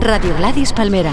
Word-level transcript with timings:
Radio 0.00 0.34
Gladys 0.36 0.72
Palmera. 0.72 1.12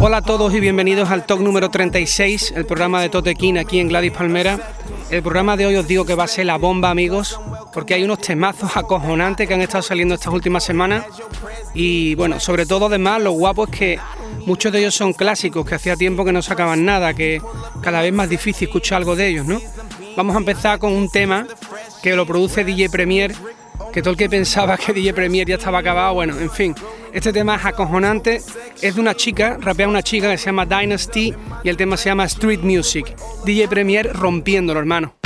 Hola 0.00 0.16
a 0.16 0.22
todos 0.22 0.54
y 0.54 0.60
bienvenidos 0.60 1.10
al 1.10 1.26
talk 1.26 1.40
número 1.40 1.68
36, 1.68 2.54
el 2.56 2.64
programa 2.64 3.02
de 3.02 3.10
Totequín 3.10 3.58
aquí 3.58 3.80
en 3.80 3.88
Gladys 3.88 4.12
Palmera. 4.12 4.58
El 5.10 5.22
programa 5.22 5.56
de 5.56 5.66
hoy 5.66 5.76
os 5.76 5.86
digo 5.86 6.06
que 6.06 6.14
va 6.14 6.24
a 6.24 6.28
ser 6.28 6.46
la 6.46 6.56
bomba, 6.56 6.90
amigos, 6.90 7.38
porque 7.74 7.94
hay 7.94 8.04
unos 8.04 8.20
temazos 8.20 8.76
acojonantes 8.76 9.46
que 9.46 9.54
han 9.54 9.60
estado 9.60 9.82
saliendo 9.82 10.14
estas 10.14 10.32
últimas 10.32 10.64
semanas. 10.64 11.04
Y 11.74 12.14
bueno, 12.14 12.40
sobre 12.40 12.64
todo 12.64 12.86
además 12.86 13.20
lo 13.20 13.32
guapo 13.32 13.64
es 13.64 13.70
que 13.70 13.98
muchos 14.46 14.72
de 14.72 14.80
ellos 14.80 14.94
son 14.94 15.12
clásicos, 15.12 15.66
que 15.66 15.74
hacía 15.74 15.96
tiempo 15.96 16.24
que 16.24 16.32
no 16.32 16.42
sacaban 16.42 16.84
nada, 16.84 17.14
que 17.14 17.40
cada 17.82 18.02
vez 18.02 18.12
más 18.12 18.28
difícil 18.28 18.68
escuchar 18.68 18.98
algo 18.98 19.16
de 19.16 19.28
ellos, 19.28 19.46
¿no? 19.46 19.60
Vamos 20.16 20.34
a 20.34 20.38
empezar 20.38 20.78
con 20.78 20.92
un 20.92 21.10
tema 21.10 21.46
que 22.02 22.16
lo 22.16 22.26
produce 22.26 22.64
DJ 22.64 22.90
Premier, 22.90 23.34
que 23.92 24.02
todo 24.02 24.12
el 24.12 24.16
que 24.16 24.28
pensaba 24.28 24.76
que 24.76 24.92
DJ 24.92 25.14
Premier 25.14 25.48
ya 25.48 25.56
estaba 25.56 25.78
acabado, 25.78 26.14
bueno, 26.14 26.38
en 26.38 26.50
fin, 26.50 26.74
este 27.12 27.32
tema 27.32 27.56
es 27.56 27.64
acojonante, 27.64 28.40
es 28.80 28.94
de 28.94 29.00
una 29.00 29.14
chica, 29.14 29.58
rapea 29.60 29.88
una 29.88 30.02
chica 30.02 30.30
que 30.30 30.38
se 30.38 30.46
llama 30.46 30.66
Dynasty 30.66 31.34
y 31.64 31.68
el 31.68 31.76
tema 31.76 31.96
se 31.96 32.08
llama 32.08 32.24
Street 32.24 32.60
Music. 32.60 33.14
DJ 33.44 33.68
Premier 33.68 34.12
rompiéndolo, 34.12 34.80
hermano. 34.80 35.19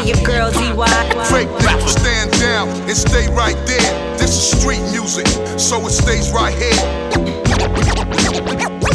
AKA 0.00 0.08
your 0.08 0.24
girl 0.24 0.50
DY. 0.50 1.24
Fake 1.24 1.50
rappers 1.64 1.92
stand 1.92 2.30
down 2.32 2.68
and 2.68 2.96
stay 2.96 3.28
right 3.34 3.56
there. 3.66 4.16
This 4.18 4.30
is 4.30 4.58
street 4.58 4.80
music, 4.90 5.26
so 5.58 5.86
it 5.86 5.90
stays 5.90 6.32
right 6.32 6.54
here. 6.56 6.70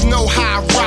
No 0.09 0.26
high 0.28 0.62
rock, 0.73 0.84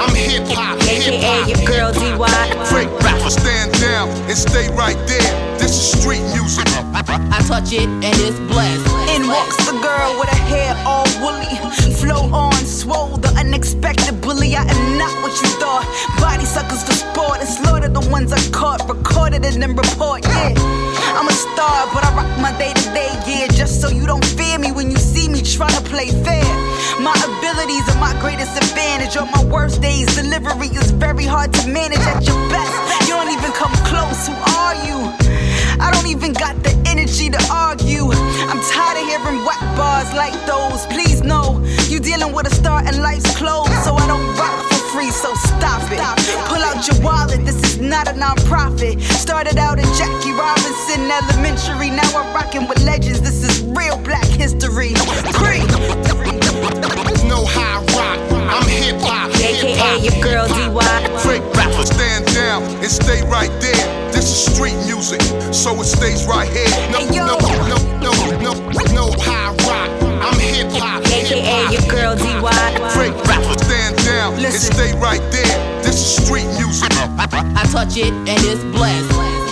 I'm 0.00 0.14
hip 0.14 0.48
hop. 0.56 0.80
Hip 0.88 1.12
AKA 1.12 1.20
hop. 1.20 1.48
your 1.48 1.60
girl 1.68 1.92
DY. 1.92 2.64
Fake 2.72 2.88
rappers 3.04 3.36
stand 3.36 3.72
down 3.80 4.08
and 4.08 4.36
stay 4.36 4.72
right 4.72 4.96
there. 5.06 5.32
This 5.58 5.76
is 5.76 6.00
street 6.00 6.24
music. 6.32 6.64
I 6.96 7.44
touch 7.46 7.72
it 7.72 7.84
and 7.84 8.16
it's 8.24 8.40
blessed. 8.48 8.88
In 9.12 9.28
walks 9.28 9.60
the 9.66 9.76
girl 9.76 10.18
with 10.18 10.30
her 10.30 10.44
hair 10.48 10.72
all 10.86 11.04
woolly. 11.20 11.52
Flow 12.00 12.32
on, 12.32 12.64
swole, 12.64 13.18
the 13.18 13.28
unexpected 13.36 14.22
bully. 14.22 14.56
I 14.56 14.62
am 14.64 14.96
not 14.96 15.12
what 15.22 15.36
you 15.36 15.48
thought. 15.60 15.84
Body 16.18 16.46
suckers 16.46 16.82
for 16.82 16.94
sport 16.94 17.40
and 17.40 17.48
slaughter 17.48 17.88
the 17.88 18.00
ones 18.08 18.32
I 18.32 18.40
caught. 18.52 18.88
Recorded 18.88 19.44
and 19.44 19.60
then 19.60 19.76
report, 19.76 20.24
yeah. 20.24 20.54
I'm 21.12 21.28
a 21.28 21.32
star, 21.32 21.92
but 21.92 22.04
I 22.04 22.14
rock 22.16 22.40
my 22.40 22.56
day 22.56 22.72
to 22.72 22.86
day, 22.96 23.12
yeah. 23.26 23.48
Just 23.48 23.82
so 23.82 23.90
you 23.90 24.06
don't 24.06 24.24
fear 24.24 24.58
me 24.58 24.72
when 24.72 24.90
you 24.90 24.96
see 24.96 25.28
me 25.28 25.42
trying 25.42 25.76
to 25.76 25.82
play 25.82 26.08
fair. 26.24 26.48
My 27.00 27.16
abilities 27.16 27.88
are 27.88 27.98
my 27.98 28.12
greatest 28.20 28.56
advantage. 28.58 29.16
On 29.16 29.30
my 29.32 29.42
worst 29.44 29.80
days, 29.80 30.14
delivery 30.14 30.68
is 30.68 30.90
very 30.90 31.24
hard 31.24 31.50
to 31.54 31.66
manage 31.66 31.98
at 32.00 32.26
your 32.28 32.36
best. 32.52 33.08
You 33.08 33.16
don't 33.16 33.32
even 33.32 33.52
come 33.52 33.72
close. 33.88 34.28
Who 34.28 34.36
are 34.60 34.76
you? 34.84 35.08
I 35.80 35.88
don't 35.90 36.08
even 36.08 36.34
got 36.34 36.62
the 36.62 36.76
energy 36.84 37.30
to 37.30 37.40
argue. 37.50 38.12
I'm 38.52 38.60
tired 38.68 39.00
of 39.00 39.08
hearing 39.08 39.40
whack 39.48 39.64
bars 39.80 40.12
like 40.12 40.36
those. 40.44 40.84
Please 40.92 41.22
know 41.22 41.64
you 41.88 42.00
dealing 42.00 42.34
with 42.34 42.46
a 42.46 42.54
star 42.54 42.84
and 42.84 43.00
life's 43.00 43.34
closed, 43.34 43.72
so 43.80 43.96
I 43.96 44.06
don't 44.06 44.36
rock 44.36 44.60
for 44.68 44.80
free. 44.92 45.10
So 45.10 45.32
stop 45.56 45.80
it. 45.88 46.04
Pull 46.52 46.60
out 46.60 46.84
your 46.86 47.00
wallet. 47.00 47.46
This 47.46 47.56
is 47.64 47.78
not 47.80 48.08
a 48.08 48.14
non-profit. 48.14 49.00
Started 49.00 49.56
out 49.56 49.78
in 49.78 49.88
Jackie 49.96 50.36
Robinson 50.36 51.08
Elementary. 51.08 51.88
Now 51.88 52.12
I'm 52.12 52.28
rocking 52.34 52.68
with 52.68 52.84
legends. 52.84 53.22
This 53.22 53.42
is 53.42 53.64
real 53.72 53.96
Black 54.04 54.26
history. 54.26 54.92
Free. 55.40 55.64
Hop. 59.80 59.98
AKA 59.98 60.04
your 60.04 60.16
girl 60.22 60.46
DY. 60.48 61.18
Fake 61.24 61.44
rappers 61.56 61.88
stand 61.90 62.26
down 62.34 62.62
and 62.62 62.90
stay 62.90 63.22
right 63.28 63.50
there. 63.60 63.84
This 64.12 64.26
is 64.28 64.52
street 64.54 64.76
music, 64.86 65.20
so 65.54 65.74
it 65.80 65.84
stays 65.86 66.26
right 66.26 66.48
here. 66.48 66.68
No, 66.92 66.98
Hey, 66.98 67.16
yo. 67.16 67.26
no, 67.26 67.36
no, 67.40 67.78
no, 68.04 68.12
no, 68.44 68.52
no 68.92 69.04
high 69.24 69.52
rock. 69.66 69.90
I'm 70.20 70.38
hip 70.38 70.68
hop. 70.76 71.02
AKA 71.06 71.72
your 71.72 71.84
girl 71.88 72.14
DY. 72.16 72.60
Fake 72.94 73.16
rappers 73.26 73.60
stand 73.64 73.96
down 74.04 74.34
and 74.34 74.52
stay 74.54 74.92
right 75.00 75.22
there. 75.32 75.56
This 75.82 75.96
is 75.96 76.24
street 76.24 76.46
music. 76.58 76.90
I 77.18 77.64
touch 77.72 77.96
it 77.96 78.12
and 78.12 78.40
it's 78.44 78.62
blessed. 78.76 79.10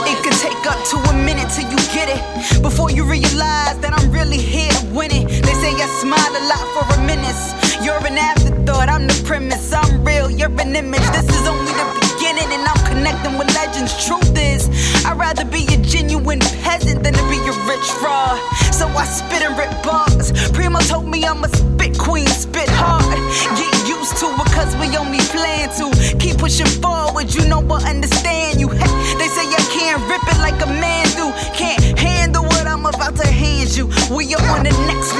It 0.09 0.17
could 0.25 0.37
take 0.41 0.67
up 0.67 0.79
to 0.91 0.97
a 1.11 1.15
minute 1.15 1.49
till 1.55 1.69
you 1.71 1.77
get 1.93 2.09
it. 2.09 2.63
Before 2.63 2.91
you 2.91 3.05
realize 3.05 3.79
that 3.81 3.93
I'm 3.97 4.11
really 4.11 4.39
here 4.39 4.73
winning. 4.93 5.27
They 5.29 5.55
say 5.63 5.73
I 5.73 5.87
smile 6.01 6.33
a 6.35 6.43
lot 6.49 6.65
for 6.75 6.85
a 6.95 7.05
minute. 7.07 7.37
You're 7.83 8.05
an 8.07 8.19
afterthought, 8.19 8.89
I'm 8.89 9.07
the 9.07 9.23
premise. 9.25 9.73
I'm 9.73 10.05
real, 10.05 10.31
you're 10.31 10.51
an 10.61 10.75
image. 10.75 11.07
This 11.15 11.29
is 11.31 11.47
only 11.47 11.73
the 11.73 11.87
beginning, 12.01 12.51
and 12.53 12.67
I'm 12.67 12.83
connecting 12.87 13.39
with 13.39 13.55
legends. 13.55 13.95
Truth 14.07 14.37
is, 14.37 14.69
I'd 15.07 15.17
rather 15.17 15.45
be 15.45 15.65
a 15.73 15.77
genuine 15.79 16.41
peasant 16.63 17.05
than 17.05 17.15
to 17.15 17.25
be 17.31 17.39
a 17.39 17.55
rich 17.71 17.89
fraud. 18.01 18.39
So 18.75 18.89
I 18.89 19.05
spit 19.05 19.43
and 19.43 19.57
rip 19.57 19.71
bars. 19.83 20.33
Primo 20.51 20.81
told 20.81 21.07
me 21.07 21.25
I'm 21.25 21.45
a 21.45 21.49
spit 21.49 21.99
queen, 21.99 22.27
spit 22.27 22.69
hard. 22.69 23.19
Get 23.57 23.75
used 23.87 24.17
to 24.19 24.27
it, 24.27 24.51
cause 24.53 24.75
we 24.77 24.97
only 24.97 25.23
plan 25.31 25.71
to 25.79 25.91
keep 26.19 26.39
pushing 26.39 26.67
forward. 26.67 27.33
You 27.35 27.47
know 27.49 27.63
I 27.71 27.91
understand 27.91 28.61
you. 28.61 28.69
Hey, 28.69 29.15
they 29.19 29.29
say 29.29 29.47
I 29.47 29.63
can't 29.71 30.03
rip 30.11 30.23
it 30.27 30.39
like 30.39 30.61
a 30.63 30.67
man 30.67 31.07
do. 31.19 31.31
Can't 31.55 31.83
handle 31.99 32.45
what 32.45 32.67
I'm 32.67 32.87
about 32.87 33.17
to 33.17 33.27
hand 33.27 33.77
you. 33.77 33.87
We 34.15 34.35
are 34.35 34.47
on 34.51 34.65
the 34.65 34.75
next 34.87 35.18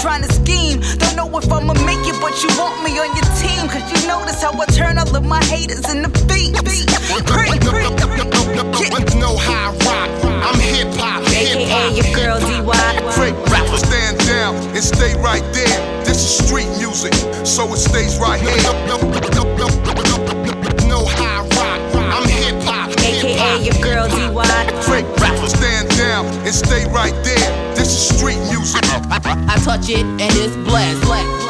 trying 0.00 0.22
to 0.22 0.32
scheme. 0.32 0.80
Don't 0.98 1.16
know 1.16 1.26
if 1.38 1.50
I'ma 1.50 1.74
make 1.82 2.06
it, 2.06 2.14
but 2.20 2.34
you 2.42 2.48
want 2.58 2.82
me 2.82 2.98
on 2.98 3.10
your 3.18 3.28
team. 3.42 3.66
Cause 3.68 3.82
you 3.90 4.06
notice 4.06 4.40
how 4.40 4.52
I 4.54 4.66
turn 4.66 4.98
all 4.98 5.14
of 5.14 5.24
my 5.24 5.42
haters. 5.44 5.82
Creep, 5.82 6.54
creep, 7.26 7.62
creep. 7.66 7.88
No 9.18 9.36
high 9.36 9.74
rock, 9.82 10.10
I'm 10.46 10.58
hip 10.60 10.94
hop. 10.94 11.22
Hip 11.26 11.68
hop. 11.68 11.96
your 11.96 12.08
girl 12.14 12.38
DY. 12.38 13.10
Fake 13.12 13.38
rappers 13.50 13.82
stand 13.82 14.18
down 14.26 14.54
and 14.54 14.84
stay 14.84 15.14
right 15.20 15.42
there. 15.52 16.04
This 16.04 16.22
is 16.22 16.46
street 16.46 16.70
music, 16.78 17.14
so 17.44 17.66
it 17.72 17.78
stays 17.78 18.18
right 18.18 18.40
here. 18.40 18.54
No 20.86 21.04
high 21.04 21.42
rock. 21.58 21.80
I'm 22.14 22.28
hip 22.28 22.62
hop. 22.62 22.90
AKA 23.02 23.64
your 23.66 23.78
girl 23.82 24.08
DY. 24.08 24.82
Fake 24.82 25.10
rappers 25.18 25.54
stand 25.54 25.88
down 25.98 26.26
and 26.46 26.54
stay 26.54 26.86
right 26.92 27.14
there. 27.24 27.67
This 27.88 28.10
is 28.10 28.18
street 28.18 28.38
music. 28.50 28.84
I 28.84 29.58
touch 29.64 29.88
it 29.88 30.04
and 30.04 30.20
it's 30.20 30.54
blessed. 30.68 31.02
Sorry, 31.04 31.47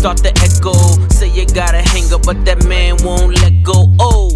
start 0.00 0.16
to 0.16 0.32
echo. 0.40 0.72
Say 1.10 1.28
you 1.28 1.44
gotta 1.44 1.82
hang 1.92 2.10
up, 2.10 2.22
but 2.24 2.42
that 2.46 2.64
man 2.66 2.96
won't 3.04 3.34
let 3.42 3.62
go. 3.62 3.92
Oh, 4.00 4.30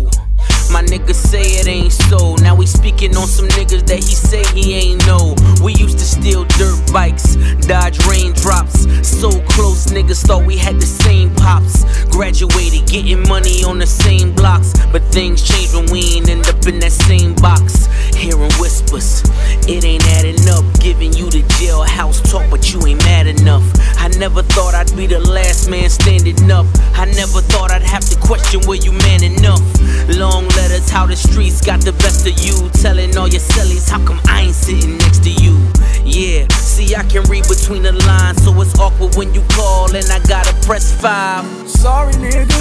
my 0.70 0.82
niggas 0.82 1.14
say 1.14 1.40
it 1.60 1.66
ain't 1.66 1.90
so. 1.90 2.34
Now 2.36 2.54
we 2.54 2.66
speaking 2.66 3.16
on 3.16 3.26
some 3.26 3.48
niggas 3.48 3.86
that 3.86 3.96
he 3.96 4.14
say 4.14 4.44
he 4.52 4.74
ain't 4.74 5.06
know. 5.06 5.34
We 5.64 5.72
used 5.72 5.98
to 6.00 6.04
steal 6.04 6.44
dirt 6.60 6.92
bikes, 6.92 7.36
dodge 7.66 7.98
raindrops. 8.06 8.84
So 9.08 9.30
close, 9.48 9.86
niggas 9.86 10.26
thought 10.26 10.44
we 10.44 10.58
had 10.58 10.76
the 10.76 10.86
same 10.86 11.34
pops. 11.36 11.84
Graduated, 12.10 12.86
getting 12.86 13.26
money 13.26 13.64
on 13.64 13.78
the 13.78 13.86
same 13.86 14.34
blocks. 14.34 14.74
But 14.92 15.02
things 15.04 15.40
change 15.40 15.72
when 15.72 15.90
we 15.90 16.16
ain't 16.16 16.28
end 16.28 16.46
up 16.46 16.66
in 16.66 16.78
that 16.80 16.92
same 16.92 17.34
box. 17.36 17.86
Hearing 18.14 18.52
whispers, 18.60 19.22
it 19.66 19.84
ain't 19.84 20.04
adding 20.18 20.46
up. 20.50 20.64
Giving 20.80 21.14
you 21.14 21.30
the 21.30 21.42
jailhouse 21.56 22.20
talk, 22.30 22.50
but 22.50 22.72
you 22.72 22.84
ain't 22.86 23.02
mad 23.04 23.26
enough. 23.26 23.64
I 23.96 24.08
never 24.18 24.42
thought 24.42 24.74
I'd 24.74 24.94
be 24.96 25.06
the 25.06 25.20
man 25.68 25.88
standing 25.88 26.50
up. 26.50 26.66
I 26.94 27.04
never 27.04 27.40
thought 27.40 27.70
I'd 27.70 27.82
have 27.82 28.04
to 28.10 28.18
question 28.20 28.60
where 28.66 28.78
you 28.78 28.92
man 28.92 29.22
enough. 29.22 29.62
Long 30.08 30.46
letters, 30.48 30.88
how 30.90 31.06
the 31.06 31.16
streets 31.16 31.64
got 31.64 31.80
the 31.80 31.92
best 31.92 32.26
of 32.26 32.38
you. 32.40 32.68
Telling 32.82 33.16
all 33.16 33.28
your 33.28 33.40
cellies, 33.40 33.88
how 33.88 34.04
come 34.04 34.20
I 34.26 34.42
ain't 34.42 34.54
sitting 34.54 34.98
next 34.98 35.22
to 35.24 35.30
you? 35.30 35.58
Yeah, 36.04 36.46
see, 36.52 36.94
I 36.94 37.02
can 37.04 37.22
read 37.24 37.44
between 37.48 37.82
the 37.82 37.92
lines, 37.92 38.42
so 38.44 38.58
it's 38.60 38.78
awkward 38.78 39.14
when 39.16 39.34
you 39.34 39.42
call 39.50 39.94
and 39.94 40.06
I 40.10 40.18
gotta 40.28 40.54
press 40.66 40.92
five. 41.00 41.44
Sorry, 41.68 42.12
nigga. 42.14 42.60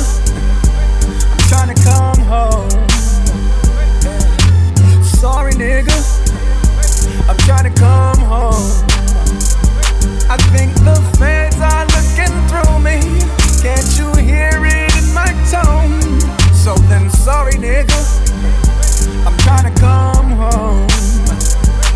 I'm 1.31 1.37
trying 1.49 1.75
to 1.75 1.83
come 1.83 2.19
home. 2.27 2.69
Sorry, 5.03 5.53
nigga. 5.53 5.93
I'm 7.29 7.37
trying 7.37 7.71
to 7.71 7.79
come 7.79 8.19
home. 8.19 9.02
I 10.33 10.37
think 10.49 10.73
the 10.77 10.95
feds 11.19 11.57
are 11.61 11.85
looking 11.93 12.33
through 12.49 12.79
me. 12.79 12.97
Can't 13.61 13.85
you 13.99 14.09
hear 14.19 14.65
it 14.65 14.97
in 14.97 15.13
my 15.13 15.29
tone? 15.53 16.01
So 16.55 16.73
then, 16.89 17.11
sorry, 17.11 17.53
nigga. 17.53 17.93
I'm 19.27 19.37
trying 19.37 19.71
to 19.71 19.79
come 19.79 20.31
home. 20.31 20.89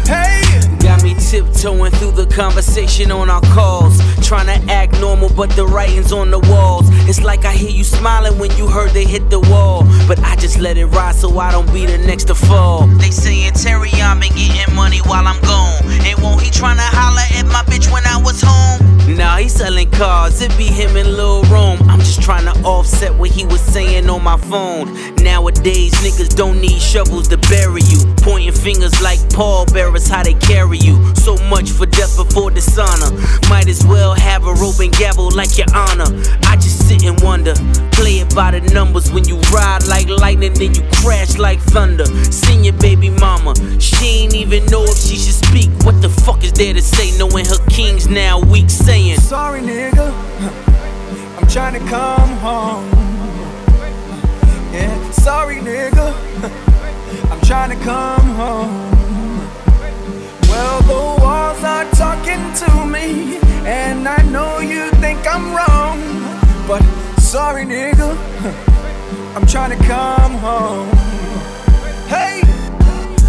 Hey! 0.06 0.44
Got 0.78 1.02
me 1.02 1.16
tiptoeing 1.16 1.92
through 1.94 2.12
the 2.12 2.28
conversation 2.28 3.12
on 3.12 3.32
our 3.32 3.42
calls. 3.42 3.98
Trying 4.22 4.46
to 4.46 4.72
act 4.72 5.00
normal, 5.02 5.30
but 5.30 5.50
the 5.56 5.66
writing's 5.66 6.12
on 6.12 6.30
the 6.30 6.40
walls. 6.40 6.86
It's 7.10 7.24
like 7.24 7.44
I 7.44 7.54
hear 7.54 7.72
you 7.72 7.84
smiling 7.84 8.38
when 8.38 8.56
you 8.56 8.68
heard 8.68 8.92
they 8.92 9.06
hit 9.06 9.32
the 9.32 9.40
wall. 9.40 9.84
But 10.08 10.20
I 10.20 10.36
just 10.36 10.60
let 10.60 10.78
it 10.78 10.86
ride 10.86 11.16
so 11.16 11.40
I 11.40 11.52
don't 11.52 11.74
be 11.74 11.88
the 11.88 11.98
next 11.98 12.26
to 12.26 12.36
fall. 12.36 12.86
They 12.86 13.10
saying 13.10 13.54
Terry, 13.54 13.90
I'm 13.96 14.20
been 14.20 14.32
getting 14.36 14.76
money 14.76 15.00
while 15.00 15.26
I'm 15.26 15.42
gone. 15.42 15.82
And 16.06 16.22
won't 16.22 16.42
he 16.42 16.52
trying 16.52 16.78
to 16.78 16.97
it 20.42 20.56
be 20.58 20.66
him 20.66 20.96
and 20.96 21.17
just 22.08 22.22
trying 22.22 22.46
to 22.46 22.58
offset 22.64 23.14
what 23.14 23.30
he 23.30 23.46
was 23.46 23.60
saying 23.60 24.10
on 24.10 24.24
my 24.24 24.38
phone. 24.38 24.94
Nowadays, 25.16 25.94
niggas 25.96 26.36
don't 26.36 26.62
need 26.62 26.82
shovels 26.82 27.28
to 27.28 27.38
bury 27.50 27.82
you. 27.84 28.00
Pointing 28.18 28.54
fingers 28.54 29.02
like 29.02 29.20
Paul 29.32 29.66
Bearers, 29.66 30.08
how 30.08 30.24
they 30.24 30.34
carry 30.36 30.78
you. 30.78 30.96
So 31.16 31.36
much 31.50 31.70
for 31.70 31.86
death 31.86 32.16
before 32.16 32.52
dishonor. 32.52 33.12
Might 33.50 33.68
as 33.68 33.86
well 33.86 34.14
have 34.16 34.48
a 34.48 34.54
rope 34.54 34.80
and 34.80 34.94
gavel 34.96 35.30
like 35.32 35.58
your 35.58 35.68
honor. 35.76 36.08
I 36.48 36.56
just 36.56 36.88
sit 36.88 37.04
and 37.04 37.20
wonder. 37.22 37.54
Play 37.92 38.20
it 38.20 38.34
by 38.34 38.52
the 38.52 38.62
numbers 38.74 39.12
when 39.12 39.28
you 39.28 39.38
ride 39.52 39.86
like 39.88 40.08
lightning, 40.08 40.54
then 40.54 40.74
you 40.76 40.84
crash 41.04 41.38
like 41.38 41.60
thunder. 41.60 42.06
Seen 42.32 42.64
your 42.64 42.78
baby 42.78 43.10
mama, 43.10 43.54
she 43.82 44.24
ain't 44.24 44.36
even 44.36 44.66
know 44.68 44.84
if 44.84 44.98
she 44.98 45.18
should 45.18 45.36
speak. 45.46 45.70
What 45.84 46.02
the 46.02 46.10
fuck 46.10 46.44
is 46.44 46.54
there 46.54 46.74
to 46.74 46.82
say, 46.82 47.18
knowing 47.18 47.46
her 47.46 47.60
king's 47.70 48.08
now 48.08 48.40
weak 48.40 48.70
saying? 48.70 49.20
Sorry, 49.20 49.62
nigga. 49.62 50.67
Trying 51.50 51.74
to 51.74 51.90
come 51.90 52.30
home. 52.38 52.90
Yeah, 54.72 55.12
sorry, 55.12 55.56
nigga. 55.56 56.14
I'm 57.32 57.42
trying 57.42 57.76
to 57.76 57.84
come 57.84 58.36
home. 58.36 58.92
Well, 60.50 60.82
the 60.82 61.22
walls 61.24 61.64
are 61.64 61.86
talking 61.92 62.54
to 62.62 62.86
me, 62.86 63.38
and 63.66 64.08
I 64.08 64.22
know 64.24 64.60
you 64.60 64.92
think 65.02 65.26
I'm 65.26 65.56
wrong. 65.56 66.00
But 66.68 66.84
sorry, 67.20 67.64
nigga. 67.66 68.16
I'm 69.36 69.48
trying 69.48 69.78
to 69.78 69.84
come 69.86 70.34
home. 70.34 70.90
Hey! 72.08 72.57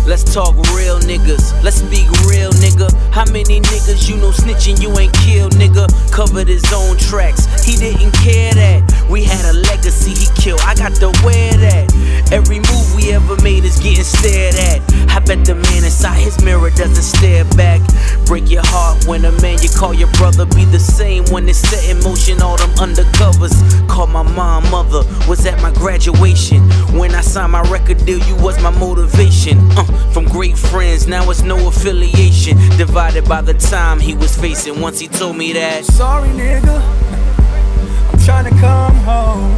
Let's 0.08 0.24
talk 0.24 0.56
real 0.72 0.98
niggas. 1.00 1.62
Let's 1.62 1.84
speak 1.84 2.08
real 2.24 2.50
nigga. 2.52 2.90
How 3.12 3.26
many 3.26 3.60
niggas 3.60 4.08
you 4.08 4.16
know 4.16 4.30
snitching 4.30 4.80
you 4.80 4.88
ain't 4.98 5.12
killed 5.12 5.52
nigga? 5.52 5.86
Covered 6.10 6.48
his 6.48 6.64
own 6.72 6.96
tracks. 6.96 7.44
He 7.62 7.76
didn't 7.76 8.12
care 8.12 8.54
that. 8.54 9.06
We 9.10 9.24
had 9.24 9.44
a 9.44 9.52
legacy 9.52 10.14
he 10.14 10.26
killed. 10.34 10.60
I 10.62 10.74
got 10.76 10.94
to 11.04 11.12
wear 11.22 11.52
that. 11.58 11.92
Every 12.32 12.56
move 12.56 12.94
we 12.96 13.12
ever 13.12 13.36
made 13.42 13.64
is 13.64 13.78
getting 13.80 14.02
stared 14.04 14.54
at. 14.54 14.80
I 15.12 15.20
bet 15.20 15.44
the 15.44 15.54
man 15.54 15.84
inside 15.84 16.16
his 16.16 16.42
mirror 16.42 16.70
doesn't 16.70 17.04
stare 17.04 17.44
back. 17.56 17.80
Break 18.24 18.50
your 18.50 18.64
heart 18.64 19.04
when 19.06 19.26
a 19.26 19.32
man 19.42 19.58
you 19.60 19.68
call 19.68 19.92
your 19.92 20.10
brother 20.12 20.46
be 20.46 20.64
the 20.64 20.78
same 20.80 21.24
when 21.30 21.48
it's 21.48 21.58
set 21.58 21.84
in 21.84 22.02
motion 22.02 22.40
all 22.40 22.56
them 22.56 22.70
undercovers. 22.76 23.56
Call 23.88 24.06
my 24.06 24.22
mom 24.22 24.70
mother 24.70 25.02
was 25.28 25.44
at 25.44 25.60
my 25.60 25.72
graduation. 25.72 26.62
When 26.96 27.14
I 27.14 27.20
signed 27.20 27.52
my 27.52 27.62
record 27.70 28.04
deal, 28.06 28.20
you 28.20 28.36
was 28.36 28.62
my 28.62 28.70
motivation. 28.70 29.58
Uh, 29.76 29.97
from 30.12 30.24
great 30.24 30.56
friends, 30.56 31.06
now 31.06 31.30
it's 31.30 31.42
no 31.42 31.68
affiliation. 31.68 32.56
Divided 32.76 33.28
by 33.28 33.40
the 33.40 33.54
time 33.54 34.00
he 34.00 34.14
was 34.14 34.36
facing. 34.36 34.80
Once 34.80 34.98
he 34.98 35.08
told 35.08 35.36
me 35.36 35.52
that. 35.52 35.84
Sorry, 35.84 36.28
nigga. 36.30 36.80
I'm 38.10 38.18
trying 38.24 38.52
to 38.52 38.60
come 38.60 38.96
home. 38.96 39.50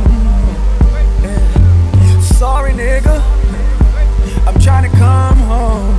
Yeah. 1.23 2.21
Sorry, 2.21 2.73
nigga. 2.73 3.21
I'm 4.47 4.59
trying 4.61 4.91
to 4.91 4.97
come 4.97 5.39
home. 5.39 5.95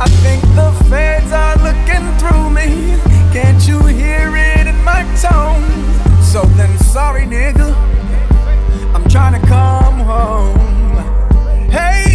I 0.00 0.08
think 0.22 0.42
the 0.54 0.70
feds 0.88 1.32
are 1.32 1.56
looking 1.56 2.06
through 2.18 2.50
me. 2.50 2.98
Can't 3.32 3.66
you 3.68 3.78
hear 3.86 4.34
it 4.34 4.66
in 4.66 4.82
my 4.84 5.02
tone? 5.20 5.62
So 6.22 6.42
then, 6.56 6.76
sorry, 6.78 7.22
nigga. 7.22 7.74
I'm 8.94 9.08
trying 9.08 9.40
to 9.40 9.46
come 9.46 10.00
home. 10.00 10.58
Hey! 11.70 12.09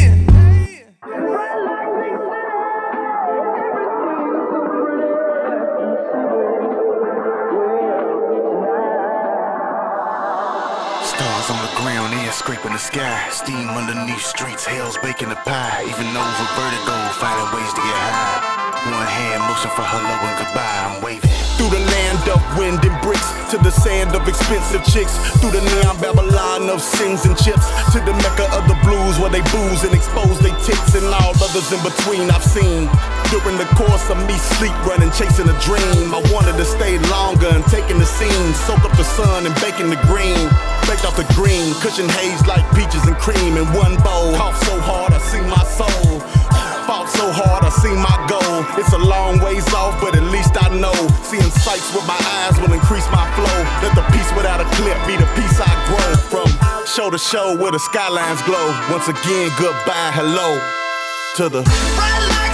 Scraping 12.66 12.74
the 12.74 12.80
sky. 12.80 13.30
Steam 13.30 13.70
underneath 13.70 14.22
streets, 14.22 14.66
hell's 14.66 14.98
baking 15.00 15.30
the 15.30 15.36
pie. 15.36 15.84
Even 15.84 16.08
over 16.18 16.48
vertigo, 16.58 16.98
finding 17.20 17.50
ways 17.54 17.72
to 17.74 17.82
get 17.82 17.98
high. 18.10 18.66
One 18.86 19.08
hand 19.08 19.42
motion 19.50 19.72
for 19.72 19.86
hello 19.86 20.14
and 20.14 20.38
goodbye. 20.38 20.82
I'm 20.86 21.02
waving. 21.02 21.30
Through 21.58 21.72
the 21.72 21.80
land 21.80 22.22
of 22.30 22.42
wind 22.58 22.84
and 22.84 22.98
bricks, 23.02 23.26
to 23.52 23.58
the 23.58 23.72
sand 23.72 24.16
of 24.16 24.28
expensive 24.28 24.84
chicks. 24.86 25.16
Through 25.40 25.52
the 25.52 25.62
neon 25.62 25.98
Babylon 26.02 26.70
of 26.70 26.82
sins 26.82 27.26
and 27.26 27.38
chips, 27.38 27.66
to 27.94 28.00
the 28.04 28.14
mecca 28.14 28.46
of 28.54 28.68
the 28.68 28.78
blues 28.84 29.18
where 29.20 29.32
they 29.32 29.42
booze 29.54 29.82
and 29.86 29.94
expose 29.94 30.38
they 30.40 30.54
tits 30.66 30.94
and 30.94 31.06
all 31.06 31.34
others 31.38 31.72
in 31.72 31.82
between 31.82 32.30
I've 32.30 32.44
seen. 32.44 32.90
During 33.32 33.58
the 33.58 33.70
course 33.74 34.10
of 34.10 34.18
me 34.28 34.36
sleep 34.58 34.76
running, 34.86 35.10
chasing 35.16 35.50
a 35.50 35.58
dream, 35.64 36.14
I 36.14 36.22
wanted 36.34 36.58
to 36.58 36.66
stay 36.66 37.00
longer 37.10 37.50
and 37.50 37.64
taking 37.72 37.98
the 37.98 38.06
scene, 38.06 38.54
soak 38.68 38.84
up 38.86 38.94
the 38.98 39.08
sun 39.18 39.46
and 39.46 39.56
baking 39.64 39.90
the 39.90 40.02
green. 40.06 40.50
Baked 40.88 41.06
off 41.06 41.18
the 41.18 41.26
green, 41.34 41.74
cushion 41.82 42.08
haze 42.10 42.46
like 42.46 42.64
peaches 42.78 43.04
and 43.10 43.18
cream 43.18 43.58
in 43.58 43.66
one 43.74 43.98
bowl. 44.06 44.38
Cough 44.38 44.62
so 44.64 44.80
hard, 44.80 45.14
I 45.14 45.20
see 45.20 45.42
my 45.42 45.64
soul. 45.66 46.22
Fought 46.86 47.10
so 47.10 47.26
hard, 47.34 47.66
I 47.66 47.74
see 47.74 47.90
my 47.98 48.14
goal. 48.30 48.62
It's 48.78 48.94
a 48.94 49.02
long 49.02 49.42
ways 49.42 49.66
off, 49.74 50.00
but 50.00 50.16
at 50.16 50.22
least 50.30 50.54
I 50.54 50.70
know. 50.78 50.94
Seeing 51.26 51.50
sights 51.50 51.90
with 51.90 52.06
my 52.06 52.22
eyes 52.38 52.62
will 52.62 52.74
increase 52.74 53.10
my 53.10 53.26
flow. 53.34 53.58
Let 53.82 53.98
the 53.98 54.06
peace 54.14 54.30
without 54.38 54.62
a 54.62 54.68
clip 54.78 54.98
be 55.10 55.18
the 55.18 55.26
peace 55.34 55.58
I 55.58 55.74
grow. 55.90 56.14
From 56.30 56.48
show 56.86 57.10
to 57.10 57.18
show 57.18 57.58
where 57.58 57.72
the 57.72 57.80
skylines 57.80 58.42
glow. 58.44 58.70
Once 58.94 59.10
again, 59.10 59.50
goodbye, 59.58 60.14
hello 60.14 60.62
to 61.38 61.50
the. 61.50 62.45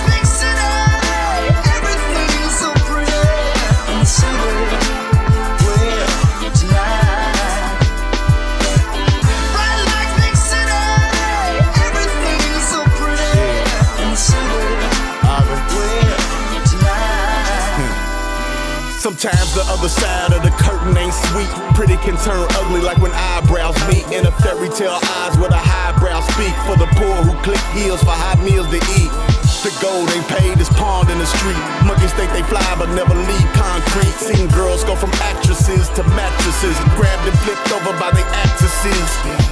Sometimes 19.11 19.53
the 19.55 19.63
other 19.67 19.89
side 19.89 20.31
of 20.31 20.41
the 20.41 20.51
curtain 20.51 20.95
ain't 20.95 21.13
sweet. 21.13 21.49
Pretty 21.75 21.97
can 21.97 22.15
turn 22.23 22.47
ugly 22.51 22.79
like 22.79 22.97
when 22.99 23.11
eyebrows 23.11 23.75
meet. 23.89 24.07
In 24.07 24.25
a 24.25 24.31
fairy 24.31 24.69
tale 24.69 24.99
eyes 25.03 25.37
with 25.37 25.51
a 25.51 25.57
highbrow 25.57 26.21
speak. 26.21 26.55
For 26.63 26.77
the 26.79 26.87
poor 26.95 27.15
who 27.21 27.35
click 27.43 27.59
heels 27.75 27.99
for 27.99 28.11
hot 28.11 28.39
meals 28.39 28.69
to 28.69 28.77
eat. 28.95 29.30
The 29.61 29.69
gold 29.77 30.09
they 30.09 30.17
paid 30.25 30.57
is 30.57 30.73
pawned 30.73 31.13
in 31.13 31.21
the 31.21 31.29
street. 31.37 31.61
Monkeys 31.85 32.09
think 32.17 32.33
they 32.33 32.41
fly 32.49 32.65
but 32.81 32.89
never 32.97 33.13
leave 33.13 33.49
concrete. 33.53 34.09
Seen 34.17 34.49
girls 34.49 34.81
go 34.81 34.97
from 34.97 35.13
actresses 35.21 35.85
to 35.93 36.01
mattresses. 36.17 36.73
Grabbed 36.97 37.29
and 37.29 37.37
flipped 37.45 37.69
over 37.69 37.93
by 38.01 38.09
their 38.09 38.25
actresses. 38.41 39.05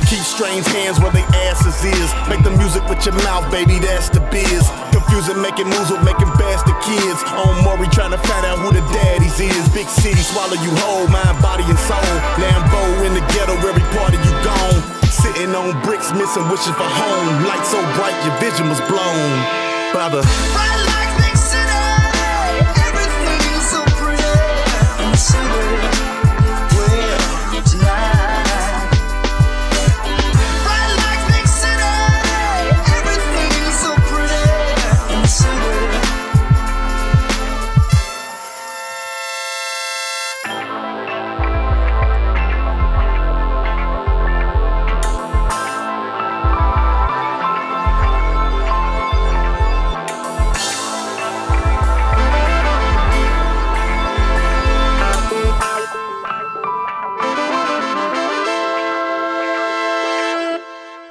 Keep 0.10 0.25
strange 0.25 0.66
hands 0.74 0.98
where 0.98 1.13
they 1.13 1.22
asses 1.46 1.78
is. 1.86 2.10
Make 2.25 2.42
the 2.42 2.50
music 2.58 2.82
with 2.89 3.06
your 3.06 3.13
mouth, 3.22 3.46
baby, 3.54 3.78
that's 3.78 4.10
the 4.10 4.18
biz. 4.34 4.66
Confusing, 4.89 5.38
making 5.46 5.70
moves 5.70 5.94
with 5.94 6.01
making 6.01 6.34
bastard 6.42 6.82
kids. 6.82 7.22
On 7.46 7.62
Maury 7.62 7.86
trying 7.94 8.10
to 8.10 8.22
find 8.25 8.50
out 8.50 8.58
who 8.66 8.74
the 8.74 8.82
daddies 8.89 9.38
is. 9.38 9.62
Big 9.78 9.86
city 9.86 10.25
swallow 10.25 10.58
you 10.58 10.74
whole, 10.89 11.06
mind, 11.13 11.38
body, 11.38 11.70
and 11.70 11.78
soul. 11.86 12.13
Lambo 12.42 12.82
in 13.06 13.13
the 13.13 13.22
ghetto, 13.38 13.54
every 13.62 13.86
part 13.94 14.18
of 14.18 14.22
you 14.25 14.34
gone. 14.42 14.82
Sitting 15.06 15.54
on 15.54 15.78
bricks, 15.86 16.10
missing 16.18 16.50
wishes 16.50 16.74
for 16.74 16.89
home. 16.89 17.46
Light 17.46 17.62
so 17.62 17.78
bright, 17.94 18.18
your 18.25 18.34
vision 18.42 18.66
was 18.74 18.82
blown 18.89 19.68
by 19.93 20.78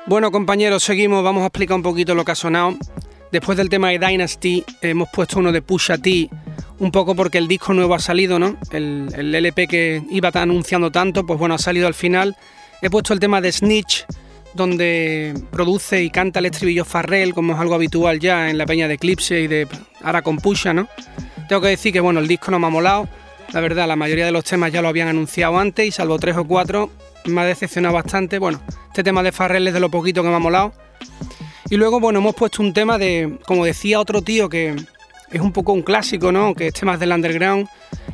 Bueno, 0.09 0.33
compañeros, 0.33 0.85
seguimos. 0.85 1.23
Vamos 1.23 1.43
a 1.43 1.49
explicar 1.49 1.77
un 1.77 1.83
poquito 1.83 2.15
lo 2.15 2.25
que 2.25 2.33
ha 2.33 2.35
sonado. 2.35 2.79
Después 3.31 3.59
del 3.59 3.69
tema 3.69 3.91
de 3.91 3.99
Dynasty, 3.99 4.65
hemos 4.81 5.11
puesto 5.11 5.39
uno 5.39 5.53
de 5.53 5.61
Pusha 5.61 5.99
T, 5.99 6.31
un 6.79 6.91
poco 6.91 7.15
porque 7.15 7.37
el 7.37 7.47
disco 7.47 7.75
nuevo 7.75 7.95
ha 7.95 7.99
salido, 7.99 8.39
¿no? 8.39 8.57
El, 8.71 9.11
el 9.15 9.35
LP 9.35 9.69
que 9.69 10.03
iba 10.09 10.31
anunciando 10.33 10.91
tanto, 10.91 11.27
pues 11.27 11.39
bueno, 11.39 11.57
ha 11.57 11.59
salido 11.59 11.87
al 11.87 11.93
final. 11.93 12.37
He 12.81 12.89
puesto 12.89 13.13
el 13.13 13.21
tema 13.21 13.43
de 13.43 13.53
Snitch, 13.53 14.07
donde 14.55 15.35
produce 15.51 16.03
y 16.03 16.09
canta 16.09 16.39
el 16.39 16.47
estribillo 16.47 16.87
Farrell, 16.87 17.35
como 17.35 17.53
es 17.53 17.61
algo 17.61 17.75
habitual 17.75 18.19
ya 18.19 18.49
en 18.49 18.57
la 18.57 18.65
peña 18.65 18.89
de 18.89 18.95
Eclipse 18.95 19.43
y 19.43 19.47
de 19.47 19.69
ahora 20.03 20.23
con 20.23 20.39
Pusha, 20.39 20.73
¿no? 20.73 20.89
Tengo 21.51 21.61
que 21.61 21.69
decir 21.69 21.93
que 21.93 22.01
bueno, 22.01 22.21
el 22.21 22.29
disco 22.29 22.51
no 22.51 22.59
me 22.59 22.67
ha 22.67 22.71
molado. 22.71 23.11
La 23.53 23.61
verdad, 23.61 23.87
la 23.87 23.97
mayoría 23.97 24.25
de 24.25 24.33
los 24.33 24.45
temas 24.45 24.73
ya 24.73 24.81
lo 24.81 24.89
habían 24.89 25.09
anunciado 25.09 25.59
antes 25.59 25.87
y 25.87 25.91
salvo 25.91 26.19
tres 26.19 26.39
o 26.39 26.47
cuatro, 26.47 26.91
me 27.25 27.41
ha 27.41 27.45
decepcionado 27.45 27.95
bastante. 27.95 28.39
Bueno, 28.39 28.61
este 28.89 29.03
tema 29.03 29.23
de 29.23 29.33
Farrell 29.33 29.67
es 29.67 29.75
de 29.75 29.81
lo 29.81 29.91
poquito 29.91 30.23
que 30.23 30.29
me 30.29 30.35
ha 30.35 30.41
molado. 30.41 30.73
Y 31.71 31.77
luego, 31.77 32.01
bueno, 32.01 32.21
hemos 32.21 32.35
puesto 32.35 32.63
un 32.63 32.73
tema 32.73 32.99
de, 32.99 33.39
como 33.47 33.65
decía 33.65 34.01
otro 34.01 34.23
tío, 34.23 34.49
que 34.49 34.75
es 35.31 35.41
un 35.41 35.53
poco 35.53 35.73
un 35.73 35.83
clásico, 35.83 36.33
¿no? 36.33 36.55
Que 36.55 36.69
este 36.69 36.87
más 36.87 36.99
del 36.99 37.13
underground, 37.13 37.69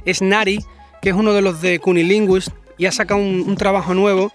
es 0.04 0.20
Nari, 0.22 0.64
que 1.00 1.10
es 1.10 1.14
uno 1.14 1.32
de 1.32 1.42
los 1.42 1.60
de 1.60 1.78
Cunilinguist, 1.78 2.48
y 2.76 2.86
ha 2.86 2.92
sacado 2.92 3.20
un, 3.20 3.44
un 3.46 3.56
trabajo 3.56 3.94
nuevo. 3.94 4.32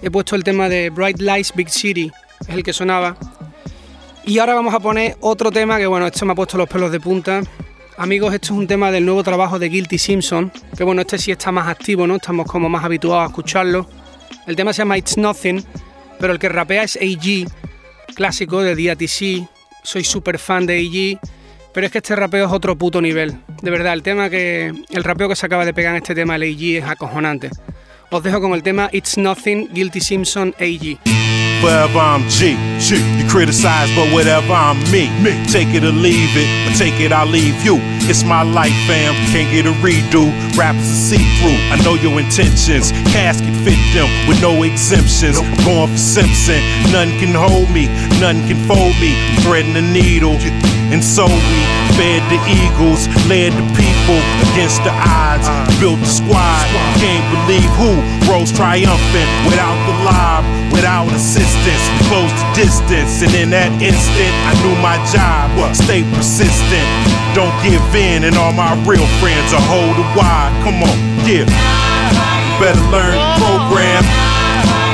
He 0.00 0.10
puesto 0.10 0.36
el 0.36 0.44
tema 0.44 0.68
de 0.68 0.90
Bright 0.90 1.20
Lights 1.20 1.52
Big 1.54 1.70
City, 1.70 2.12
es 2.40 2.48
el 2.48 2.62
que 2.62 2.72
sonaba. 2.72 3.16
Y 4.24 4.38
ahora 4.38 4.54
vamos 4.54 4.72
a 4.72 4.78
poner 4.78 5.16
otro 5.20 5.50
tema 5.50 5.78
que, 5.78 5.86
bueno, 5.86 6.06
esto 6.06 6.24
me 6.24 6.32
ha 6.32 6.36
puesto 6.36 6.56
los 6.56 6.68
pelos 6.68 6.92
de 6.92 7.00
punta. 7.00 7.42
Amigos, 7.96 8.32
esto 8.32 8.54
es 8.54 8.58
un 8.58 8.66
tema 8.68 8.92
del 8.92 9.04
nuevo 9.04 9.24
trabajo 9.24 9.58
de 9.58 9.68
Guilty 9.68 9.98
Simpson, 9.98 10.52
que 10.76 10.84
bueno, 10.84 11.02
este 11.02 11.18
sí 11.18 11.32
está 11.32 11.50
más 11.50 11.68
activo, 11.68 12.06
¿no? 12.06 12.16
Estamos 12.16 12.46
como 12.46 12.68
más 12.68 12.84
habituados 12.84 13.24
a 13.24 13.26
escucharlo. 13.26 13.88
El 14.46 14.56
tema 14.56 14.72
se 14.72 14.78
llama 14.78 14.98
It's 14.98 15.16
Nothing, 15.16 15.64
pero 16.18 16.32
el 16.32 16.38
que 16.38 16.48
rapea 16.48 16.82
es 16.82 16.96
AG, 16.96 17.48
clásico 18.14 18.60
de 18.62 18.74
DATC. 18.74 19.48
Soy 19.84 20.04
súper 20.04 20.38
fan 20.38 20.66
de 20.66 20.78
AG, 20.78 21.30
pero 21.72 21.86
es 21.86 21.92
que 21.92 21.98
este 21.98 22.16
rapeo 22.16 22.46
es 22.46 22.52
otro 22.52 22.76
puto 22.76 23.00
nivel. 23.00 23.38
De 23.62 23.70
verdad, 23.70 23.92
el 23.92 24.02
tema 24.02 24.30
que. 24.30 24.72
El 24.90 25.04
rapeo 25.04 25.28
que 25.28 25.36
se 25.36 25.46
acaba 25.46 25.64
de 25.64 25.74
pegar 25.74 25.92
en 25.94 26.02
este 26.02 26.14
tema, 26.14 26.36
el 26.36 26.42
AG, 26.42 26.82
es 26.82 26.84
acojonante. 26.84 27.50
Os 28.10 28.22
dejo 28.22 28.40
con 28.40 28.52
el 28.52 28.62
tema 28.62 28.90
It's 28.92 29.16
Nothing, 29.16 29.70
Guilty 29.72 30.00
Simpson, 30.00 30.54
AG. 30.58 31.41
Forever 31.62 32.00
I'm 32.00 32.28
G. 32.28 32.58
G. 32.80 32.98
You 33.16 33.24
criticize, 33.30 33.88
but 33.94 34.12
whatever 34.12 34.52
I'm 34.52 34.82
me. 34.90 35.06
me. 35.22 35.30
Take 35.46 35.68
it 35.68 35.84
or 35.84 35.92
leave 35.92 36.34
it, 36.34 36.48
or 36.66 36.74
take 36.74 36.98
it, 36.98 37.12
I'll 37.12 37.24
leave 37.24 37.62
you. 37.62 37.78
It's 38.10 38.24
my 38.24 38.42
life, 38.42 38.74
fam. 38.90 39.14
Can't 39.30 39.48
get 39.48 39.66
a 39.66 39.74
redo. 39.78 40.26
Rappers 40.58 40.82
are 40.82 41.06
see 41.14 41.22
through. 41.38 41.54
I 41.70 41.78
know 41.84 41.94
your 41.94 42.18
intentions. 42.18 42.90
Casket 43.14 43.54
fit 43.62 43.78
them 43.94 44.10
with 44.26 44.42
no 44.42 44.64
exemptions. 44.64 45.38
I'm 45.38 45.54
going 45.64 45.86
for 45.86 45.96
Simpson. 45.96 46.58
None 46.90 47.16
can 47.20 47.32
hold 47.32 47.70
me, 47.70 47.86
nothing 48.18 48.42
can 48.48 48.58
fold 48.66 48.98
me. 48.98 49.14
Threading 49.46 49.74
the 49.74 49.82
needle. 49.82 50.34
And 50.92 51.00
so 51.00 51.24
we 51.24 51.60
fed 51.96 52.20
the 52.28 52.36
Eagles, 52.44 53.08
led 53.24 53.56
the 53.56 53.64
people 53.80 54.20
against 54.52 54.84
the 54.84 54.92
odds, 54.92 55.48
built 55.80 55.96
the 55.96 56.12
squad. 56.20 56.68
Can't 57.00 57.24
believe 57.32 57.64
who 57.80 57.96
rose 58.28 58.52
triumphant 58.52 59.30
without 59.48 59.72
the 59.88 59.96
lob, 60.04 60.44
without 60.68 61.08
assistance. 61.16 61.80
Closed 62.12 62.36
the 62.36 62.68
distance, 62.68 63.24
and 63.24 63.32
in 63.32 63.48
that 63.56 63.72
instant, 63.80 64.32
I 64.44 64.52
knew 64.60 64.76
my 64.84 65.00
job. 65.08 65.48
Stay 65.72 66.04
persistent, 66.12 66.84
don't 67.32 67.56
give 67.64 67.80
in, 67.96 68.28
and 68.28 68.36
all 68.36 68.52
my 68.52 68.76
real 68.84 69.08
friends 69.16 69.48
are 69.56 69.64
hold 69.72 69.96
it 69.96 70.10
wide. 70.12 70.52
Come 70.60 70.84
on, 70.84 70.96
yeah. 71.24 71.48
Better 72.60 72.84
learn 72.92 73.16
program 73.40 74.04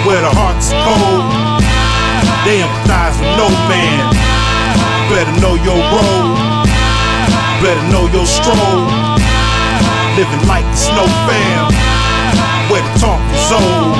where 0.06 0.22
the 0.22 0.30
heart's 0.30 0.70
cold. 0.86 1.26
They 2.46 2.62
empathize 2.62 3.18
with 3.18 3.34
no 3.34 3.50
man. 3.66 4.37
Better 5.08 5.40
know 5.40 5.56
your 5.64 5.80
role. 5.92 6.36
Better 7.64 7.84
know 7.88 8.04
your 8.12 8.26
stroll. 8.26 8.84
Living 10.20 10.44
like 10.46 10.64
a 10.68 10.76
snow 10.76 11.08
fam. 11.24 11.72
Where 12.68 12.84
the 12.84 12.92
talk 13.00 13.20
is 13.32 13.50
old. 13.50 13.96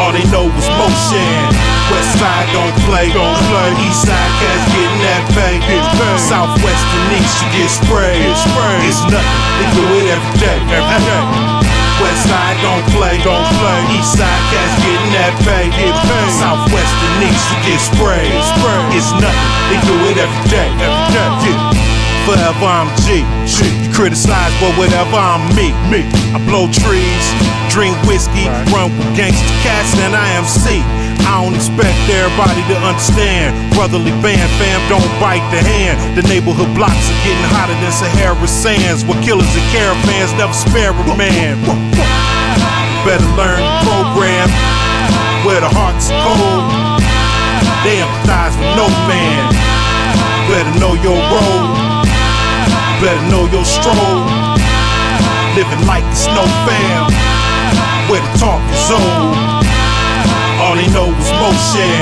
All 0.00 0.10
they 0.10 0.24
know 0.32 0.48
is 0.48 0.68
motion. 0.80 1.44
West 1.92 2.18
side 2.18 2.48
don't 2.56 2.74
play, 2.88 3.12
don't 3.12 3.36
play. 3.52 3.70
East 3.84 4.08
side 4.08 4.32
cats 4.40 4.64
getting 4.72 5.00
that 5.04 5.22
pay. 5.36 5.60
Southwest 6.16 6.86
and 6.96 7.20
east 7.20 7.44
you 7.44 7.48
get 7.52 7.68
sprayed. 7.68 8.24
It's 8.88 9.04
nothing, 9.04 9.20
they 9.60 9.68
do 9.76 9.84
it 10.00 10.16
every 10.16 10.34
day, 10.40 10.58
every 10.72 11.00
day. 11.04 11.63
West 12.04 12.28
side 12.28 12.58
don't 12.60 12.84
play, 12.92 13.16
don't 13.24 13.48
play. 13.56 13.80
East 13.96 14.20
side 14.20 14.44
cats 14.52 14.76
getting 14.84 15.12
that 15.16 15.32
pay, 15.40 15.72
get 15.72 15.96
paid. 16.04 16.30
Southwest 16.36 16.94
and 17.00 17.32
east 17.32 17.44
you 17.48 17.58
get 17.64 17.80
sprayed. 17.80 18.36
It's 18.92 19.08
nothing, 19.16 19.48
they 19.72 19.80
do 19.88 19.96
it 20.12 20.20
every 20.20 20.44
day, 20.52 20.68
every 20.84 21.06
day. 21.16 21.28
Yeah. 21.48 22.28
Forever 22.28 22.68
I'm 22.68 22.88
G. 23.00 23.24
G. 23.48 23.83
You 23.94 24.10
criticize, 24.10 24.50
but 24.58 24.74
whatever 24.74 25.14
I'm 25.14 25.46
me. 25.54 25.70
Me. 25.86 26.02
I 26.34 26.42
blow 26.50 26.66
trees, 26.66 27.24
drink 27.70 27.94
whiskey, 28.10 28.50
run 28.74 28.90
with 28.90 29.06
gangster 29.14 29.54
cats, 29.62 29.94
and 30.02 30.18
I 30.18 30.34
am 30.34 30.42
C. 30.50 30.82
I 31.22 31.38
don't 31.38 31.54
expect 31.54 31.94
everybody 32.10 32.58
to 32.74 32.76
understand. 32.82 33.54
Brotherly 33.70 34.10
band, 34.18 34.50
fam, 34.58 34.82
don't 34.90 35.06
bite 35.22 35.46
the 35.54 35.62
hand. 35.62 35.94
The 36.18 36.26
neighborhood 36.26 36.74
blocks 36.74 37.06
are 37.06 37.20
getting 37.22 37.46
hotter 37.54 37.78
than 37.78 37.94
Sahara 37.94 38.48
sands. 38.50 39.06
Where 39.06 39.20
killers 39.22 39.46
and 39.54 39.66
caravans 39.70 40.34
never 40.34 40.50
spare 40.50 40.90
a 40.90 41.14
man. 41.14 41.62
Better 43.06 43.30
learn 43.38 43.62
the 43.62 43.78
program 43.86 44.50
where 45.46 45.62
the 45.62 45.70
heart's 45.70 46.10
cold. 46.18 46.66
They 47.86 48.02
empathize 48.02 48.58
with 48.58 48.74
no 48.74 48.90
man. 49.06 49.54
Better 50.50 50.74
know 50.82 50.98
your 50.98 51.14
role. 51.30 51.93
Better 53.04 53.20
know 53.28 53.44
your 53.52 53.68
stroll. 53.68 54.24
Living 55.52 55.84
like 55.84 56.08
it's 56.08 56.24
no 56.32 56.40
fam. 56.64 57.04
Where 58.08 58.24
the 58.24 58.32
talk 58.40 58.64
is 58.72 58.88
old. 58.88 59.36
All 60.64 60.72
they 60.72 60.88
know 60.88 61.12
is 61.12 61.30
motion. 61.36 62.00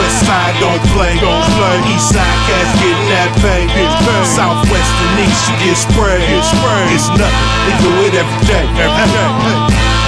West 0.00 0.24
side 0.24 0.56
don't 0.56 0.80
play, 0.96 1.20
don't 1.20 1.44
play. 1.52 1.76
East 1.92 2.16
side 2.16 2.38
cats 2.48 2.72
getting 2.80 3.08
that 3.12 3.28
pay. 3.44 3.68
Southwest 4.24 4.92
and 5.04 5.20
east 5.20 5.52
you 5.52 5.68
get 5.68 5.76
sprayed. 5.76 6.24
It's 6.96 7.12
nothing, 7.12 7.28
they 7.68 7.74
do 7.84 7.92
it 8.08 8.16
every 8.16 8.40
day, 8.48 8.64
every 8.80 9.04
day. 9.12 9.28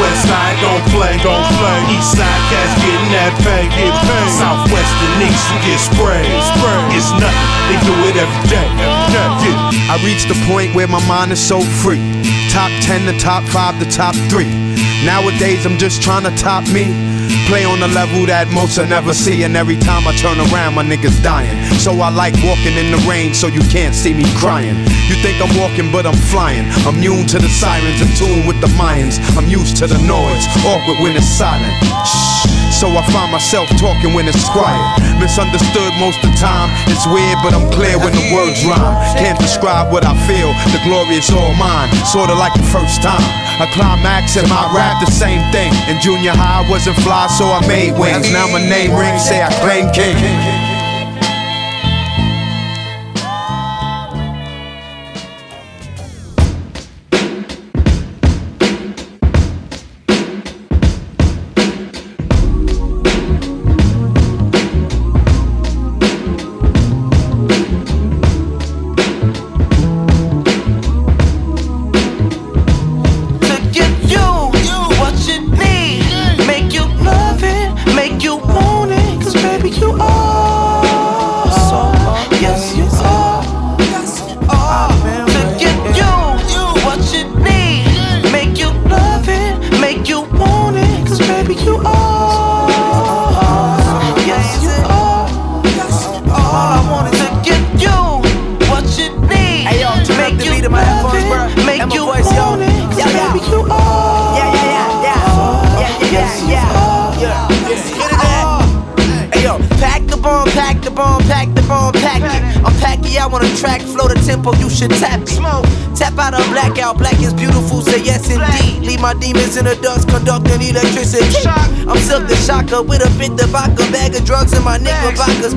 West 0.00 0.24
side 0.24 0.56
don't 0.64 0.84
play, 0.88 1.20
don't 1.20 1.44
play. 1.60 1.78
East 1.92 2.16
side 2.16 2.42
cats 2.48 2.80
getting 2.80 3.12
that 3.12 3.36
pay, 3.44 3.68
get 3.76 3.92
paid. 3.92 4.30
Southwest 4.40 4.94
and 5.04 5.20
east 5.20 5.44
you 5.52 5.58
get 5.68 5.80
sprayed. 5.84 6.32
It's 6.96 7.12
nothing, 7.12 7.44
they 7.68 7.76
do 7.84 7.92
it 8.08 8.16
every 8.16 8.44
day, 8.48 8.68
every. 8.80 8.99
I 9.14 10.00
reached 10.04 10.28
the 10.28 10.38
point 10.46 10.74
where 10.74 10.86
my 10.88 11.04
mind 11.06 11.32
is 11.32 11.40
so 11.40 11.60
free. 11.60 12.00
Top 12.50 12.70
10 12.82 13.12
to 13.12 13.18
top 13.18 13.44
5 13.44 13.78
to 13.80 13.90
top 13.90 14.14
3. 14.28 14.44
Nowadays 15.04 15.66
I'm 15.66 15.78
just 15.78 16.02
trying 16.02 16.24
to 16.24 16.34
top 16.36 16.64
me. 16.70 16.94
Play 17.46 17.64
on 17.64 17.82
a 17.82 17.88
level 17.88 18.26
that 18.26 18.46
most 18.54 18.78
will 18.78 18.86
never 18.86 19.14
see. 19.14 19.42
And 19.42 19.56
every 19.56 19.76
time 19.76 20.06
I 20.06 20.14
turn 20.14 20.38
around, 20.38 20.74
my 20.74 20.84
niggas 20.84 21.22
dying. 21.22 21.58
So 21.78 21.98
I 22.00 22.10
like 22.10 22.34
walking 22.46 22.78
in 22.78 22.90
the 22.90 23.02
rain 23.08 23.34
so 23.34 23.46
you 23.46 23.60
can't 23.70 23.94
see 23.94 24.14
me 24.14 24.24
crying. 24.38 24.78
You 25.10 25.16
think 25.22 25.42
I'm 25.42 25.50
walking, 25.58 25.90
but 25.90 26.06
I'm 26.06 26.18
flying. 26.30 26.66
Immune 26.86 27.26
to 27.34 27.38
the 27.38 27.48
sirens, 27.48 28.00
in 28.00 28.10
tune 28.14 28.46
with 28.46 28.60
the 28.60 28.70
Mayans. 28.78 29.18
I'm 29.36 29.48
used 29.48 29.76
to 29.78 29.86
the 29.86 29.98
noise, 30.06 30.44
awkward 30.62 31.02
when 31.02 31.16
it's 31.16 31.26
silent. 31.26 31.74
Shh. 32.06 32.29
So 32.80 32.88
I 32.88 33.04
find 33.12 33.30
myself 33.30 33.68
talking 33.76 34.16
when 34.16 34.24
it's 34.24 34.48
quiet. 34.48 34.80
Misunderstood 35.20 35.92
most 36.00 36.16
of 36.24 36.32
the 36.32 36.36
time. 36.40 36.72
It's 36.88 37.04
weird, 37.04 37.36
but 37.44 37.52
I'm 37.52 37.68
clear 37.68 38.00
when 38.00 38.08
the 38.16 38.32
words 38.32 38.64
rhyme. 38.64 38.96
Can't 39.20 39.38
describe 39.38 39.92
what 39.92 40.08
I 40.08 40.16
feel. 40.24 40.48
The 40.72 40.80
glory 40.88 41.20
is 41.20 41.28
all 41.28 41.52
mine. 41.60 41.92
Sorta 42.08 42.32
like 42.32 42.56
the 42.56 42.64
first 42.72 43.04
time. 43.04 43.20
A 43.60 43.68
climax 43.76 44.40
in 44.40 44.48
my 44.48 44.64
rap, 44.72 44.96
the 45.04 45.12
same 45.12 45.44
thing. 45.52 45.76
In 45.92 46.00
junior 46.00 46.32
high, 46.32 46.64
I 46.64 46.70
wasn't 46.70 46.96
fly, 47.04 47.28
so 47.28 47.52
I 47.52 47.60
made 47.68 48.00
wings. 48.00 48.32
Now 48.32 48.48
my 48.48 48.64
name 48.64 48.96
rings, 48.96 49.28
say 49.28 49.44
I 49.44 49.52
claim 49.60 49.92
king. 49.92 50.69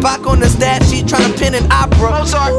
Back 0.03 0.27
on 0.27 0.41
the 0.41 0.49
stat 0.49 0.83
sheet, 0.83 1.07
trying 1.07 1.31
to 1.31 1.39
pin 1.39 1.55
an 1.55 1.71
opera. 1.71 2.11
Mozart 2.11 2.51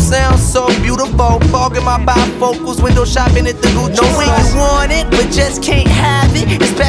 Sounds 0.00 0.40
so 0.40 0.68
beautiful, 0.80 1.38
fogging 1.52 1.84
my 1.84 1.98
bifocals, 1.98 2.82
window 2.82 3.04
shopping 3.04 3.46
at 3.46 3.60
the 3.60 3.68
Gucci. 3.68 4.00
Know 4.00 4.16
when 4.16 4.28
you 4.28 4.56
want 4.56 4.90
it, 4.90 5.04
but 5.10 5.30
just 5.30 5.62
can't 5.62 5.86
have 5.86 6.24
it. 6.24 6.25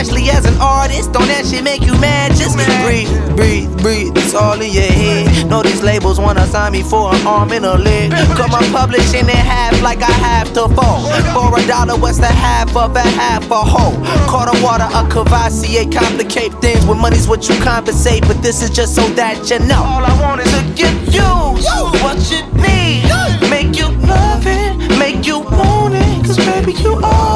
Especially 0.07 0.29
as 0.29 0.45
an 0.45 0.55
artist, 0.61 1.11
don't 1.11 1.27
that 1.27 1.45
shit 1.45 1.65
make 1.65 1.81
you 1.83 1.91
mad? 1.99 2.31
Just 2.31 2.55
breathe, 2.87 3.11
breathe, 3.35 3.67
breathe. 3.83 4.15
It's 4.15 4.33
all 4.33 4.55
in 4.55 4.71
your 4.71 4.87
head. 4.87 5.49
Know 5.49 5.61
these 5.61 5.83
labels 5.83 6.17
wanna 6.17 6.47
sign 6.47 6.71
me 6.71 6.81
for 6.81 7.13
an 7.13 7.27
arm 7.27 7.51
and 7.51 7.65
a 7.65 7.77
leg. 7.77 8.11
Come 8.39 8.53
on, 8.53 8.63
publishing 8.71 9.27
in 9.27 9.35
half 9.35 9.81
like 9.81 10.01
I 10.01 10.11
have 10.11 10.47
to 10.53 10.69
fall. 10.69 11.03
For 11.35 11.59
a 11.59 11.67
dollar, 11.67 11.99
what's 11.99 12.19
the 12.19 12.31
half 12.31 12.73
of 12.77 12.95
a 12.95 13.01
half 13.01 13.51
a 13.51 13.59
whole? 13.59 13.99
Quarter 14.31 14.55
water, 14.63 14.87
a 14.95 15.03
Cavassier, 15.11 15.91
complicate 15.91 16.53
things. 16.61 16.85
With 16.85 16.99
money's 16.99 17.27
what 17.27 17.49
you 17.49 17.59
compensate, 17.59 18.25
but 18.29 18.41
this 18.41 18.63
is 18.63 18.69
just 18.69 18.95
so 18.95 19.03
that 19.19 19.49
you 19.51 19.59
know. 19.59 19.83
All 19.83 20.05
I 20.05 20.15
want 20.21 20.39
is 20.39 20.51
to 20.55 20.63
give 20.71 20.95
you 21.13 21.27
what 21.99 22.15
you 22.31 22.47
need. 22.63 23.03
Make 23.49 23.75
you 23.77 23.89
love 24.07 24.47
it, 24.47 24.97
make 24.97 25.27
you 25.27 25.39
want 25.39 25.95
it. 25.95 26.25
Cause 26.25 26.37
baby, 26.37 26.71
you 26.79 26.95
are. 27.03 27.26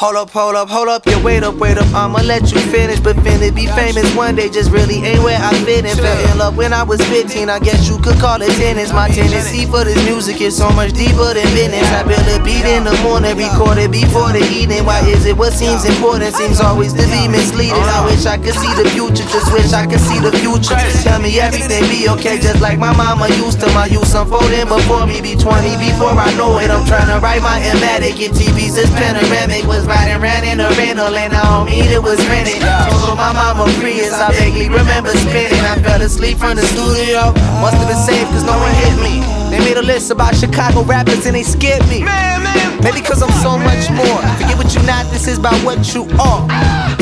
Hold 0.00 0.16
up, 0.16 0.30
hold 0.30 0.56
up, 0.56 0.70
hold 0.70 0.88
up, 0.88 1.04
yeah, 1.04 1.22
wait 1.22 1.44
up, 1.44 1.60
wait 1.60 1.76
up. 1.76 1.84
I'ma 1.92 2.24
let 2.24 2.48
you 2.50 2.58
finish, 2.72 2.98
but 3.00 3.16
finna 3.20 3.54
be 3.54 3.66
famous 3.76 4.08
one 4.16 4.34
day 4.34 4.48
just 4.48 4.72
really 4.72 4.96
ain't 5.04 5.20
where 5.20 5.36
I 5.36 5.52
fit 5.68 5.84
in. 5.84 5.92
Fell 5.92 6.32
in 6.32 6.38
love 6.38 6.56
when 6.56 6.72
I 6.72 6.82
was 6.82 7.04
15, 7.12 7.50
I 7.50 7.58
guess 7.58 7.86
you 7.86 8.00
could 8.00 8.16
call 8.16 8.40
it 8.40 8.48
tennis. 8.56 8.94
My 8.96 9.12
tendency 9.12 9.66
for 9.66 9.84
this 9.84 10.00
music 10.08 10.40
is 10.40 10.56
so 10.56 10.72
much 10.72 10.96
deeper 10.96 11.36
than 11.36 11.44
business. 11.52 11.84
I 11.92 12.00
build 12.08 12.24
a 12.32 12.40
beat 12.40 12.64
in 12.64 12.88
the 12.88 12.96
morning, 13.04 13.36
record 13.36 13.76
it 13.76 13.92
before 13.92 14.32
the 14.32 14.40
evening. 14.48 14.88
Why 14.88 15.04
is 15.04 15.26
it 15.26 15.36
what 15.36 15.52
seems 15.52 15.84
important 15.84 16.32
seems 16.32 16.64
always 16.64 16.96
to 16.96 17.04
be 17.04 17.28
misleading? 17.28 17.76
I 17.76 18.00
wish 18.08 18.24
I 18.24 18.40
could 18.40 18.56
see 18.56 18.72
the 18.80 18.88
future, 18.96 19.28
just 19.28 19.52
wish 19.52 19.68
I 19.76 19.84
could 19.84 20.00
see 20.00 20.16
the 20.16 20.32
future. 20.40 20.80
Tell 21.04 21.20
me 21.20 21.36
everything 21.44 21.84
be 21.92 22.08
okay, 22.16 22.40
just 22.40 22.64
like 22.64 22.78
my 22.78 22.96
mama 22.96 23.28
used 23.36 23.60
to. 23.60 23.68
My 23.76 23.84
youth 23.84 24.16
unfolding 24.16 24.64
before 24.64 25.04
me, 25.04 25.20
be 25.20 25.36
20 25.36 25.76
before 25.76 26.16
I 26.16 26.32
know 26.40 26.56
it. 26.56 26.72
I'm 26.72 26.88
trying 26.88 27.12
to 27.12 27.20
write 27.20 27.44
my 27.44 27.60
emetic, 27.68 28.16
get 28.16 28.32
TV's 28.32 28.80
this 28.80 28.88
panoramic 28.96 29.68
was 29.68 29.89
riding 29.90 30.22
around 30.22 30.44
in 30.46 30.60
a 30.62 30.70
rental 30.78 31.10
and 31.10 31.34
I 31.34 31.42
don't 31.42 31.66
mean 31.66 31.90
it 31.90 32.02
was 32.02 32.22
rented. 32.30 32.62
Told 32.62 33.18
my 33.18 33.34
mama 33.34 33.66
Prius, 33.82 34.14
I 34.14 34.30
vaguely 34.30 34.68
remember 34.70 35.10
spinning. 35.26 35.58
I 35.66 35.74
fell 35.82 36.00
asleep 36.00 36.38
from 36.38 36.54
the 36.54 36.62
studio. 36.62 37.34
Must 37.58 37.74
have 37.74 37.88
been 37.90 37.98
safe 37.98 38.26
cause 38.30 38.46
no 38.46 38.54
one 38.54 38.74
hit 38.86 38.96
me. 39.02 39.18
They 39.50 39.58
made 39.58 39.76
a 39.76 39.82
list 39.82 40.10
about 40.14 40.36
Chicago 40.36 40.84
rappers 40.84 41.26
and 41.26 41.34
they 41.34 41.42
skipped 41.42 41.88
me. 41.90 42.04
Man, 42.06 42.42
man. 42.46 42.80
Maybe 42.86 43.00
cause 43.02 43.20
I'm 43.20 43.34
so 43.42 43.58
much 43.58 43.90
more. 43.90 44.22
Forget 44.38 44.56
what 44.56 44.72
you're 44.72 44.86
not, 44.86 45.10
this 45.10 45.26
is 45.26 45.38
about 45.38 45.58
what 45.66 45.82
you 45.92 46.06
are. 46.22 46.46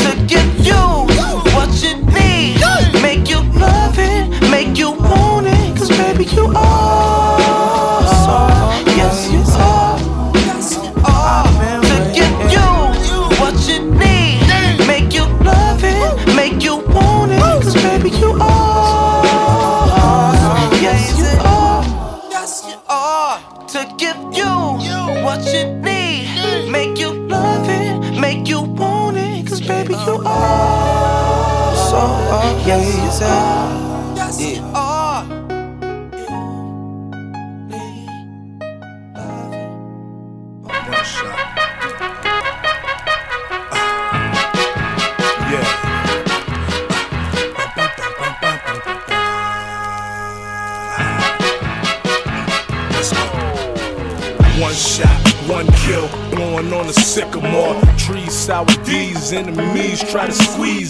To 0.05 0.11
give 0.27 0.49
you 0.65 0.81
what 1.53 1.71
you 1.85 1.95
need. 2.17 2.57
Make 3.03 3.29
you 3.29 3.41
love 3.61 3.97
it, 3.99 4.51
make 4.51 4.77
you 4.79 4.91
want 4.93 5.47
it. 5.47 5.77
Cause 5.77 5.89
baby, 5.91 6.25
you 6.25 6.47
are. 6.57 6.78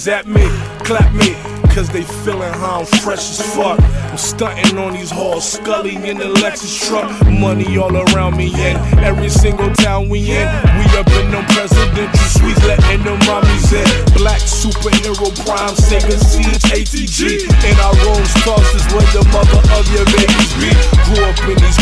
At 0.09 0.27
me, 0.27 0.47
clap 0.85 1.13
me, 1.13 1.35
cause 1.75 1.89
they 1.89 2.03
feeling 2.25 2.53
how 2.55 2.81
I'm 2.81 2.87
fresh 2.87 3.31
as 3.31 3.55
fuck. 3.55 3.79
I'm 3.81 4.17
stunting 4.17 4.79
on 4.79 4.95
these 4.95 5.11
halls, 5.11 5.45
Scully 5.45 5.97
in 5.97 6.17
the 6.19 6.33
Lexus 6.41 6.89
truck. 6.89 7.11
Money 7.27 7.77
all 7.77 7.95
around 7.95 8.37
me, 8.37 8.51
and 8.57 9.01
every 9.01 9.29
single 9.29 9.71
town 9.75 10.09
we 10.09 10.21
in. 10.31 10.49
We 10.79 10.85
up 10.97 11.09
in 11.21 11.31
them 11.31 11.45
presidential 11.53 12.27
suites, 12.27 12.65
letting 12.65 13.05
them 13.05 13.19
mommies 13.29 13.73
in. 13.73 14.15
Black 14.15 14.41
superhero 14.41 15.29
prime, 15.45 15.77
Sega 15.77 16.17
Siege, 16.19 16.65
ATG. 16.73 17.45
In 17.69 17.77
our 17.81 17.95
rooms, 18.07 18.33
tossed 18.45 18.75
is 18.75 18.87
where 18.93 19.09
the 19.13 19.29
mother 19.31 19.61
of 19.77 19.85
your 19.93 20.07
babies 20.07 20.53
be. 20.57 20.71
Grew 21.05 21.25
up 21.25 21.39
in 21.49 21.57
these. 21.63 21.78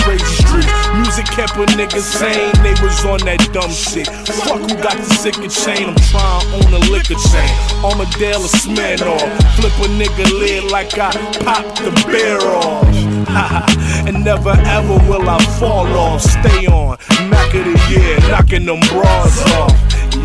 Music 1.56 1.66
kept 1.68 1.70
a 1.70 1.76
nigga 1.76 2.00
sane, 2.00 2.52
they 2.62 2.74
was 2.82 3.04
on 3.04 3.20
that 3.24 3.40
dumb 3.52 3.70
shit. 3.70 4.06
Fuck 4.06 4.60
who 4.60 4.76
got 4.76 4.96
the 4.96 5.08
sicker 5.16 5.48
chain, 5.48 5.88
I'm 5.88 5.96
trying 6.12 6.44
own 6.52 6.72
a 6.74 6.82
liquor 6.92 7.16
chain. 7.16 7.52
Armadale 7.84 8.44
or 8.44 8.52
Smirnoff, 8.60 9.24
flip 9.56 9.72
a 9.80 9.88
nigga 9.96 10.26
lid 10.38 10.70
like 10.70 10.98
I 10.98 11.12
popped 11.44 11.80
the 11.80 11.92
bear 12.08 12.40
off. 12.40 12.84
and 14.06 14.24
never 14.24 14.50
ever 14.50 14.96
will 15.08 15.28
I 15.28 15.40
fall 15.58 15.86
off. 15.96 16.22
Stay 16.22 16.66
on, 16.66 16.98
Mac 17.30 17.54
of 17.54 17.64
the 17.64 17.76
year, 17.88 18.18
knocking 18.28 18.66
them 18.66 18.80
bras 18.92 19.40
off. 19.56 19.72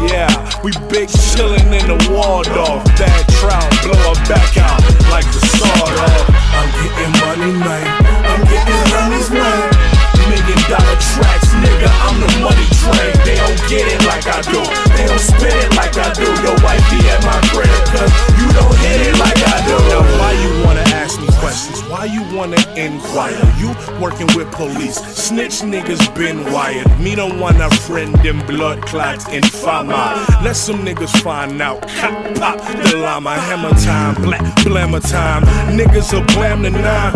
Yeah, 0.09 0.31
we 0.63 0.71
big 0.89 1.07
chillin' 1.07 1.71
in 1.71 1.87
the 1.87 1.99
Waldorf. 2.11 2.83
Bad 2.97 3.25
trout, 3.39 3.71
blow 3.83 3.95
her 3.95 4.19
back 4.27 4.57
out 4.57 4.81
like 5.09 5.25
the 5.31 5.39
sawed 5.55 5.95
off. 5.95 6.27
I'm 6.59 6.69
getting 6.75 7.13
money, 7.23 7.51
man. 7.59 7.87
I'm 8.25 8.41
getting 8.45 8.83
honeys, 8.91 9.29
man. 9.31 9.70
Million 10.71 10.85
dollar 10.85 11.01
tracks, 11.01 11.53
nigga, 11.53 12.00
I'm 12.11 12.19
the 12.19 12.27
money 12.43 12.67
train. 12.83 13.15
They 13.23 13.39
don't 13.39 13.55
get 13.71 13.87
it 13.87 14.03
like 14.03 14.27
I 14.27 14.43
do. 14.43 14.59
They 14.99 15.07
don't 15.07 15.19
spit 15.19 15.55
it 15.55 15.71
like 15.79 15.95
I 15.95 16.11
do. 16.11 16.27
Your 16.43 16.59
wife 16.59 16.83
be 16.91 16.99
at 17.07 17.23
my 17.23 17.39
crib, 17.47 17.71
cause 17.87 18.11
you 18.35 18.47
don't 18.51 18.75
hit 18.83 18.99
it 19.07 19.15
like 19.15 19.39
I 19.47 19.63
do. 19.63 19.79
Now, 19.87 20.03
why 20.19 20.35
you 20.35 20.51
wanna 20.65 20.83
ask 20.91 21.21
me 21.21 21.27
questions? 21.39 21.79
Why 21.87 22.05
you 22.05 22.23
wanna 22.35 22.59
inquire? 22.75 23.39
You 23.55 23.71
working 24.01 24.27
with 24.35 24.51
police. 24.51 24.97
Snitch 25.15 25.61
niggas 25.61 26.03
been 26.13 26.43
wired. 26.51 26.87
Me 26.99 27.15
don't 27.15 27.39
want 27.39 27.61
a 27.61 27.69
friend 27.87 28.13
in 28.25 28.45
blood 28.45 28.81
clots 28.81 29.29
in 29.29 29.43
fama. 29.43 30.19
Let 30.43 30.57
some 30.57 30.83
niggas 30.83 31.15
find 31.21 31.61
out. 31.61 31.81
Cop, 31.99 32.35
pop, 32.35 32.59
the 32.83 32.97
llama, 32.97 33.39
hammer 33.39 33.73
time, 33.79 34.15
black, 34.21 34.41
blammer 34.65 34.99
time. 34.99 35.43
Niggas 35.79 36.11
will 36.11 36.25
blam 36.35 36.61
the 36.63 36.71
nine. 36.71 37.13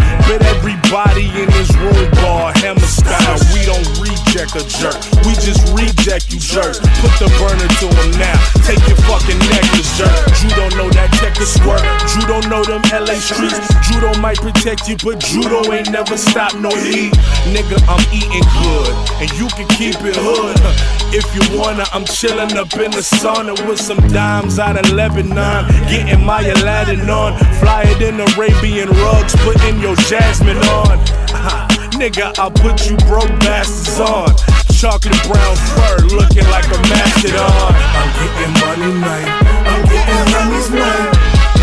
Everybody 0.56 1.28
in 1.42 1.50
this 1.52 1.76
room 1.76 2.12
bar 2.24 2.54
hammer 2.56 2.80
style. 2.80 3.40
We 3.54 3.66
don't 3.66 3.88
reject 4.00 4.56
a 4.56 4.64
jerk. 4.86 5.02
We 5.26 5.34
just 5.42 5.62
reject 5.74 6.32
you 6.32 6.40
jerk. 6.40 6.78
Put 7.02 7.14
the 7.18 7.30
burner 7.42 7.70
to 7.82 7.88
him 7.90 8.12
now. 8.22 8.38
Take 8.66 8.82
your 8.86 9.00
fucking 9.10 9.40
necklace, 9.50 9.90
jerk. 9.98 10.14
You 10.46 10.50
don't 10.54 10.76
know 10.78 10.90
that 10.94 11.10
checker 11.18 11.46
squirt. 11.46 11.82
You 12.14 12.24
don't 12.30 12.46
know 12.50 12.62
them 12.62 12.82
LA 12.94 13.18
streets. 13.18 13.58
Judo 13.90 14.14
might 14.22 14.38
protect 14.38 14.88
you, 14.88 14.98
but 15.02 15.20
judo 15.20 15.72
ain't 15.74 15.90
never 15.90 16.18
stopped 16.18 16.58
no 16.58 16.70
heat. 16.70 17.14
Nigga, 17.50 17.82
I'm 17.90 18.04
eating 18.14 18.46
good, 18.62 18.94
and 19.22 19.30
you 19.40 19.48
can 19.58 19.68
keep 19.74 19.98
it 20.06 20.18
hood. 20.18 20.58
If 21.16 21.24
you 21.34 21.58
wanna, 21.58 21.86
I'm 21.94 22.04
chillin' 22.04 22.58
up 22.58 22.74
in 22.74 22.92
the 22.92 23.00
sauna 23.00 23.56
with 23.70 23.80
some 23.80 24.06
dimes 24.10 24.60
out 24.60 24.78
of 24.78 24.92
Lebanon. 24.92 25.66
Getting 25.88 26.26
my 26.26 26.42
Aladdin 26.42 27.10
on. 27.10 27.38
Fly 27.62 27.84
it 27.86 28.02
in 28.02 28.20
Arabian 28.20 28.90
rugs, 28.90 29.34
putting 29.46 29.80
your 29.80 29.96
jasmine 29.96 30.58
on. 30.58 30.98
Nigga, 31.96 32.38
I'll 32.38 32.52
put 32.52 32.90
you 32.90 32.98
broke 33.08 33.30
bastards 33.40 34.00
on 34.02 34.65
chocolate 34.76 35.16
brown 35.24 35.56
fur, 35.56 35.96
looking 36.12 36.44
like 36.52 36.68
a 36.68 36.80
mastodon. 36.92 37.72
I'm 37.96 38.10
getting 38.20 38.54
money 38.60 38.92
man. 39.00 39.28
I'm 39.72 39.84
getting 39.88 40.26
homies 40.36 40.70
man. 40.70 41.16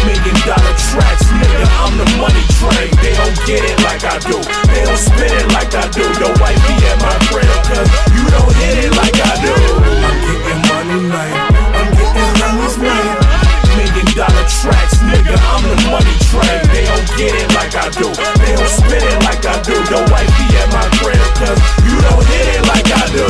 Million 0.08 0.38
dollar 0.48 0.74
tracks, 0.88 1.28
nigga, 1.28 1.64
I'm 1.84 1.94
the 2.00 2.08
money 2.16 2.42
train. 2.56 2.88
They 3.04 3.12
don't 3.12 3.36
get 3.44 3.62
it 3.68 3.78
like 3.84 4.02
I 4.02 4.18
do, 4.18 4.40
they 4.72 4.84
don't 4.84 4.96
spend 4.96 5.30
it 5.30 5.52
like 5.52 5.74
I 5.74 5.86
do. 5.92 6.02
Your 6.18 6.32
wife 6.40 6.56
be 6.66 6.74
at 6.88 6.98
my 7.04 7.14
crib, 7.28 7.52
cause 7.68 7.90
you 8.16 8.24
don't 8.32 8.54
hit 8.56 8.84
it 8.86 8.96
like 8.96 9.14
I 9.20 9.32
do. 9.44 9.54
I'm 10.08 10.18
getting 10.24 10.60
money 10.72 11.08
man. 11.08 11.51
tracks, 14.62 14.94
nigga, 15.02 15.34
I'm 15.34 15.62
the 15.66 15.74
money 15.90 16.14
train. 16.30 16.62
They 16.70 16.86
don't 16.86 17.08
get 17.18 17.34
it 17.34 17.50
like 17.58 17.74
I 17.74 17.90
do, 17.90 18.06
they 18.38 18.54
don't 18.54 18.70
spin 18.70 19.02
it 19.02 19.18
like 19.26 19.42
I 19.42 19.58
do. 19.66 19.74
Your 19.90 20.06
wife 20.06 20.30
be 20.38 20.46
at 20.54 20.70
my 20.70 20.86
crib, 21.02 21.18
cause 21.42 21.58
you 21.82 21.98
don't 21.98 22.22
hit 22.30 22.46
it 22.54 22.62
like 22.70 22.86
I 22.86 23.04
do. 23.10 23.26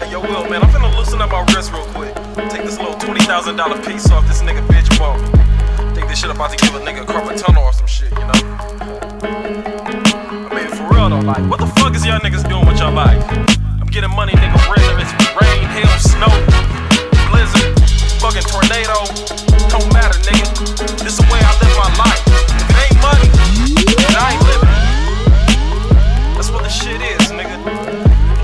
Hey, 0.00 0.08
yo, 0.10 0.24
Will, 0.24 0.48
man, 0.48 0.64
I'm 0.64 0.70
finna 0.72 0.88
loosen 0.96 1.20
up 1.20 1.30
my 1.30 1.44
wrist 1.52 1.72
real 1.72 1.84
quick. 1.92 2.14
Take 2.48 2.64
this 2.64 2.78
little 2.80 2.96
$20,000 2.96 3.86
piece 3.86 4.10
off 4.10 4.26
this 4.26 4.40
nigga 4.40 4.64
bitch 4.66 4.88
ball. 4.98 5.20
Think 5.94 6.08
this 6.08 6.20
shit 6.20 6.30
about 6.30 6.50
to 6.50 6.56
give 6.56 6.74
a 6.74 6.80
nigga 6.80 7.02
a 7.02 7.04
carpet 7.04 7.36
tunnel 7.36 7.64
or 7.64 7.72
some 7.72 7.86
shit, 7.86 8.10
you 8.10 8.24
know? 8.24 8.40
I 10.48 10.54
mean, 10.56 10.68
for 10.72 10.88
real 10.88 11.10
though, 11.10 11.20
like, 11.20 11.44
what 11.50 11.60
the 11.60 11.68
fuck 11.76 11.94
is 11.94 12.06
y'all 12.06 12.18
niggas 12.20 12.48
doing 12.48 12.66
with 12.66 12.80
your 12.80 12.90
life? 12.90 13.22
I'm 13.78 13.88
getting 13.88 14.10
money, 14.16 14.32
nigga, 14.32 14.56
rent, 14.72 14.88
if 14.88 15.04
it's 15.04 15.12
rain, 15.36 15.68
hail, 15.76 15.92
snow 16.00 16.81
fucking 18.22 18.46
tornado. 18.46 19.02
Don't 19.66 19.90
matter, 19.90 20.14
nigga. 20.22 20.46
This 21.02 21.18
the 21.18 21.26
way 21.26 21.42
I 21.42 21.50
live 21.58 21.74
my 21.74 21.90
life. 21.98 22.22
If 22.54 22.70
it 22.70 22.78
ain't 22.86 22.98
money, 23.02 23.26
then 23.98 24.14
I 24.14 24.38
ain't 24.38 24.44
living. 24.46 24.70
That's 26.38 26.50
what 26.54 26.62
the 26.62 26.70
shit 26.70 27.02
is, 27.02 27.34
nigga. 27.34 27.58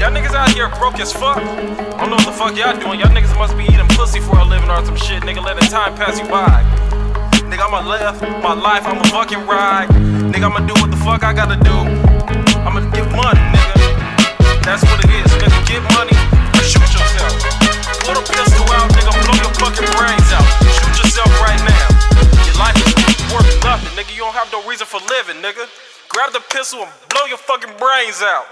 Y'all 0.03 0.11
niggas 0.11 0.35
out 0.35 0.51
here 0.51 0.67
broke 0.83 0.99
as 0.99 1.12
fuck. 1.12 1.38
I 1.38 2.03
don't 2.03 2.11
know 2.11 2.19
what 2.19 2.27
the 2.27 2.35
fuck 2.35 2.59
y'all 2.59 2.75
doing. 2.75 2.99
Y'all 2.99 3.14
niggas 3.14 3.38
must 3.38 3.57
be 3.57 3.71
eating 3.71 3.87
pussy 3.95 4.19
for 4.19 4.38
a 4.38 4.45
living 4.45 4.69
or 4.69 4.85
some 4.85 4.97
shit, 4.97 5.23
nigga, 5.23 5.47
letting 5.47 5.71
time 5.71 5.95
pass 5.95 6.19
you 6.19 6.27
by. 6.27 6.67
Nigga, 7.47 7.62
I'ma 7.71 7.87
live 7.87 8.19
my 8.43 8.55
life, 8.55 8.83
I'ma 8.83 9.05
fucking 9.14 9.47
ride. 9.47 9.91
Nigga, 10.35 10.51
I'ma 10.51 10.67
do 10.67 10.75
what 10.83 10.91
the 10.91 10.99
fuck 10.99 11.23
I 11.23 11.33
gotta 11.33 11.55
do. 11.55 11.79
I'ma 12.67 12.83
get 12.91 13.07
money, 13.14 13.47
nigga. 13.55 14.67
That's 14.67 14.83
what 14.83 14.99
it 15.07 15.11
is, 15.23 15.31
nigga. 15.38 15.59
Get 15.71 15.83
money 15.95 16.19
or 16.59 16.67
shoot 16.67 16.83
yourself. 16.83 17.79
Pull 18.03 18.14
the 18.19 18.27
pistol 18.27 18.47
your 19.81 19.91
brains 19.95 20.31
out. 20.33 20.47
Shoot 20.77 20.97
yourself 21.03 21.31
right 21.41 21.61
now. 21.62 21.87
Your 22.47 22.59
life 22.59 22.77
is 22.77 23.33
worth 23.33 23.49
nothing, 23.62 23.95
nigga. 23.97 24.12
You 24.14 24.25
don't 24.27 24.35
have 24.35 24.51
no 24.51 24.61
reason 24.69 24.87
for 24.87 25.01
living, 25.07 25.43
nigga. 25.43 25.64
Grab 26.09 26.33
the 26.33 26.41
pistol 26.51 26.83
and 26.83 26.91
blow 27.09 27.27
your 27.27 27.38
fucking 27.38 27.75
brains 27.79 28.23
out. 28.23 28.47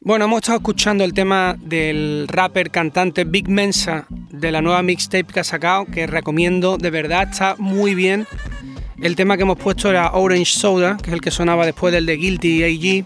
Bueno, 0.00 0.24
hemos 0.24 0.38
estado 0.38 0.58
escuchando 0.58 1.04
el 1.04 1.12
tema 1.12 1.56
del 1.58 2.26
rapper 2.28 2.70
cantante 2.70 3.24
Big 3.24 3.48
Mensa 3.48 4.06
de 4.08 4.52
la 4.52 4.62
nueva 4.62 4.82
mixtape 4.82 5.26
que 5.32 5.40
ha 5.40 5.44
sacado, 5.44 5.84
que 5.86 6.06
recomiendo, 6.06 6.78
de 6.78 6.90
verdad, 6.90 7.28
está 7.30 7.56
muy 7.58 7.94
bien. 7.94 8.26
El 9.02 9.16
tema 9.16 9.36
que 9.36 9.42
hemos 9.42 9.58
puesto 9.58 9.90
era 9.90 10.12
Orange 10.12 10.52
Soda, 10.58 10.96
que 10.96 11.10
es 11.10 11.14
el 11.14 11.20
que 11.20 11.30
sonaba 11.30 11.66
después 11.66 11.92
del 11.92 12.06
de 12.06 12.16
Guilty 12.16 12.64
AG. 12.64 13.04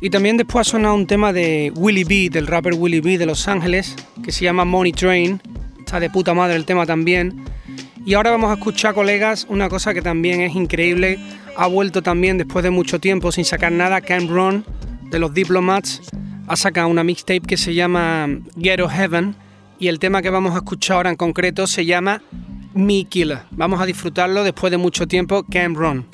Y 0.00 0.10
también 0.10 0.36
después 0.36 0.66
ha 0.66 0.70
sonado 0.70 0.94
un 0.94 1.06
tema 1.06 1.32
de 1.32 1.72
Willie 1.74 2.04
B, 2.04 2.30
del 2.30 2.46
rapper 2.46 2.74
Willie 2.74 3.00
B 3.00 3.18
de 3.18 3.26
Los 3.26 3.46
Ángeles, 3.46 3.94
que 4.24 4.32
se 4.32 4.44
llama 4.44 4.64
Money 4.64 4.92
Train. 4.92 5.40
Está 5.88 6.00
de 6.00 6.10
puta 6.10 6.34
madre 6.34 6.54
el 6.54 6.66
tema 6.66 6.84
también. 6.84 7.46
Y 8.04 8.12
ahora 8.12 8.30
vamos 8.30 8.50
a 8.50 8.54
escuchar, 8.58 8.92
colegas, 8.92 9.46
una 9.48 9.70
cosa 9.70 9.94
que 9.94 10.02
también 10.02 10.42
es 10.42 10.54
increíble. 10.54 11.18
Ha 11.56 11.66
vuelto 11.66 12.02
también 12.02 12.36
después 12.36 12.62
de 12.62 12.68
mucho 12.68 13.00
tiempo 13.00 13.32
sin 13.32 13.46
sacar 13.46 13.72
nada, 13.72 14.02
Camp 14.02 14.28
Run 14.28 14.66
de 15.10 15.18
los 15.18 15.32
Diplomats 15.32 16.02
ha 16.46 16.56
sacado 16.56 16.88
una 16.88 17.04
mixtape 17.04 17.40
que 17.40 17.56
se 17.56 17.72
llama 17.72 18.28
Ghetto 18.54 18.86
Heaven 18.86 19.34
y 19.78 19.88
el 19.88 19.98
tema 19.98 20.20
que 20.20 20.28
vamos 20.28 20.52
a 20.52 20.58
escuchar 20.58 20.98
ahora 20.98 21.08
en 21.08 21.16
concreto 21.16 21.66
se 21.66 21.86
llama 21.86 22.20
Me 22.74 23.04
Killer. 23.04 23.38
Vamos 23.50 23.80
a 23.80 23.86
disfrutarlo 23.86 24.44
después 24.44 24.70
de 24.70 24.76
mucho 24.76 25.08
tiempo, 25.08 25.42
Camp 25.50 25.74
Run. 25.74 26.04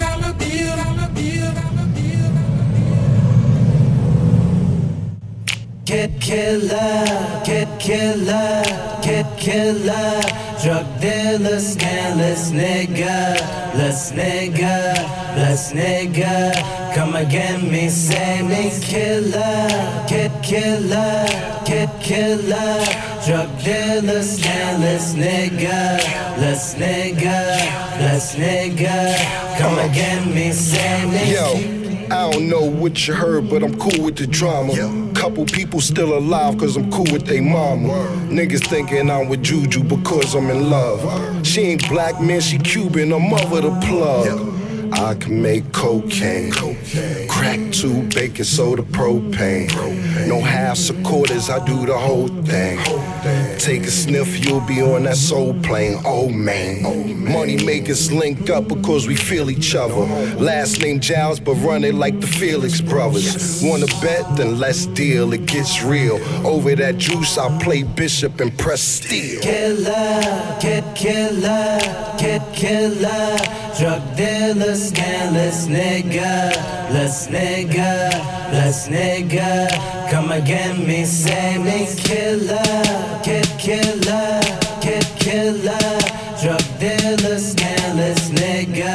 Get 5.85 6.19
killer, 6.19 7.05
get 7.45 7.69
killer, 7.79 8.63
get 9.03 9.27
killer. 9.39 10.21
Drug 10.63 10.87
dealer, 10.99 11.61
scandalous 11.61 12.53
nigga, 12.53 13.37
let's 13.77 14.11
nigga, 14.13 14.95
let's 15.37 15.73
nigga. 15.73 16.55
Come 16.95 17.17
again, 17.17 17.71
me 17.71 17.91
say 17.91 18.41
me 18.41 18.71
killer, 18.81 19.69
get 20.09 20.33
killer, 20.43 21.27
get 21.67 21.91
killer. 22.01 22.85
Drug 23.27 23.51
dealer, 23.63 24.23
scandalous 24.23 25.13
nigga, 25.13 25.99
let's 26.39 26.75
nigga, 26.77 27.59
let's 28.01 28.37
nigga. 28.37 29.59
Come 29.59 29.79
again, 29.81 30.35
me 30.35 30.51
say 30.51 31.05
me. 31.05 31.35
Yo. 31.35 31.84
I 32.11 32.31
don't 32.31 32.49
know 32.49 32.63
what 32.63 33.07
you 33.07 33.15
heard, 33.15 33.49
but 33.49 33.63
I'm 33.63 33.79
cool 33.79 34.05
with 34.05 34.17
the 34.17 34.27
drama. 34.27 34.73
Couple 35.15 35.45
people 35.47 35.81
still 35.81 36.17
alive, 36.19 36.59
cause 36.59 36.77
I'm 36.77 36.91
cool 36.91 37.07
with 37.13 37.27
they 37.27 37.41
mama. 37.41 37.89
Niggas 38.29 38.67
thinking 38.67 39.11
I'm 39.11 39.29
with 39.29 39.43
Juju 39.43 39.85
because 39.85 40.35
I'm 40.35 40.51
in 40.51 40.69
love. 40.71 41.47
She 41.47 41.63
ain't 41.63 41.89
black, 41.89 42.21
man, 42.21 42.41
she 42.41 42.59
Cuban, 42.59 43.13
I'm 43.13 43.33
over 43.33 43.61
the 43.61 43.71
plug. 43.81 44.27
I 44.97 45.15
can 45.15 45.43
make 45.43 45.73
cocaine, 45.73 46.53
crack 47.29 47.73
two 47.73 48.03
baking 48.15 48.45
soda 48.45 48.83
propane. 48.83 49.69
No 50.29 50.41
halves 50.41 50.91
or 50.91 51.03
quarters, 51.03 51.51
I 51.51 51.65
do 51.65 51.85
the 51.85 51.99
whole 51.99 52.29
thing. 52.29 52.79
Take 53.59 53.83
a 53.83 53.91
sniff, 53.91 54.45
you'll 54.45 54.61
be 54.61 54.83
on 54.83 55.03
that 55.05 55.17
soul 55.17 55.55
plane. 55.63 56.01
Oh 56.05 56.29
man, 56.29 56.83
money 57.25 57.63
makers 57.65 58.13
link 58.13 58.51
up 58.51 58.69
because 58.69 59.09
we 59.09 59.17
feel 59.17 59.51
each 59.51 59.75
other. 59.75 59.95
Last 60.37 60.81
name 60.81 61.01
Giles, 61.01 61.41
but 61.41 61.55
run 61.55 61.83
it 61.83 61.95
like 61.95 62.21
the 62.21 62.27
Felix 62.27 62.81
brothers. 62.81 63.63
Wanna 63.65 63.87
bet? 64.01 64.37
Then 64.37 64.59
let's 64.59 64.87
deal. 64.87 65.33
It 65.33 65.47
gets 65.47 65.83
real. 65.83 66.21
Over 66.47 66.77
that 66.77 66.99
juice, 66.99 67.37
I 67.37 67.59
play 67.59 67.83
bishop 67.83 68.41
and 68.41 68.57
press 68.57 68.81
steel. 68.81 69.41
Killer, 69.41 70.59
get 70.61 70.95
killer, 70.95 71.79
get 72.17 72.55
killer. 72.55 73.64
Drug 73.79 74.17
dealer, 74.17 74.77
scandalous 74.77 75.67
nigga, 75.67 76.55
let's 76.93 77.27
nigga, 77.27 78.09
let's 78.53 78.87
nigga. 78.89 79.69
Come 80.11 80.31
again, 80.31 80.87
me 80.87 81.05
say 81.05 81.59
me 81.59 81.85
killer, 81.97 82.63
get 83.25 83.49
killer, 83.59 84.41
get 84.81 85.05
killer. 85.19 85.99
Drug 86.41 86.63
dealer, 86.79 87.39
scandalous 87.39 88.31
nigga, 88.31 88.95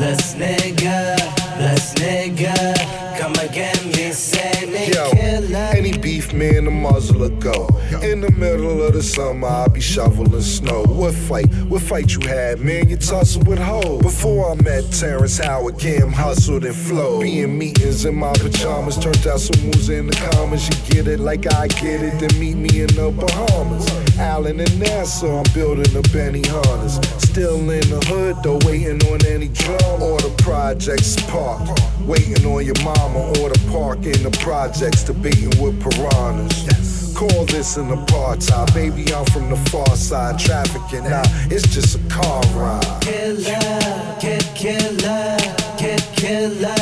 let's 0.00 0.34
nigga, 0.34 1.16
let's 1.60 1.94
nigga. 1.94 2.74
Come 3.18 3.34
again, 3.34 3.86
me 3.86 4.10
say 4.10 4.66
me 4.66 4.92
Yo, 4.92 5.10
killer. 5.12 5.70
any 5.76 5.96
beef, 5.96 6.32
man, 6.32 6.64
the 6.64 6.70
muzzle 6.72 7.20
will 7.20 7.30
go. 7.38 7.68
In 8.02 8.20
the 8.20 8.30
middle 8.30 8.80
of 8.82 8.92
the 8.92 9.02
summer, 9.02 9.48
I'll 9.48 9.68
be 9.68 9.80
shoveling 9.80 10.40
snow. 10.40 10.84
What 10.84 11.14
fight? 11.14 11.52
What 11.64 11.82
fight 11.82 12.14
you 12.14 12.20
had, 12.20 12.60
man? 12.60 12.88
You 12.88 12.96
tussle 12.96 13.42
with 13.42 13.58
hoes. 13.58 14.00
Before 14.02 14.52
I 14.52 14.54
met 14.62 14.84
Terrence 14.92 15.38
Howard, 15.38 15.80
Cam 15.80 16.12
hustled 16.12 16.64
and 16.64 16.76
flowed. 16.76 17.22
Being 17.22 17.58
meetings 17.58 18.04
in 18.04 18.14
my 18.14 18.32
pajamas, 18.34 18.98
turned 18.98 19.26
out 19.26 19.40
some 19.40 19.60
moves 19.64 19.88
in 19.88 20.06
the 20.06 20.30
comments. 20.32 20.68
You 20.68 20.94
get 20.94 21.08
it 21.08 21.18
like 21.18 21.52
I 21.52 21.66
get 21.66 22.00
it, 22.00 22.20
then 22.20 22.38
meet 22.38 22.54
me 22.54 22.82
in 22.82 22.86
the 22.94 23.10
Bahamas. 23.10 23.88
Allen 24.16 24.60
and 24.60 24.80
Nassau, 24.80 25.38
I'm 25.38 25.52
building 25.52 25.96
a 25.96 26.02
Benny 26.12 26.42
Hunters. 26.46 27.00
Still 27.20 27.58
in 27.70 27.88
the 27.90 28.00
hood, 28.06 28.36
though, 28.44 28.60
waiting 28.64 29.02
on 29.10 29.26
any 29.26 29.48
drum 29.48 30.02
or 30.02 30.18
the 30.20 30.32
projects 30.44 31.16
park. 31.26 31.60
Waiting 32.06 32.46
on 32.46 32.64
your 32.64 32.80
mama 32.84 33.28
or 33.40 33.48
the 33.48 33.60
park 33.72 33.98
in 34.06 34.22
the 34.22 34.30
projects, 34.40 35.02
debating 35.02 35.50
with 35.60 35.82
piranhas. 35.82 36.97
Call 37.18 37.46
this 37.46 37.76
an 37.76 37.88
apartheid. 37.88 38.72
Baby, 38.72 39.12
I'm 39.12 39.24
from 39.24 39.50
the 39.50 39.56
far 39.70 39.96
side. 39.96 40.38
Trafficking 40.38 41.02
now, 41.02 41.24
it's 41.50 41.66
just 41.66 41.96
a 41.96 42.08
car 42.08 42.40
ride. 42.54 43.02
Killer, 43.02 44.16
get 44.20 44.44
killer, 44.54 45.36
get 45.76 46.00
killer. 46.14 46.77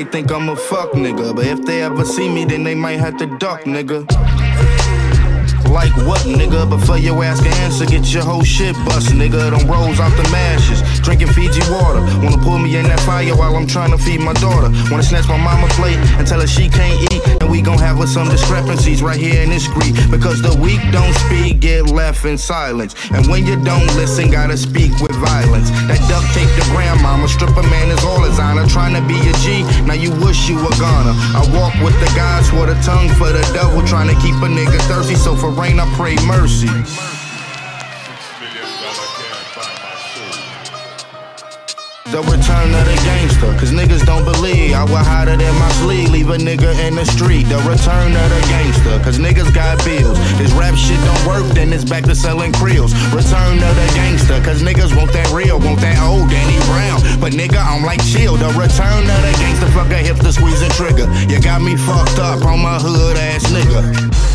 They 0.00 0.10
think 0.10 0.32
I'm 0.32 0.48
a 0.48 0.56
fuck 0.56 0.92
nigga, 0.92 1.36
but 1.36 1.46
if 1.46 1.62
they 1.66 1.82
ever 1.82 2.06
see 2.06 2.26
me, 2.26 2.46
then 2.46 2.62
they 2.62 2.74
might 2.74 2.98
have 2.98 3.18
to 3.18 3.26
duck, 3.36 3.64
nigga. 3.64 4.08
like 5.68 5.94
what, 6.08 6.20
nigga? 6.20 6.68
But 6.70 6.78
for 6.86 6.96
your 6.96 7.22
ass 7.22 7.42
to 7.42 7.50
answer, 7.60 7.84
get 7.84 8.10
your 8.14 8.22
whole 8.22 8.42
shit 8.42 8.74
bust, 8.86 9.10
nigga. 9.10 9.50
Them 9.50 9.70
rolls 9.70 10.00
out 10.00 10.16
the 10.16 10.26
mashes, 10.32 10.80
drinking 11.00 11.28
Fiji 11.28 11.60
water. 11.70 12.00
Wanna 12.24 12.38
pull 12.38 12.58
me 12.58 12.76
in 12.76 12.84
that 12.84 13.00
fire 13.00 13.36
while 13.36 13.54
I'm 13.54 13.66
trying 13.66 13.90
to 13.90 13.98
feed 13.98 14.20
my 14.20 14.32
daughter. 14.34 14.70
Wanna 14.90 15.02
snatch 15.02 15.28
my 15.28 15.36
mama 15.36 15.68
plate 15.68 15.98
and 16.18 16.26
tell 16.26 16.40
her 16.40 16.46
she 16.46 16.70
can't 16.70 17.12
eat. 17.12 17.39
We 17.50 17.60
gon' 17.60 17.78
have 17.78 17.98
with 17.98 18.08
some 18.08 18.28
discrepancies 18.28 19.02
right 19.02 19.18
here 19.18 19.42
in 19.42 19.50
this 19.50 19.64
street. 19.64 19.98
Because 20.08 20.40
the 20.40 20.54
weak 20.62 20.78
don't 20.92 21.12
speak, 21.26 21.58
get 21.58 21.90
left 21.90 22.24
in 22.24 22.38
silence. 22.38 22.94
And 23.10 23.26
when 23.26 23.44
you 23.44 23.56
don't 23.64 23.86
listen, 23.98 24.30
gotta 24.30 24.56
speak 24.56 24.92
with 25.02 25.16
violence. 25.18 25.68
That 25.90 25.98
duct 26.06 26.30
tape 26.30 26.48
the 26.54 26.62
grandmama, 26.70 27.26
stripper 27.26 27.66
man 27.66 27.90
is 27.90 28.04
all 28.04 28.22
his 28.22 28.38
honor. 28.38 28.66
Trying 28.66 28.94
to 28.94 29.02
be 29.02 29.18
a 29.18 29.34
G, 29.42 29.66
now 29.82 29.98
you 29.98 30.12
wish 30.22 30.48
you 30.48 30.62
were 30.62 30.78
gonna. 30.78 31.10
I 31.34 31.42
walk 31.50 31.74
with 31.82 31.98
the 31.98 32.10
guys 32.14 32.48
for 32.50 32.66
the 32.70 32.78
tongue 32.86 33.10
for 33.18 33.34
the 33.34 33.42
devil, 33.52 33.82
trying 33.82 34.06
to 34.06 34.18
keep 34.22 34.38
a 34.38 34.46
nigga 34.46 34.78
thirsty. 34.86 35.16
So 35.16 35.34
for 35.34 35.50
rain, 35.50 35.80
I 35.80 35.90
pray 35.98 36.14
mercy. 36.30 36.70
The 42.10 42.18
return 42.26 42.74
of 42.74 42.84
the 42.90 42.98
gangster, 43.06 43.54
cause 43.54 43.70
niggas 43.70 44.04
don't 44.04 44.24
believe 44.24 44.74
I 44.74 44.82
would 44.82 45.06
a 46.30 46.38
nigga 46.38 46.70
in 46.86 46.94
the 46.94 47.04
street. 47.04 47.44
The 47.48 47.58
return 47.66 48.14
of 48.14 48.28
the 48.30 48.40
gangster, 48.46 48.98
cause 49.02 49.18
niggas 49.18 49.52
got 49.54 49.82
bills. 49.84 50.18
This 50.38 50.52
rap 50.52 50.74
shit 50.76 50.98
don't 51.02 51.26
work, 51.26 51.44
then 51.54 51.72
it's 51.72 51.84
back 51.84 52.04
to 52.04 52.14
selling 52.14 52.52
creels. 52.52 52.94
Return 53.10 53.58
of 53.58 53.74
the 53.74 53.88
gangster, 53.94 54.40
cause 54.42 54.62
niggas 54.62 54.94
want 54.96 55.12
that 55.12 55.30
real, 55.32 55.58
want 55.58 55.80
that 55.80 55.98
old 56.02 56.30
Danny 56.30 56.58
Brown. 56.70 57.00
But 57.20 57.32
nigga, 57.32 57.58
I'm 57.58 57.84
like 57.84 58.02
chill. 58.04 58.36
The 58.36 58.48
return 58.54 59.02
of 59.10 59.20
the 59.26 59.34
gangster, 59.42 59.70
fuck 59.72 59.90
a 59.90 59.98
hip 59.98 60.18
to 60.18 60.32
squeeze 60.32 60.62
and 60.62 60.72
trigger. 60.74 61.10
You 61.26 61.40
got 61.40 61.62
me 61.62 61.76
fucked 61.76 62.18
up 62.18 62.44
on 62.44 62.60
my 62.60 62.78
hood 62.78 63.16
ass 63.16 63.44
nigga. 63.50 64.29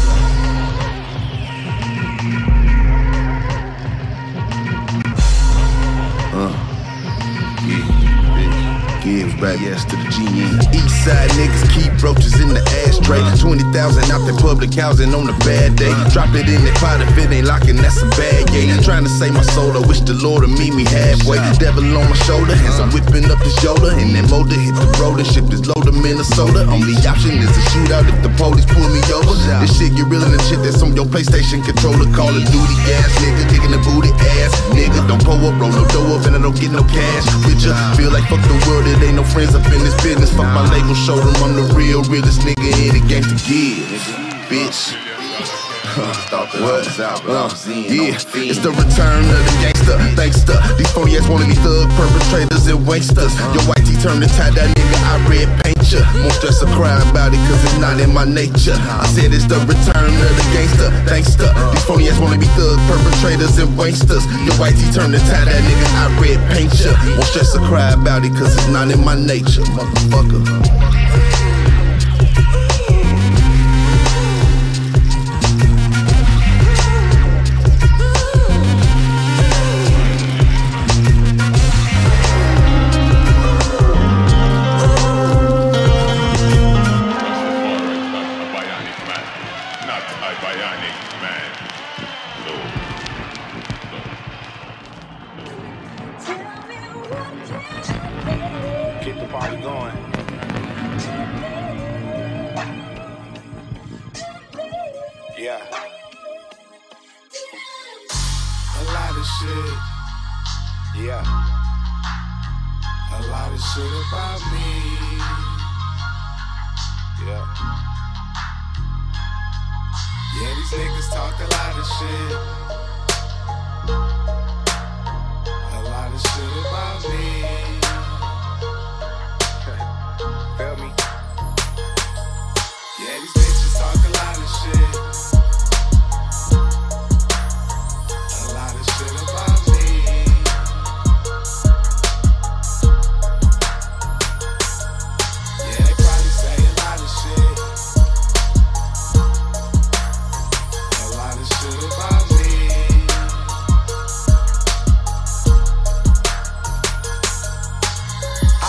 Back 9.35 9.59
yes 9.59 9.83
to 9.91 9.99
the 9.99 10.07
GN. 10.15 10.63
East 10.71 11.03
side 11.03 11.27
niggas 11.35 11.67
keep 11.75 11.91
roaches 11.99 12.39
in 12.39 12.55
the 12.55 12.63
ashtray. 12.87 13.19
20,000 13.35 13.67
out 14.07 14.23
the 14.23 14.31
public 14.39 14.71
housing 14.71 15.11
on 15.11 15.27
a 15.27 15.35
bad 15.43 15.75
day. 15.75 15.91
Drop 16.15 16.31
it 16.31 16.47
in 16.47 16.63
the 16.63 16.71
pot 16.79 17.03
if 17.03 17.11
it 17.19 17.27
ain't 17.27 17.43
locking, 17.43 17.75
that's 17.75 17.99
a 17.99 18.07
bad 18.15 18.47
yeah. 18.55 18.79
Trying 18.79 19.03
to 19.03 19.11
save 19.11 19.35
my 19.35 19.43
soul, 19.51 19.75
I 19.75 19.83
wish 19.83 19.99
the 20.07 20.15
Lord 20.15 20.47
would 20.47 20.55
meet 20.55 20.71
me 20.71 20.87
halfway. 20.87 21.35
Devil 21.59 21.83
on 21.99 22.07
my 22.07 22.15
shoulder, 22.23 22.55
hands 22.55 22.79
I'm 22.79 22.95
whipping 22.95 23.27
up 23.27 23.43
the 23.43 23.51
shoulder. 23.59 23.91
And 23.91 24.15
that 24.15 24.31
motor 24.31 24.55
hit 24.55 24.71
the 24.71 24.87
road 25.03 25.19
and 25.19 25.27
ship 25.27 25.51
this 25.51 25.67
load 25.67 25.83
to 25.83 25.91
Minnesota. 25.91 26.63
Only 26.71 26.95
option 27.03 27.35
is 27.35 27.51
a 27.51 27.63
shootout 27.75 28.07
if 28.07 28.15
the 28.23 28.31
police 28.39 28.63
pull 28.71 28.87
me 28.87 29.03
over. 29.11 29.35
This 29.59 29.75
shit 29.75 29.99
get 29.99 30.07
real 30.07 30.23
the 30.23 30.39
shit 30.47 30.63
that's 30.63 30.79
on 30.79 30.95
your 30.95 31.11
PlayStation 31.11 31.59
controller. 31.59 32.07
Call 32.15 32.31
of 32.31 32.45
Duty 32.47 32.75
ass 32.95 33.11
nigga, 33.19 33.43
kicking 33.51 33.75
the 33.75 33.83
booty 33.83 34.15
ass 34.39 34.55
nigga. 34.71 35.03
Don't 35.11 35.19
pull 35.27 35.43
up, 35.43 35.59
roll 35.59 35.75
no 35.75 35.83
dough 35.91 36.15
up, 36.15 36.23
and 36.23 36.39
I 36.39 36.39
don't 36.39 36.55
get 36.55 36.71
no 36.71 36.87
cash 36.87 37.27
ya. 37.65 37.73
Feel 37.97 38.13
like 38.13 38.23
fuck 38.29 38.41
the 38.45 38.55
world, 38.69 38.85
it 38.85 39.01
ain't 39.01 39.17
no 39.17 39.24
friends 39.31 39.55
up 39.55 39.65
in 39.71 39.79
this 39.79 39.95
business. 40.01 40.29
Fuck 40.31 40.51
my 40.53 40.65
label, 40.71 40.93
show 40.93 41.15
them 41.15 41.35
I'm 41.43 41.55
the 41.55 41.73
real, 41.73 42.03
realest 42.03 42.41
nigga 42.41 42.69
in 42.83 42.99
the 42.99 43.03
game 43.07 43.23
to 43.23 43.37
give. 43.47 44.01
Bitch. 44.49 44.95
what? 46.59 46.87
Uh, 46.99 47.49
yeah, 47.71 48.11
it's 48.15 48.59
the 48.59 48.71
return 48.71 49.23
of 49.23 49.41
the 49.47 49.55
gangster, 49.63 49.97
thankster. 50.19 50.77
These 50.77 50.91
phony 50.91 51.17
ass 51.17 51.27
wanna 51.29 51.45
be 51.47 51.55
thug 51.55 51.89
perpetrators 51.95 52.67
and 52.67 52.85
wasters. 52.85 53.33
Your 53.55 53.63
white 53.63 53.85
tee 53.85 53.95
turned 54.01 54.21
to 54.21 54.27
tie 54.35 54.51
that 54.51 54.75
nigga, 54.75 54.97
I 55.07 55.29
red 55.29 55.63
paint 55.63 55.74
Won't 55.93 56.33
stress 56.33 56.63
or 56.63 56.67
cry 56.73 56.97
about 57.09 57.33
it, 57.33 57.37
cause 57.45 57.63
it's 57.63 57.77
not 57.77 57.99
in 57.99 58.11
my 58.11 58.25
nature. 58.25 58.73
I 58.73 59.05
said 59.05 59.33
it's 59.33 59.45
the 59.45 59.59
return 59.69 60.09
of 60.09 60.33
the 60.33 60.45
gangster, 60.49 60.89
thankster. 61.05 61.53
These 61.73 61.83
phony 61.85 62.09
ass 62.09 62.19
wanna 62.19 62.39
be 62.39 62.47
thug 62.57 62.79
perpetrators 62.89 63.59
and 63.59 63.69
wanksters. 63.77 64.25
Your 64.45 64.55
white 64.55 64.73
tee 64.73 64.89
turned 64.91 65.13
to 65.13 65.19
tie 65.19 65.45
that 65.45 65.61
nigga, 65.61 65.87
I 66.01 66.09
red 66.19 66.41
paint 66.51 66.73
ya. 66.81 66.97
Won't 67.13 67.25
stress 67.25 67.55
or 67.55 67.61
cry 67.67 67.93
about 67.93 68.25
it, 68.25 68.33
cause 68.33 68.55
it's 68.57 68.67
not 68.69 68.89
in 68.89 69.03
my 69.05 69.13
nature, 69.13 69.61
motherfucker. 69.77 70.41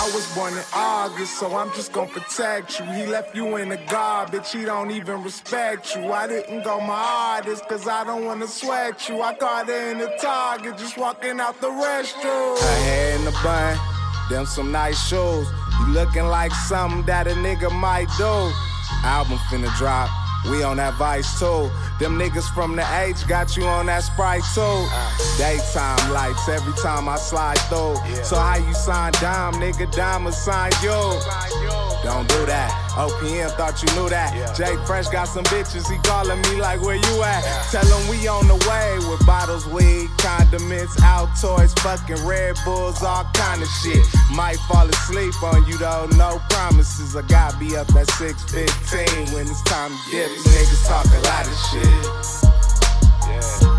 I 0.06 0.14
was 0.14 0.34
born 0.36 0.52
in 0.52 0.62
August, 0.72 1.40
so 1.40 1.56
I'm 1.56 1.72
just 1.72 1.92
gonna 1.92 2.08
protect 2.08 2.78
you. 2.78 2.86
He 2.86 3.06
left 3.06 3.34
you 3.34 3.56
in 3.56 3.70
the 3.70 3.76
garbage, 3.88 4.52
he 4.52 4.64
don't 4.64 4.92
even 4.92 5.24
respect 5.24 5.96
you. 5.96 6.12
I 6.12 6.28
didn't 6.28 6.62
go 6.62 6.78
my 6.78 6.94
hardest, 6.94 7.66
cause 7.68 7.88
I 7.88 8.04
don't 8.04 8.24
wanna 8.24 8.46
sweat 8.46 9.08
you. 9.08 9.20
I 9.20 9.34
caught 9.34 9.66
her 9.66 9.90
in 9.90 9.98
the 9.98 10.16
target, 10.20 10.78
just 10.78 10.96
walking 10.96 11.40
out 11.40 11.60
the 11.60 11.70
restroom. 11.70 12.56
Her 12.56 12.84
hair 12.84 13.16
in 13.16 13.24
the 13.24 13.32
bun, 13.42 13.76
them 14.30 14.46
some 14.46 14.70
nice 14.70 15.08
shoes. 15.08 15.48
You 15.80 15.86
looking 15.88 16.26
like 16.26 16.52
something 16.52 17.02
that 17.06 17.26
a 17.26 17.30
nigga 17.30 17.72
might 17.72 18.06
do. 18.16 18.52
Album 19.04 19.38
finna 19.50 19.76
drop. 19.76 20.08
We 20.50 20.62
on 20.62 20.76
that 20.76 20.94
vice 20.94 21.38
too. 21.38 21.70
Them 21.98 22.18
niggas 22.18 22.52
from 22.54 22.76
the 22.76 22.86
H 22.98 23.26
got 23.26 23.56
you 23.56 23.64
on 23.64 23.86
that 23.86 24.04
sprite 24.04 24.42
too. 24.54 24.86
Daytime 25.38 26.12
lights 26.12 26.48
every 26.48 26.74
time 26.74 27.08
I 27.08 27.16
slide 27.16 27.58
through. 27.68 27.96
So 28.22 28.36
how 28.36 28.56
you 28.56 28.74
sign 28.74 29.12
dime, 29.12 29.54
nigga? 29.54 29.90
Dime 29.90 30.30
sign 30.32 30.72
you. 30.82 30.88
Don't 32.04 32.28
do 32.28 32.46
that. 32.46 32.85
OPM 32.96 33.50
thought 33.56 33.76
you 33.82 33.88
knew 33.94 34.08
that. 34.08 34.32
Jay 34.56 34.74
Fresh 34.86 35.08
got 35.08 35.28
some 35.28 35.44
bitches. 35.44 35.84
He 35.90 35.98
calling 36.00 36.40
me 36.48 36.60
like, 36.60 36.80
where 36.80 36.96
you 36.96 37.22
at? 37.22 37.44
Tell 37.70 37.84
him 37.84 38.08
we 38.08 38.26
on 38.26 38.48
the 38.48 38.56
way 38.64 38.96
with 39.08 39.24
bottles, 39.26 39.66
weed, 39.68 40.08
condiments, 40.16 40.96
out 41.02 41.28
toys, 41.38 41.74
fucking 41.84 42.24
Red 42.24 42.56
Bulls, 42.64 43.02
all 43.02 43.24
kind 43.34 43.62
of 43.62 43.68
shit. 43.68 44.04
Might 44.32 44.56
fall 44.68 44.88
asleep 44.88 45.34
on 45.42 45.66
you 45.66 45.76
though, 45.76 46.08
no 46.16 46.40
promises. 46.48 47.14
I 47.14 47.22
gotta 47.22 47.58
be 47.58 47.76
up 47.76 47.94
at 47.94 48.08
6:15 48.08 49.32
when 49.34 49.46
it's 49.46 49.62
time 49.62 49.92
to 49.92 50.10
dip. 50.10 50.30
Niggas 50.30 50.88
talk 50.88 51.04
a 51.04 51.20
lot 51.28 51.46
of 51.46 51.56
shit. 51.68 52.46
Yeah. 53.28 53.75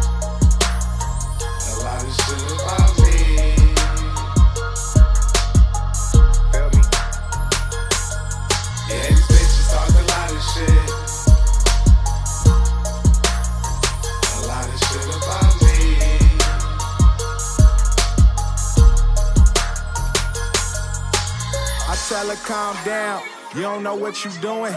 Calm 22.38 22.78
down, 22.86 23.22
you 23.56 23.62
don't 23.62 23.84
know 23.84 23.96
what 23.96 24.24
you 24.24 24.32
doing. 24.42 24.74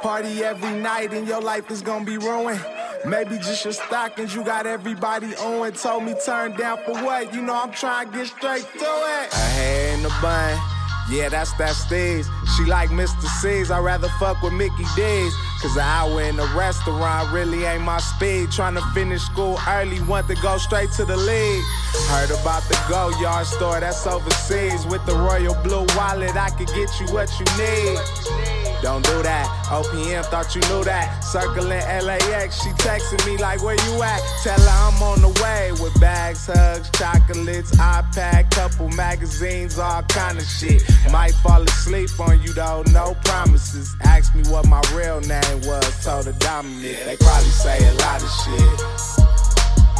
Party 0.00 0.42
every 0.42 0.78
night 0.80 1.12
and 1.12 1.26
your 1.26 1.40
life 1.40 1.70
is 1.70 1.82
gonna 1.82 2.04
be 2.04 2.18
ruined. 2.18 2.64
Maybe 3.04 3.36
just 3.38 3.64
your 3.64 3.72
stockings, 3.72 4.34
you 4.34 4.44
got 4.44 4.66
everybody 4.66 5.34
on 5.36 5.72
told 5.72 6.04
me 6.04 6.14
turn 6.24 6.56
down 6.56 6.78
for 6.84 6.94
what? 7.04 7.34
You 7.34 7.42
know 7.42 7.54
I'm 7.54 7.72
trying 7.72 8.10
to 8.10 8.18
get 8.18 8.26
straight 8.28 8.62
to 8.62 8.84
it. 8.84 9.34
I 9.34 9.48
hair 9.56 9.94
in 9.94 10.02
the 10.02 10.14
bun. 10.22 10.71
Yeah, 11.10 11.28
that's 11.28 11.52
that 11.54 11.74
stage. 11.74 12.26
She 12.56 12.64
like 12.64 12.90
Mr. 12.90 13.26
C's. 13.40 13.70
I'd 13.70 13.80
rather 13.80 14.08
fuck 14.20 14.42
with 14.42 14.52
Mickey 14.52 14.84
D's. 14.96 15.34
Cause 15.60 15.76
an 15.76 15.82
hour 15.82 16.22
in 16.22 16.36
the 16.36 16.46
restaurant 16.56 17.32
really 17.32 17.64
ain't 17.64 17.82
my 17.82 17.98
speed. 17.98 18.50
Trying 18.50 18.74
to 18.74 18.82
finish 18.92 19.22
school 19.22 19.58
early, 19.68 20.00
want 20.02 20.26
to 20.28 20.34
go 20.36 20.58
straight 20.58 20.90
to 20.92 21.04
the 21.04 21.16
league. 21.16 21.64
Heard 22.08 22.30
about 22.30 22.62
the 22.64 22.78
Go 22.88 23.10
Yard 23.20 23.46
store 23.46 23.80
that's 23.80 24.06
overseas. 24.06 24.86
With 24.86 25.04
the 25.06 25.14
Royal 25.14 25.54
Blue 25.62 25.86
wallet, 25.96 26.36
I 26.36 26.50
could 26.50 26.68
get 26.68 26.90
you 27.00 27.06
what 27.12 27.30
you 27.38 27.46
need. 27.56 28.61
Don't 28.82 29.04
do 29.04 29.22
that. 29.22 29.46
OPM 29.70 30.24
thought 30.24 30.54
you 30.56 30.60
knew 30.62 30.82
that. 30.82 31.20
Circling 31.20 31.68
LAX, 31.68 32.60
she 32.62 32.70
texting 32.70 33.24
me 33.26 33.36
like, 33.38 33.62
where 33.62 33.76
you 33.76 34.02
at? 34.02 34.20
Tell 34.42 34.58
her 34.58 34.68
I'm 34.68 35.02
on 35.02 35.20
the 35.20 35.28
way 35.40 35.70
with 35.80 35.98
bags, 36.00 36.46
hugs, 36.46 36.90
chocolates, 36.90 37.70
iPad, 37.76 38.50
couple 38.50 38.88
magazines, 38.88 39.78
all 39.78 40.02
kind 40.02 40.36
of 40.36 40.44
shit. 40.44 40.82
Might 41.12 41.32
fall 41.34 41.62
asleep 41.62 42.10
on 42.18 42.42
you 42.42 42.52
though, 42.54 42.82
no 42.92 43.14
promises. 43.24 43.94
Ask 44.02 44.34
me 44.34 44.42
what 44.50 44.66
my 44.66 44.82
real 44.92 45.20
name 45.20 45.60
was, 45.62 46.04
told 46.04 46.26
her 46.26 46.32
Dominic. 46.32 47.04
They 47.04 47.16
probably 47.16 47.50
say 47.50 47.78
a 47.88 47.94
lot 47.94 48.20
of 48.20 48.30
shit. 48.42 48.92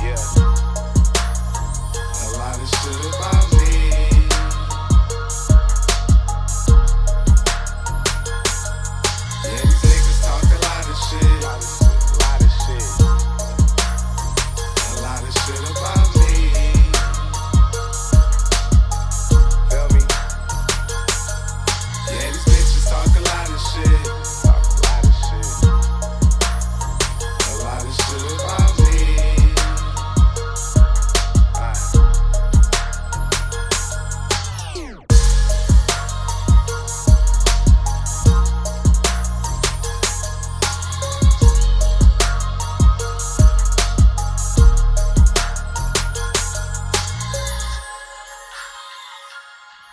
Yeah. 0.03 0.52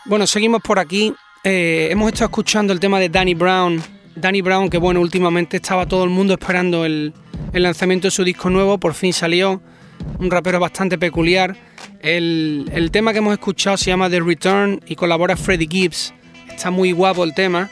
Bueno, 0.09 0.25
seguimos 0.25 0.63
por 0.63 0.79
aquí. 0.79 1.13
Eh, 1.43 1.89
hemos 1.91 2.11
estado 2.11 2.29
escuchando 2.29 2.73
el 2.73 2.79
tema 2.79 2.99
de 2.99 3.09
Danny 3.09 3.35
Brown. 3.35 3.79
Danny 4.15 4.41
Brown, 4.41 4.67
que 4.67 4.79
bueno, 4.79 5.01
últimamente 5.01 5.57
estaba 5.57 5.85
todo 5.85 6.03
el 6.03 6.09
mundo 6.09 6.33
esperando 6.33 6.83
el, 6.83 7.13
lanzamiento 7.53 8.07
de 8.07 8.11
su 8.11 8.23
disco 8.23 8.49
nuevo, 8.49 8.79
por 8.79 8.95
fin 8.95 9.13
salió. 9.13 9.61
Un 10.17 10.31
rapero 10.31 10.59
bastante 10.59 10.97
peculiar. 10.97 11.55
El, 11.99 12.89
tema 12.91 13.11
que 13.11 13.19
hemos 13.19 13.33
escuchado 13.33 13.77
se 13.77 13.91
llama 13.91 14.09
The 14.09 14.19
Return 14.21 14.81
y 14.87 14.95
colabora 14.95 15.37
Freddie 15.37 15.67
Gibbs. 15.69 16.11
Está 16.49 16.71
muy 16.71 16.91
guapo 16.91 17.23
el 17.23 17.35
tema. 17.35 17.69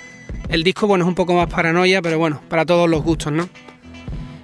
El 0.48 0.64
disco, 0.64 0.86
bueno, 0.86 1.06
es 1.06 1.10
un 1.10 1.16
poco 1.16 1.34
más 1.34 1.48
paranoia, 1.48 2.04
pero 2.04 2.20
bueno, 2.20 2.44
para 2.50 2.68
todos 2.68 2.88
los 2.88 3.02
gustos, 3.02 3.34
¿no? 3.34 3.50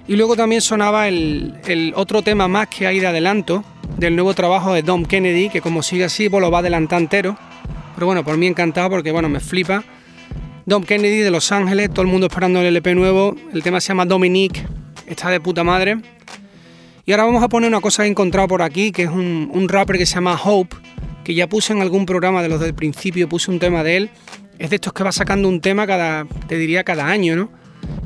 Y 0.08 0.16
luego 0.16 0.34
también 0.34 0.62
sonaba 0.62 1.06
el, 1.06 1.54
el 1.68 1.92
otro 1.94 2.22
tema 2.22 2.48
más 2.48 2.66
que 2.66 2.88
hay 2.88 2.98
de 2.98 3.06
adelanto 3.06 3.64
del 3.96 4.16
nuevo 4.16 4.34
trabajo 4.34 4.74
de 4.74 4.82
Dom 4.82 5.04
Kennedy, 5.04 5.48
que 5.48 5.60
como 5.60 5.84
sigue 5.84 6.02
así, 6.02 6.28
pues 6.28 6.40
lo 6.40 6.50
va 6.50 6.58
a 6.58 6.60
adelantar 6.60 7.00
entero. 7.00 7.38
Pero 7.94 8.06
bueno, 8.06 8.24
por 8.24 8.36
mí 8.36 8.46
encantado 8.46 8.90
porque 8.90 9.10
bueno, 9.10 9.28
me 9.28 9.40
flipa. 9.40 9.84
Dom 10.66 10.82
Kennedy 10.82 11.18
de 11.18 11.30
Los 11.30 11.52
Ángeles, 11.52 11.90
todo 11.90 12.02
el 12.02 12.08
mundo 12.08 12.26
esperando 12.26 12.60
el 12.60 12.66
LP 12.66 12.94
nuevo. 12.94 13.36
El 13.52 13.62
tema 13.62 13.80
se 13.80 13.88
llama 13.88 14.06
Dominique, 14.06 14.66
está 15.06 15.30
de 15.30 15.40
puta 15.40 15.62
madre. 15.62 15.98
Y 17.04 17.12
ahora 17.12 17.24
vamos 17.24 17.42
a 17.42 17.48
poner 17.48 17.68
una 17.68 17.82
cosa 17.82 18.02
que 18.02 18.08
he 18.08 18.10
encontrado 18.10 18.48
por 18.48 18.62
aquí, 18.62 18.90
que 18.90 19.02
es 19.02 19.10
un, 19.10 19.50
un 19.52 19.68
rapper 19.68 19.98
que 19.98 20.06
se 20.06 20.14
llama 20.14 20.40
Hope, 20.42 20.74
que 21.22 21.34
ya 21.34 21.46
puse 21.48 21.74
en 21.74 21.82
algún 21.82 22.06
programa 22.06 22.42
de 22.42 22.48
los 22.48 22.60
del 22.60 22.74
principio, 22.74 23.28
puse 23.28 23.50
un 23.50 23.58
tema 23.58 23.82
de 23.82 23.98
él. 23.98 24.10
Es 24.58 24.70
de 24.70 24.76
estos 24.76 24.92
que 24.92 25.04
va 25.04 25.12
sacando 25.12 25.48
un 25.48 25.60
tema 25.60 25.86
cada, 25.86 26.26
te 26.48 26.56
diría, 26.56 26.82
cada 26.82 27.06
año, 27.06 27.36
¿no? 27.36 27.50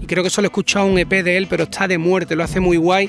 Y 0.02 0.06
creo 0.06 0.24
que 0.24 0.30
solo 0.30 0.46
he 0.46 0.50
escuchado 0.50 0.86
un 0.86 0.98
EP 0.98 1.22
de 1.22 1.36
él, 1.36 1.46
pero 1.48 1.64
está 1.64 1.86
de 1.86 1.98
muerte, 1.98 2.34
lo 2.34 2.42
hace 2.42 2.58
muy 2.58 2.76
guay. 2.76 3.08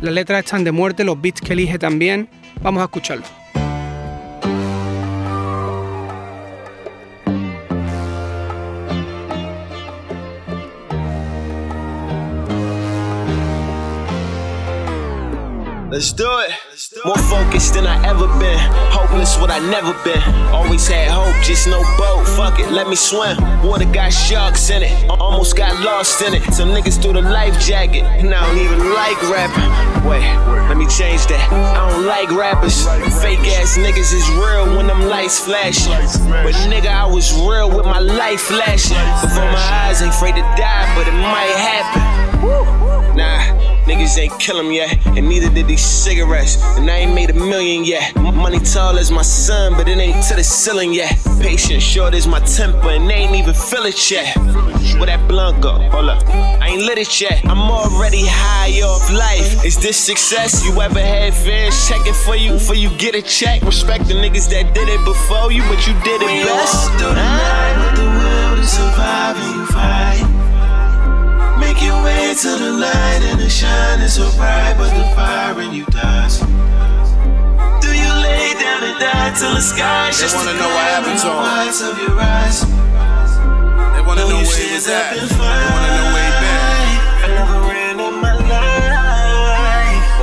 Las 0.00 0.14
letras 0.14 0.44
están 0.44 0.64
de 0.64 0.72
muerte, 0.72 1.04
los 1.04 1.20
beats 1.20 1.40
que 1.40 1.52
elige 1.52 1.78
también. 1.78 2.28
Vamos 2.62 2.80
a 2.80 2.84
escucharlo. 2.84 3.24
Let's 15.90 16.12
do 16.12 16.28
it. 16.46 16.52
More 17.04 17.18
focused 17.18 17.74
than 17.74 17.84
I 17.84 17.98
ever 18.06 18.28
been. 18.38 18.58
Hopeless, 18.94 19.36
what 19.38 19.50
I 19.50 19.58
never 19.58 19.92
been. 20.04 20.22
Always 20.54 20.86
had 20.86 21.10
hope, 21.10 21.34
just 21.42 21.66
no 21.66 21.82
boat. 21.98 22.24
Fuck 22.36 22.60
it, 22.60 22.70
let 22.70 22.86
me 22.88 22.94
swim. 22.94 23.36
Water 23.66 23.86
got 23.86 24.12
sharks 24.12 24.70
in 24.70 24.84
it. 24.84 24.92
Al- 25.10 25.20
Almost 25.20 25.56
got 25.56 25.74
lost 25.84 26.22
in 26.22 26.34
it. 26.34 26.42
Some 26.54 26.68
niggas 26.68 27.02
threw 27.02 27.12
the 27.12 27.22
life 27.22 27.58
jacket. 27.60 28.04
And 28.04 28.32
I 28.32 28.46
don't 28.46 28.58
even 28.58 28.78
like 28.94 29.20
rapping. 29.34 29.66
Wait, 30.08 30.22
let 30.68 30.76
me 30.76 30.86
change 30.86 31.26
that. 31.26 31.42
I 31.50 31.90
don't 31.90 32.06
like 32.06 32.30
rappers. 32.30 32.84
Fake 33.20 33.42
ass 33.58 33.76
niggas 33.76 34.14
is 34.14 34.28
real 34.38 34.76
when 34.76 34.86
them 34.86 35.02
lights 35.08 35.40
flashing. 35.40 35.90
But 36.30 36.54
nigga, 36.70 36.86
I 36.86 37.06
was 37.06 37.34
real 37.34 37.68
with 37.68 37.84
my 37.84 37.98
life 37.98 38.42
flashing. 38.42 38.96
Before 39.22 39.50
my 39.50 39.66
eyes, 39.90 40.02
ain't 40.02 40.14
afraid 40.14 40.36
to 40.36 40.46
die, 40.54 40.86
but 40.94 41.08
it 41.08 41.18
might 41.18 41.50
happen. 41.58 43.16
Nah. 43.16 43.58
Niggas 43.90 44.16
ain't 44.18 44.38
kill 44.38 44.60
him 44.60 44.70
yet, 44.70 45.04
and 45.16 45.28
neither 45.28 45.50
did 45.52 45.66
these 45.66 45.79
cigarettes. 45.80 46.56
And 46.76 46.90
I 46.90 46.98
ain't 46.98 47.14
made 47.14 47.30
a 47.30 47.34
million 47.34 47.84
yet. 47.84 48.14
Money 48.16 48.58
tall 48.60 48.98
as 48.98 49.10
my 49.10 49.22
son, 49.22 49.74
but 49.74 49.88
it 49.88 49.98
ain't 49.98 50.22
to 50.28 50.34
the 50.36 50.44
ceiling 50.44 50.92
yet. 50.92 51.18
Patient 51.40 51.82
short 51.82 52.14
as 52.14 52.26
my 52.26 52.40
temper, 52.40 52.90
and 52.90 53.08
they 53.08 53.14
ain't 53.14 53.34
even 53.34 53.54
feel 53.54 53.84
it 53.84 54.10
yet. 54.10 54.36
Where 54.96 55.06
that 55.06 55.26
blunt 55.28 55.60
go? 55.62 55.72
Hold 55.90 56.10
up. 56.10 56.26
I 56.28 56.68
ain't 56.68 56.82
lit 56.82 56.98
it 56.98 57.20
yet. 57.20 57.44
I'm 57.44 57.60
already 57.60 58.22
high 58.24 58.80
off 58.82 59.10
life. 59.10 59.64
Is 59.64 59.76
this 59.78 59.96
success? 59.96 60.64
You 60.64 60.80
ever 60.80 61.00
had 61.00 61.34
fans 61.34 61.88
checking 61.88 62.14
for 62.14 62.36
you 62.36 62.52
before 62.52 62.76
you 62.76 62.90
get 62.98 63.14
a 63.14 63.22
check? 63.22 63.62
Respect 63.62 64.06
the 64.08 64.14
niggas 64.14 64.50
that 64.50 64.74
did 64.74 64.88
it 64.88 65.04
before 65.04 65.52
you, 65.52 65.62
but 65.62 65.86
you 65.86 65.94
did 66.04 66.22
it 66.22 66.46
best. 66.46 66.90
Walk 66.90 66.98
through 66.98 67.08
the 67.08 67.14
night 67.14 67.76
with 67.80 67.96
the 67.98 68.06
will 68.06 68.56
to 68.56 68.66
survive 68.66 69.36
and 69.36 69.54
you 69.56 69.66
fight. 69.66 70.29
Make 71.70 71.84
your 71.84 72.02
way 72.02 72.34
to 72.34 72.50
the 72.58 72.72
light 72.82 73.22
and 73.30 73.38
the 73.38 73.48
shine 73.48 74.00
is 74.00 74.14
so 74.14 74.26
bright, 74.34 74.74
but 74.76 74.90
the 74.90 75.06
fire 75.14 75.54
in 75.62 75.72
you 75.72 75.84
dies. 75.86 76.40
Do 77.78 77.90
you 77.94 78.10
lay 78.26 78.58
down 78.58 78.82
and 78.82 78.98
die 78.98 79.30
till 79.38 79.54
the 79.54 79.62
sky 79.62 80.10
They 80.10 80.26
wanna 80.34 80.58
know 80.58 80.66
what 80.66 80.86
happened 80.90 81.20
to 81.22 81.30
him. 81.30 81.38
Of 81.86 81.96
your 82.02 82.18
eyes. 82.18 82.66
They 83.94 84.02
wanna 84.02 84.26
know 84.26 84.42
you 84.42 84.50
where 84.50 84.66
he 84.66 84.74
was 84.74 84.88
at. 84.90 85.14
They 85.14 85.22
wanna 85.30 85.90
know 85.94 86.10
where 86.10 86.26
he 86.26 86.34
been. 86.42 87.38
Never 87.38 87.60
ran 87.70 88.00
in 88.02 88.14
my. 88.18 88.34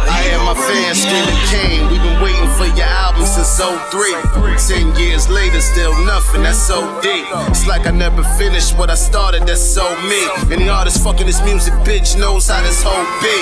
I 0.04 0.20
hear 0.28 0.44
my 0.44 0.52
fans 0.52 1.00
screaming, 1.00 1.40
King, 1.48 1.88
we've 1.88 2.04
been 2.04 2.20
waiting 2.20 2.52
for 2.60 2.68
your 2.76 2.92
album 2.92 3.17
since 3.28 3.60
03. 3.60 4.16
Ten 4.68 4.96
years 4.96 5.30
later, 5.30 5.62
still 5.62 5.94
nothing, 6.06 6.44
that's 6.44 6.58
so 6.58 6.80
deep. 7.02 7.26
It's 7.52 7.68
like 7.68 7.86
I 7.86 7.92
never 7.92 8.24
finished 8.38 8.78
what 8.78 8.90
I 8.90 8.96
started, 8.96 9.46
that's 9.46 9.62
so 9.62 9.84
me. 10.08 10.22
Any 10.54 10.70
artist 10.70 11.04
fucking 11.04 11.28
this 11.28 11.42
music, 11.44 11.74
bitch, 11.86 12.18
knows 12.18 12.48
how 12.48 12.62
this 12.64 12.82
whole 12.84 13.06
be. 13.22 13.38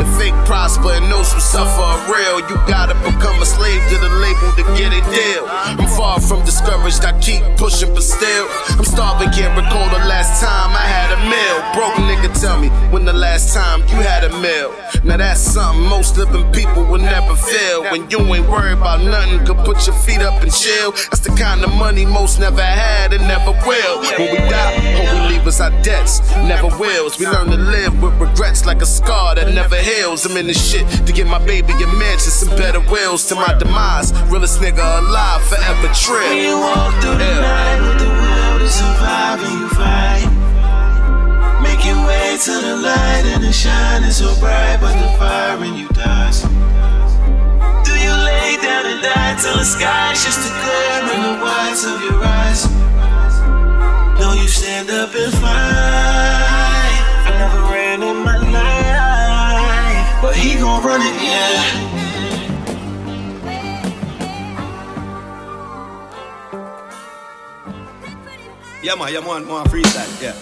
The 0.00 0.06
fake 0.18 0.34
prosper 0.46 0.92
and 0.92 1.10
those 1.12 1.32
who 1.32 1.40
suffer 1.40 1.80
are 1.80 2.00
real. 2.12 2.40
You 2.48 2.56
gotta 2.66 2.94
become 3.04 3.40
a 3.42 3.46
slave 3.46 3.82
to 3.90 3.98
the 3.98 4.08
label 4.08 4.50
to 4.56 4.64
get 4.78 4.92
a 4.92 5.02
deal. 5.12 5.44
I'm 5.48 5.88
far 5.96 6.20
from 6.20 6.44
discouraged, 6.44 7.04
I 7.04 7.18
keep 7.20 7.42
pushing, 7.56 7.92
but 7.92 8.02
still, 8.02 8.46
I'm 8.78 8.84
starving, 8.84 9.30
can't 9.30 9.56
recall 9.56 9.88
the 9.90 10.04
last 10.06 10.40
time 10.40 10.70
I 10.72 10.86
had 10.86 11.12
a 11.12 11.20
meal. 11.28 11.58
Broke 11.76 11.98
nigga, 12.08 12.32
tell 12.40 12.58
me 12.58 12.68
when 12.90 13.04
the 13.04 13.12
last 13.12 13.54
time 13.54 13.80
you 13.88 14.00
had 14.02 14.24
a 14.24 14.32
meal. 14.40 14.74
Now 15.04 15.16
that's 15.16 15.40
something 15.40 15.84
most 15.86 16.16
living 16.16 16.50
people 16.52 16.84
will 16.84 17.00
never 17.00 17.34
feel. 17.36 17.82
When 17.90 18.08
you 18.10 18.18
ain't 18.34 18.48
worried 18.48 18.78
about 18.78 19.00
nothing, 19.10 19.44
could 19.44 19.58
put 19.64 19.86
your 19.86 19.96
feet 19.96 20.22
up 20.22 20.42
and 20.42 20.52
chill. 20.52 20.92
That's 20.92 21.20
the 21.20 21.34
kind 21.36 21.64
of 21.64 21.72
money 21.74 22.06
most 22.06 22.38
never 22.38 22.62
had 22.62 23.12
and 23.12 23.22
never 23.26 23.52
will. 23.66 24.00
When 24.18 24.32
we 24.32 24.38
die, 24.48 24.72
hope 24.96 25.28
we 25.28 25.36
leave 25.36 25.46
us 25.46 25.60
our 25.60 25.70
debts, 25.82 26.20
never 26.36 26.68
wills. 26.78 27.18
We 27.18 27.26
learn 27.26 27.48
to 27.48 27.56
live 27.56 28.00
with 28.02 28.14
regrets 28.20 28.64
like 28.64 28.82
a 28.82 28.86
scar 28.86 29.34
that 29.34 29.52
never 29.52 29.76
heals. 29.76 30.24
I'm 30.24 30.36
in 30.36 30.46
this 30.46 30.60
shit 30.70 30.86
to 31.06 31.12
get 31.12 31.26
my 31.26 31.44
baby 31.44 31.72
a 31.72 31.86
mansion, 31.98 32.30
some 32.30 32.50
better 32.56 32.80
wills 32.80 33.26
to 33.28 33.34
my 33.34 33.52
demise. 33.58 34.12
Realest 34.30 34.60
nigga 34.60 34.84
alive, 35.00 35.42
forever 35.42 35.88
trill. 35.94 36.34
You 36.34 36.58
walk 36.58 36.94
through 37.02 37.18
the 37.18 37.32
night 37.40 37.80
with 37.80 37.98
the 37.98 38.08
will 38.08 38.58
to 38.58 38.68
survive 38.68 39.40
and 39.42 39.60
you 39.60 39.68
fight. 39.70 40.40
Make 41.62 41.84
your 41.84 42.00
way 42.06 42.38
to 42.44 42.50
the 42.50 42.76
light 42.76 43.24
and 43.26 43.44
it 43.44 43.52
shining 43.52 44.10
so 44.10 44.34
bright, 44.40 44.78
but 44.80 44.94
the 44.98 45.08
fire 45.18 45.62
in 45.64 45.74
you 45.76 45.88
dies. 45.88 46.49
Do 48.50 48.56
you 48.56 48.62
lay 48.62 48.66
down 48.66 48.86
and 48.86 49.00
die 49.00 49.36
till 49.40 49.56
the 49.56 49.64
sky's 49.64 50.24
just 50.24 50.40
a 50.40 50.50
glare 50.50 51.02
in 51.14 51.22
the 51.22 51.38
whites 51.40 51.84
of 51.84 52.02
your 52.02 52.20
eyes? 52.20 52.66
No, 54.18 54.32
you 54.32 54.48
stand 54.48 54.90
up 54.90 55.14
and 55.14 55.32
fight. 55.34 57.00
I 57.26 57.30
never 57.38 57.60
ran 57.72 58.02
in 58.02 58.24
my 58.24 58.38
life, 58.50 60.20
but 60.20 60.34
he 60.34 60.58
gon' 60.58 60.82
run 60.82 61.00
it, 61.00 61.14
yeah. 61.22 61.62
Yeah, 68.82 68.96
man, 68.96 69.12
yeah, 69.12 69.20
man, 69.20 69.46
man, 69.46 69.64
freestyle, 69.66 70.10
yeah. 70.20 70.34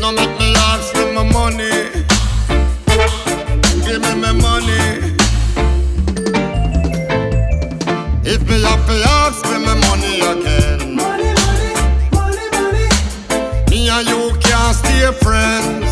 No 0.00 0.12
make 0.12 0.38
me 0.38 0.54
ask 0.56 0.94
for 0.94 1.12
my 1.12 1.30
money. 1.30 2.05
Give 3.86 4.02
me 4.02 4.14
my 4.20 4.32
money. 4.32 5.14
If 8.28 8.42
me 8.48 8.60
have 8.62 8.84
to 8.86 8.96
ask 9.22 9.44
for 9.46 9.58
my 9.60 9.74
money 9.86 10.20
again. 10.20 10.96
Money, 10.96 11.32
money, 11.46 11.72
money, 12.12 12.46
money. 12.50 12.88
Me 13.70 13.88
and 13.88 14.08
you 14.08 14.36
can't 14.40 14.74
stay 14.74 15.12
friends. 15.22 15.90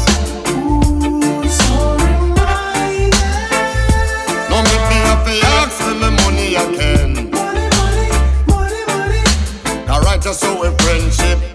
Ooh, 0.50 1.48
so 1.48 1.96
No 4.50 4.56
make 4.62 4.84
me 4.90 4.98
have 5.06 5.24
to 5.24 5.34
ask 5.58 5.78
my 6.00 6.10
money 6.10 6.56
again. 6.56 7.30
Money, 7.30 7.68
money, 7.78 8.08
money, 8.48 8.82
money. 8.88 9.88
Alright, 9.88 10.20
just 10.20 10.40
so 10.40 10.60
we 10.60 10.76
friendship 10.78 11.53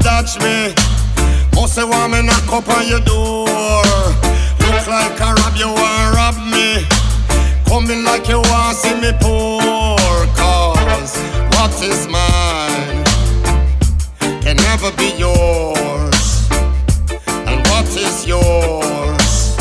you 0.00 0.08
a 0.08 0.40
me. 0.40 0.74
Must 1.54 1.74
say 1.74 1.84
want 1.84 2.12
me 2.12 2.22
knock 2.22 2.48
up 2.48 2.68
on 2.68 2.86
your 2.86 3.00
door. 3.00 3.44
Look 4.60 4.86
like 4.86 5.20
a 5.20 5.34
rob, 5.34 5.56
you 5.56 5.68
want 5.68 6.14
rob 6.14 6.36
me. 6.50 6.84
Coming 7.66 8.04
like 8.04 8.28
you 8.28 8.38
want 8.38 8.76
see 8.76 8.94
me 9.00 9.12
poor. 9.20 9.60
Cause 10.36 11.16
what 11.52 11.72
is 11.82 12.06
mine 12.08 13.04
can 14.40 14.56
never 14.56 14.90
be 14.96 15.12
yours. 15.18 16.48
And 17.46 17.60
what 17.68 17.86
is 17.96 18.26
yours 18.26 19.56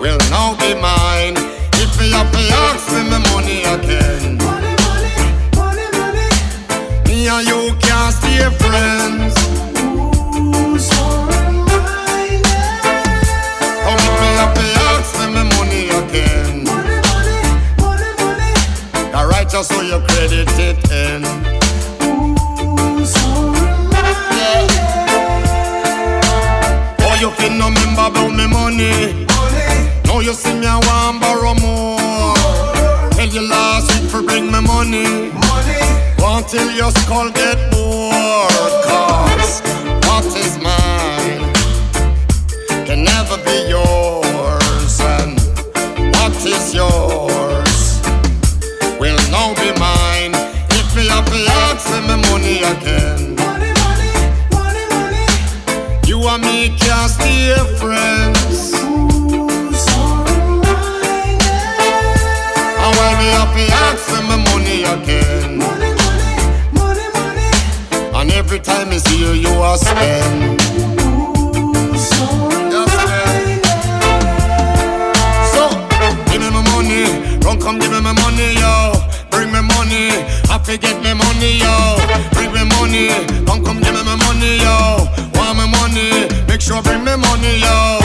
will 0.00 0.18
now 0.28 0.56
be 0.58 0.74
mine. 0.74 1.36
If 1.74 1.98
me 1.98 2.10
have 2.12 2.30
to 2.32 2.38
ask 2.38 2.88
for 2.88 3.04
my 3.04 3.18
money 3.32 3.62
again. 3.64 4.69
Me 7.20 7.28
and 7.28 7.46
you 7.46 7.76
can't 7.80 8.14
stay 8.14 8.40
friends. 8.60 9.34
If 13.92 14.12
me 14.20 14.28
have 14.40 14.54
to 14.54 14.64
ask 14.88 15.08
for 15.16 15.28
my 15.28 15.44
money 15.52 15.84
again. 16.00 16.56
Alright, 19.14 19.48
just 19.50 19.68
so 19.68 19.82
you 19.82 20.00
credit 20.08 20.48
it 20.58 20.78
in. 20.90 21.22
Oh, 27.04 27.16
you 27.20 27.30
can 27.36 27.58
no 27.58 27.66
remember 27.68 28.06
about 28.06 28.30
me 28.32 28.46
money. 28.46 29.26
Now 30.06 30.20
you 30.20 30.32
see 30.32 30.54
me, 30.54 30.66
I 30.66 30.78
want 30.88 31.20
borrow 31.20 31.52
more. 31.52 33.10
Tell 33.10 33.28
you 33.28 33.42
last 33.46 33.92
week 34.00 34.10
for 34.10 34.22
bring 34.22 34.50
me 34.50 34.60
money. 34.62 35.49
Want 36.40 36.52
till 36.52 36.70
your 36.72 36.90
skull 36.92 37.30
get 37.32 37.58
bored. 37.70 38.72
Cause 38.88 39.60
what 40.06 40.24
is 40.24 40.56
mine 40.56 41.52
can 42.86 43.04
never 43.04 43.36
be 43.44 43.68
yours. 43.68 45.00
And 45.00 45.38
what 46.16 46.32
is 46.46 46.72
yours 46.72 48.00
will 48.98 49.20
now 49.30 49.52
be 49.60 49.70
mine. 49.78 50.32
If 50.70 50.96
me 50.96 51.08
have 51.08 51.26
to 51.26 51.40
ask 51.68 51.86
for 51.86 52.00
my 52.08 52.16
money 52.30 52.62
again. 52.72 53.36
You 56.06 56.26
and 56.26 56.42
me 56.42 56.70
can't 56.78 57.10
stay 57.10 57.54
friends. 57.76 58.72
And 62.80 62.92
when 62.96 63.12
me 63.20 63.28
have 63.36 63.52
to 63.54 63.64
ask 63.84 64.02
for 64.08 64.22
my 64.22 64.36
money 64.36 64.84
again. 64.84 65.29
Run, 77.44 77.58
come 77.60 77.78
give 77.78 77.90
me 77.90 78.00
my 78.00 78.12
money, 78.12 78.54
yo. 78.54 78.92
Bring 79.30 79.52
me 79.52 79.60
money. 79.60 80.10
I 80.50 80.58
forget 80.62 81.02
me 81.02 81.14
money, 81.14 81.58
yo. 81.58 81.96
Bring 82.32 82.52
me 82.52 82.64
money. 82.78 83.08
Come, 83.46 83.64
come 83.64 83.80
give 83.80 83.94
me 83.94 84.02
my 84.02 84.16
money, 84.16 84.58
yo. 84.58 85.06
Want 85.34 85.56
my 85.58 85.66
money? 85.66 86.28
Make 86.46 86.60
sure 86.60 86.82
bring 86.82 87.02
me 87.04 87.16
money, 87.16 87.58
yo. 87.58 87.98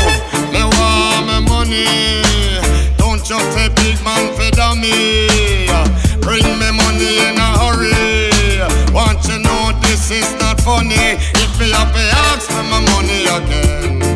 Me 0.52 0.62
want 0.64 1.26
my 1.28 1.40
money. 1.46 2.22
Don't 2.98 3.24
just 3.24 3.46
say 3.54 3.70
big 3.76 4.02
man 4.04 4.34
for 4.34 4.50
dummy. 4.56 5.38
Bring 6.22 6.46
me 6.58 6.70
money 6.74 7.20
in 7.26 7.38
a 7.38 7.50
hurry. 7.62 8.30
Want 8.94 9.22
you 9.28 9.40
know 9.40 9.78
this 9.82 10.10
is 10.12 10.32
not 10.40 10.60
funny. 10.62 11.18
Again. 13.28 14.15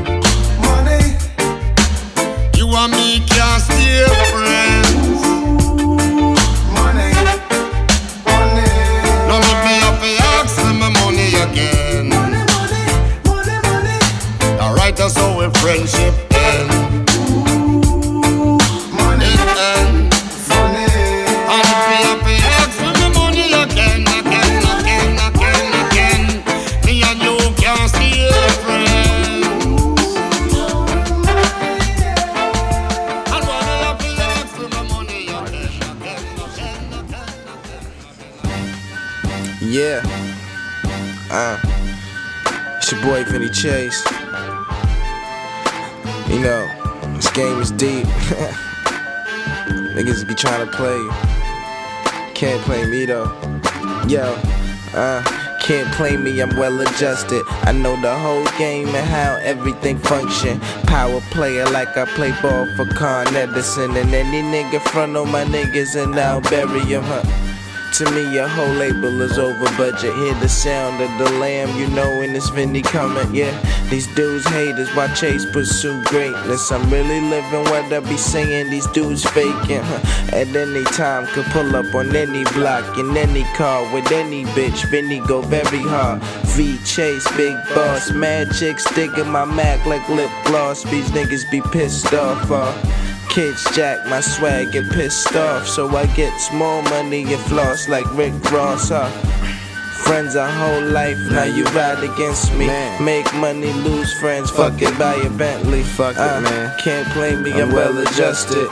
Niggas 49.95 50.27
be 50.27 50.35
trying 50.35 50.65
to 50.65 50.71
play. 50.75 50.99
Can't 52.33 52.61
play 52.63 52.85
me 52.89 53.05
though. 53.05 53.25
Yo, 54.07 54.23
uh, 54.93 55.23
can't 55.61 55.93
play 55.93 56.17
me, 56.17 56.39
I'm 56.41 56.55
well 56.57 56.81
adjusted. 56.81 57.43
I 57.63 57.71
know 57.71 57.99
the 58.01 58.15
whole 58.17 58.45
game 58.57 58.87
and 58.87 59.07
how 59.07 59.37
everything 59.43 59.99
function. 59.99 60.59
Power 60.87 61.21
player 61.31 61.65
like 61.65 61.95
I 61.97 62.05
play 62.05 62.31
ball 62.41 62.65
for 62.75 62.85
Con 62.95 63.35
Edison. 63.35 63.95
And 63.95 64.13
any 64.13 64.41
nigga 64.41 64.81
front 64.81 65.15
on 65.15 65.29
my 65.31 65.43
niggas 65.43 66.01
and 66.01 66.15
I'll 66.15 66.41
bury 66.41 66.79
him, 66.79 67.03
huh? 67.03 67.23
To 67.97 68.11
me, 68.11 68.33
your 68.33 68.47
whole 68.47 68.73
label 68.75 69.21
is 69.21 69.37
over 69.37 69.65
budget. 69.77 70.15
Hear 70.15 70.33
the 70.35 70.47
sound 70.47 71.01
of 71.01 71.09
the 71.17 71.37
lamb, 71.37 71.77
you 71.77 71.87
know 71.93 72.19
when 72.19 72.35
it's 72.35 72.49
Vinny 72.49 72.81
coming. 72.81 73.35
Yeah, 73.35 73.51
these 73.89 74.07
dudes 74.15 74.47
haters, 74.47 74.89
why 74.95 75.07
chase 75.13 75.45
pursue 75.45 76.03
greatness? 76.05 76.71
I'm 76.71 76.89
really 76.91 77.21
living 77.21 77.63
what 77.65 77.91
I 77.91 77.99
be 77.99 78.17
saying. 78.17 78.69
These 78.69 78.87
dudes 78.87 79.23
faking. 79.29 79.83
At 80.31 80.55
any 80.55 80.83
time, 80.83 81.25
could 81.27 81.45
pull 81.45 81.75
up 81.75 81.93
on 81.95 82.15
any 82.15 82.43
block 82.53 82.97
in 82.97 83.17
any 83.17 83.43
car 83.55 83.91
with 83.93 84.11
any 84.11 84.45
bitch. 84.45 84.89
Vinny 84.89 85.19
go 85.21 85.41
very 85.41 85.81
hard. 85.81 86.21
V 86.55 86.77
chase, 86.85 87.27
big 87.35 87.55
boss, 87.73 88.11
mad 88.11 88.51
chicks 88.53 88.85
digging 88.93 89.29
my 89.29 89.45
Mac 89.45 89.85
like 89.85 90.07
lip 90.09 90.31
gloss. 90.45 90.83
These 90.83 91.09
niggas 91.11 91.49
be 91.49 91.61
pissed 91.71 92.13
off. 92.13 92.49
Uh. 92.51 92.71
Kids 93.29 93.63
jack 93.75 94.07
my 94.07 94.21
swag, 94.21 94.71
get 94.71 94.89
pissed 94.91 95.35
off. 95.35 95.67
So 95.67 95.87
I 95.95 96.05
get 96.15 96.35
small 96.39 96.81
money 96.83 97.31
and 97.31 97.41
floss 97.43 97.87
like 97.87 98.05
Rick 98.15 98.33
Ross, 98.51 98.89
huh? 98.89 99.09
Friends 100.05 100.35
our 100.35 100.49
whole 100.49 100.83
life, 100.91 101.17
now 101.31 101.43
you 101.43 101.63
ride 101.65 102.03
against 102.03 102.51
me. 102.55 102.67
Make 102.99 103.31
money, 103.35 103.71
lose 103.73 104.11
friends, 104.19 104.49
fuck 104.49 104.81
it, 104.81 104.97
buy 104.97 105.13
a 105.15 105.29
Bentley. 105.29 105.83
Fuck 105.83 106.15
it, 106.15 106.19
uh, 106.19 106.41
man. 106.41 106.75
Can't 106.79 107.07
play 107.09 107.35
me, 107.35 107.51
I'm 107.53 107.71
well 107.71 107.95
adjusted. 107.99 108.67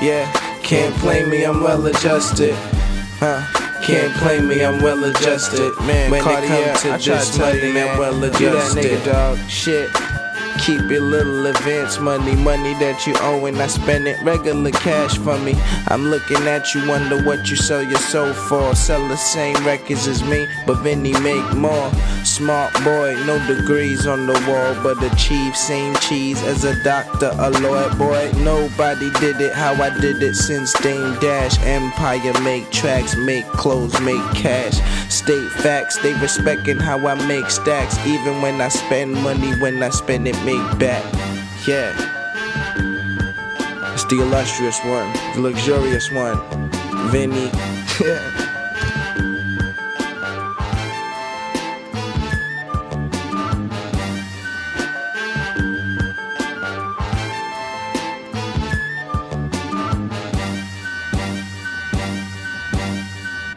Yeah, 0.00 0.30
Can't 0.62 0.94
play 0.96 1.24
me, 1.26 1.44
I'm 1.44 1.60
well 1.62 1.84
adjusted. 1.86 2.54
Huh? 3.18 3.42
Can't 3.82 4.12
play 4.18 4.40
me, 4.40 4.64
I'm 4.64 4.80
well 4.82 5.02
adjusted. 5.04 5.72
Man, 5.82 6.10
when 6.10 6.22
Cartier, 6.22 6.48
it 6.48 6.64
comes 6.76 6.82
to 6.82 6.92
I 6.92 6.96
this 6.98 7.38
money, 7.38 7.72
man, 7.72 7.88
I'm 7.94 7.98
well 7.98 8.14
you 8.14 8.20
that 8.30 8.34
adjusted. 8.36 8.84
nigga, 8.84 9.04
dog. 9.04 9.38
Shit. 9.50 9.90
Keep 10.58 10.90
your 10.90 11.00
little 11.00 11.46
advance 11.46 11.98
money, 11.98 12.34
money 12.36 12.74
that 12.74 13.06
you 13.06 13.14
owe, 13.20 13.46
and 13.46 13.56
I 13.58 13.68
spend 13.68 14.06
it 14.06 14.20
regular 14.22 14.70
cash 14.70 15.16
for 15.16 15.38
me. 15.38 15.54
I'm 15.88 16.10
looking 16.10 16.46
at 16.46 16.74
you, 16.74 16.86
wonder 16.86 17.22
what 17.24 17.48
you 17.48 17.56
sell 17.56 17.82
your 17.82 17.98
soul 17.98 18.32
for. 18.32 18.74
Sell 18.74 19.06
the 19.08 19.16
same 19.16 19.56
records 19.64 20.06
as 20.06 20.22
me, 20.24 20.46
but 20.66 20.82
Vinny 20.82 21.12
make 21.20 21.54
more. 21.54 21.90
Smart 22.24 22.74
boy, 22.84 23.14
no 23.24 23.38
degrees 23.46 24.06
on 24.06 24.26
the 24.26 24.34
wall, 24.48 24.82
but 24.82 25.02
achieve 25.12 25.56
same 25.56 25.94
cheese 25.96 26.42
as 26.42 26.64
a 26.64 26.82
doctor, 26.82 27.30
a 27.38 27.50
lawyer 27.60 27.94
boy. 27.94 28.30
Nobody 28.42 29.10
did 29.20 29.40
it 29.40 29.54
how 29.54 29.72
I 29.74 29.90
did 30.00 30.22
it 30.22 30.34
since 30.34 30.72
Dame 30.80 31.18
Dash. 31.20 31.58
Empire 31.60 32.38
make 32.42 32.70
tracks, 32.70 33.16
make 33.16 33.46
clothes, 33.46 33.98
make 34.00 34.22
cash. 34.34 34.78
State 35.08 35.50
facts, 35.50 35.96
they 36.02 36.12
respecting 36.20 36.78
how 36.78 37.06
I 37.06 37.14
make 37.26 37.50
stacks. 37.50 37.96
Even 38.06 38.42
when 38.42 38.60
I 38.60 38.68
spend 38.68 39.14
money, 39.14 39.52
when 39.58 39.82
I 39.82 39.88
spend 39.88 40.28
it, 40.28 40.36
make 40.44 40.78
back. 40.78 41.02
Yeah. 41.66 41.94
It's 43.94 44.04
the 44.04 44.20
illustrious 44.20 44.78
one, 44.84 45.12
the 45.34 45.40
luxurious 45.40 46.10
one. 46.12 46.38
Vinny. 47.10 47.50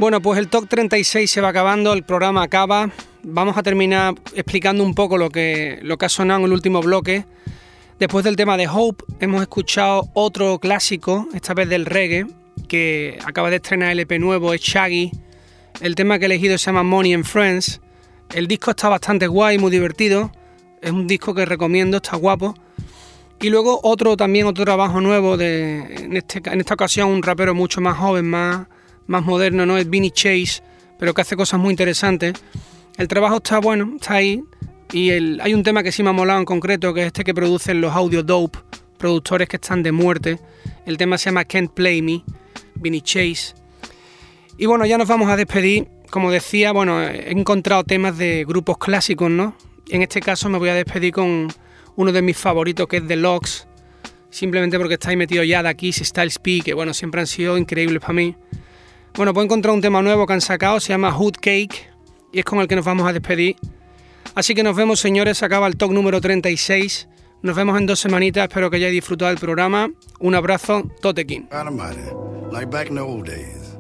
Bueno, 0.02 0.20
pues 0.20 0.39
el 0.39 0.47
top 0.47 0.68
36 0.68 1.30
se 1.30 1.41
va 1.41 1.49
acabando, 1.49 1.93
el 1.93 2.02
programa 2.02 2.41
acaba. 2.41 2.89
Vamos 3.22 3.56
a 3.56 3.62
terminar 3.62 4.16
explicando 4.34 4.84
un 4.84 4.95
poco 4.95 5.16
lo 5.16 5.30
que, 5.30 5.78
lo 5.84 5.99
que 5.99 6.08
ha 6.08 6.10
sonado 6.10 6.39
en 6.39 6.47
el 6.47 6.54
último 6.54 6.82
bloque. 6.82 7.24
Después 7.99 8.26
del 8.26 8.36
tema 8.36 8.58
de 8.58 8.68
Hope, 8.68 9.04
hemos 9.20 9.43
escuchado 9.43 10.10
otro 10.16 10.58
clásico, 10.58 11.28
esta 11.36 11.54
vez 11.54 11.70
del 11.70 11.86
reggae, 11.86 12.26
que 12.68 13.20
acaba 13.24 13.52
de 13.52 13.58
estrenar 13.58 13.91
el 13.91 13.99
EP 13.99 14.14
nuevo, 14.20 14.56
es 14.56 14.62
Shaggy. 14.62 15.12
El 15.82 15.93
tema 15.93 16.18
que 16.18 16.26
he 16.26 16.30
elegido 16.30 16.58
se 16.58 16.66
llama 16.66 16.82
Money 16.82 17.14
and 17.14 17.26
Friends. 17.26 17.80
El 18.34 18.47
disco 18.47 18.72
está 18.72 18.89
bastante 18.89 19.28
guay, 19.28 19.60
muy 19.60 19.70
divertido. 19.70 20.32
Es 20.82 20.89
un 20.89 21.06
disco 21.06 21.36
que 21.36 21.45
recomiendo, 21.45 21.97
está 21.97 22.18
guapo. 22.18 22.56
Y 23.39 23.52
luego 23.52 23.80
otro 23.84 24.18
también, 24.18 24.47
otro 24.47 24.66
trabajo 24.66 24.99
nuevo 24.99 25.38
de, 25.38 26.06
en, 26.06 26.18
este, 26.18 26.41
en 26.43 26.60
esta 26.60 26.74
ocasión, 26.74 27.12
un 27.12 27.22
rapero 27.22 27.54
mucho 27.54 27.82
más 27.82 27.99
joven, 27.99 28.28
más, 28.28 28.66
más 29.12 29.26
moderno, 29.26 29.66
¿no? 29.66 29.78
Es 29.78 29.88
Vinny 29.88 30.09
Chase, 30.09 30.64
pero 30.97 31.14
que 31.14 31.22
hace 31.22 31.36
cosas 31.36 31.59
muy 31.59 31.72
interesantes. 31.72 32.34
El 32.97 33.07
trabajo 33.07 33.38
está 33.38 33.59
bueno, 33.59 33.93
está 33.95 34.16
ahí. 34.16 34.41
Y 34.91 35.12
el, 35.12 35.39
hay 35.41 35.53
un 35.53 35.64
tema 35.64 35.84
que 35.84 35.91
sí 35.91 36.01
me 36.01 36.09
ha 36.09 36.14
molado 36.14 36.39
en 36.39 36.45
concreto, 36.45 36.93
que 36.93 37.01
es 37.01 37.07
este 37.07 37.24
que 37.24 37.34
producen 37.34 37.82
los 37.82 37.93
Audio 37.93 38.24
Dope, 38.24 38.59
productores 38.97 39.47
que 39.47 39.57
están 39.57 39.84
de 39.84 39.91
muerte. 39.91 40.39
El 40.86 40.97
tema 40.97 41.18
se 41.18 41.26
llama 41.26 41.45
Can't 41.45 41.72
Play 41.74 42.01
Me, 42.01 42.24
Vinny 42.76 43.01
Chase. 43.01 43.53
Y 44.57 44.66
bueno, 44.66 44.86
ya 44.86 44.97
nos 44.97 45.07
vamos 45.07 45.30
a 45.30 45.38
despedir. 45.38 45.88
Como 46.09 46.30
decía, 46.30 46.74
bueno, 46.74 47.01
he 47.01 47.32
encontrado 47.32 47.84
temas 47.84 48.18
de 48.18 48.43
grupos 48.45 48.78
clásicos, 48.78 49.30
¿no? 49.30 49.55
En 49.89 50.01
este 50.01 50.20
caso 50.20 50.49
me 50.49 50.57
voy 50.57 50.70
a 50.70 50.74
despedir 50.74 51.14
con 51.14 51.47
uno 51.95 52.12
de 52.12 52.22
mis 52.22 52.38
favoritos, 52.38 52.88
que 52.88 52.97
es 52.97 53.07
The 53.07 53.16
Locks. 53.16 53.68
Simplemente 54.30 54.78
porque 54.78 54.95
está 54.95 55.09
ahí 55.09 55.18
metido 55.18 55.43
ya 55.43 55.64
de 55.64 55.70
aquí, 55.70 55.91
Styles 55.91 56.39
P, 56.39 56.62
que 56.62 56.74
bueno, 56.74 56.93
siempre 56.93 57.22
han 57.22 57.28
sido 57.28 57.57
increíbles 57.57 58.01
para 58.01 58.14
mí. 58.14 58.36
Bueno, 59.16 59.34
he 59.36 59.43
encontrado 59.43 59.76
un 59.76 59.82
tema 59.82 60.01
nuevo 60.01 60.26
que 60.26 60.34
han 60.34 60.41
sacado, 60.41 60.80
se 60.80 60.89
llama 60.89 61.12
Hood 61.12 61.36
Cake, 61.36 61.89
y 62.32 62.39
es 62.39 62.45
con 62.45 62.59
el 62.59 62.68
que 62.68 62.76
nos 62.76 62.86
vamos 62.86 63.07
a 63.07 63.14
despedir. 63.14 63.57
Así 64.36 64.55
que 64.55 64.64
nos 64.64 64.76
vemos, 64.76 64.99
señores, 64.99 65.39
se 65.39 65.45
acaba 65.45 65.68
el 65.68 65.76
talk 65.76 65.91
número 65.91 66.22
36. 66.22 67.07
Nos 67.41 67.55
vemos 67.55 67.78
en 67.78 67.88
dos 67.88 67.99
semanitas, 67.99 68.47
espero 68.47 68.70
que 68.70 68.78
hayáis 68.78 68.93
disfrutado 68.93 69.30
del 69.30 69.39
programa. 69.39 69.89
Un 70.20 70.36
abrazo, 70.36 70.84
Totequín. 71.01 71.49
Days. 71.49 73.78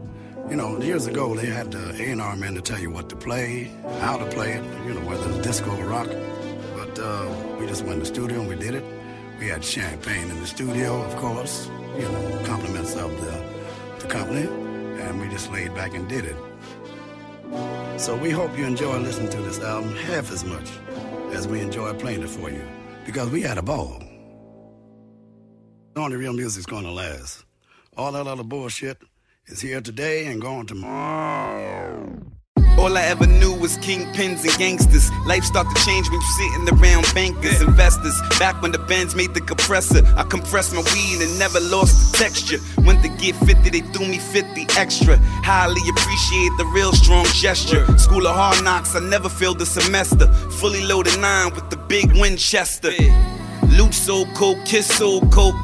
You 0.49 0.57
know, 0.57 0.77
years 0.81 1.07
ago 1.07 1.33
they 1.33 1.47
had 1.47 1.71
the 1.71 1.93
A&R 1.95 2.35
to 2.35 2.61
tell 2.61 2.77
you 2.77 2.91
what 2.91 3.07
to 3.07 3.15
play, 3.15 3.71
how 4.01 4.17
to 4.17 4.25
play 4.25 4.51
it, 4.51 4.63
you 4.85 4.93
know, 4.93 4.99
whether 5.07 5.29
it's 5.29 5.47
disco 5.47 5.71
or 5.71 5.85
rock. 5.85 6.09
But 6.75 6.99
uh, 6.99 7.25
we 7.57 7.65
just 7.67 7.85
went 7.85 8.01
the 8.01 8.05
studio 8.05 8.41
and 8.41 8.49
we 8.49 8.57
did 8.57 8.75
it. 8.75 8.83
We 9.39 9.47
had 9.47 9.63
champagne 9.63 10.29
in 10.29 10.41
the 10.41 10.47
studio, 10.47 11.01
of 11.03 11.15
course, 11.15 11.69
you 11.97 12.03
know, 12.03 12.41
compliments 12.45 12.97
of 12.97 13.11
the 13.21 14.07
company, 14.07 14.49
and 15.01 15.19
we 15.19 15.27
just 15.29 15.51
laid 15.51 15.73
back 15.73 15.93
and 15.93 16.07
did 16.07 16.25
it. 16.25 16.35
So 17.99 18.15
we 18.15 18.29
hope 18.31 18.57
you 18.57 18.65
enjoy 18.65 18.97
listening 18.97 19.29
to 19.31 19.41
this 19.41 19.59
album 19.59 19.95
half 19.95 20.31
as 20.31 20.43
much 20.43 20.69
as 21.33 21.47
we 21.47 21.59
enjoy 21.59 21.93
playing 21.93 22.23
it 22.23 22.29
for 22.29 22.49
you, 22.49 22.63
because 23.05 23.29
we 23.29 23.41
had 23.41 23.57
a 23.57 23.61
ball. 23.61 24.01
Only 25.95 26.17
real 26.17 26.33
music's 26.33 26.65
gonna 26.65 26.91
last. 26.91 27.43
All 27.97 28.11
that 28.13 28.27
other 28.27 28.43
bullshit 28.43 28.97
is 29.47 29.59
here 29.61 29.81
today 29.81 30.27
and 30.27 30.41
gone 30.41 30.65
tomorrow. 30.65 32.31
All 32.77 32.97
I 32.97 33.03
ever 33.03 33.27
knew 33.27 33.53
was 33.53 33.77
kingpins 33.77 34.43
and 34.43 34.57
gangsters. 34.57 35.11
Life 35.25 35.43
started 35.43 35.75
to 35.75 35.85
change 35.85 36.09
when 36.09 36.19
you 36.19 36.27
sitting 36.37 36.79
around 36.79 37.05
bankers, 37.13 37.61
investors. 37.61 38.19
Back 38.39 38.61
when 38.61 38.71
the 38.71 38.79
bands 38.79 39.15
made 39.15 39.33
the 39.33 39.41
compressor, 39.41 40.01
I 40.17 40.23
compressed 40.23 40.73
my 40.73 40.81
weed 40.93 41.21
and 41.21 41.37
never 41.37 41.59
lost 41.59 42.11
the 42.11 42.17
texture. 42.17 42.59
Went 42.83 43.03
to 43.03 43.09
get 43.09 43.35
50, 43.35 43.69
they 43.69 43.81
threw 43.81 44.07
me 44.07 44.17
50 44.17 44.65
extra. 44.77 45.17
Highly 45.43 45.81
appreciate 45.89 46.51
the 46.57 46.65
real 46.73 46.93
strong 46.93 47.25
gesture. 47.33 47.85
School 47.97 48.25
of 48.25 48.35
hard 48.35 48.63
knocks, 48.63 48.95
I 48.95 48.99
never 48.99 49.29
failed 49.29 49.61
a 49.61 49.65
semester. 49.65 50.27
Fully 50.59 50.81
loaded 50.81 51.19
nine 51.19 51.53
with 51.53 51.69
the 51.69 51.77
big 51.77 52.13
Winchester. 52.13 52.91
Loot 53.77 53.93
so 53.93 54.25
coke, 54.33 54.63
kiss 54.65 54.87
so 54.87 55.21
coke. 55.29 55.55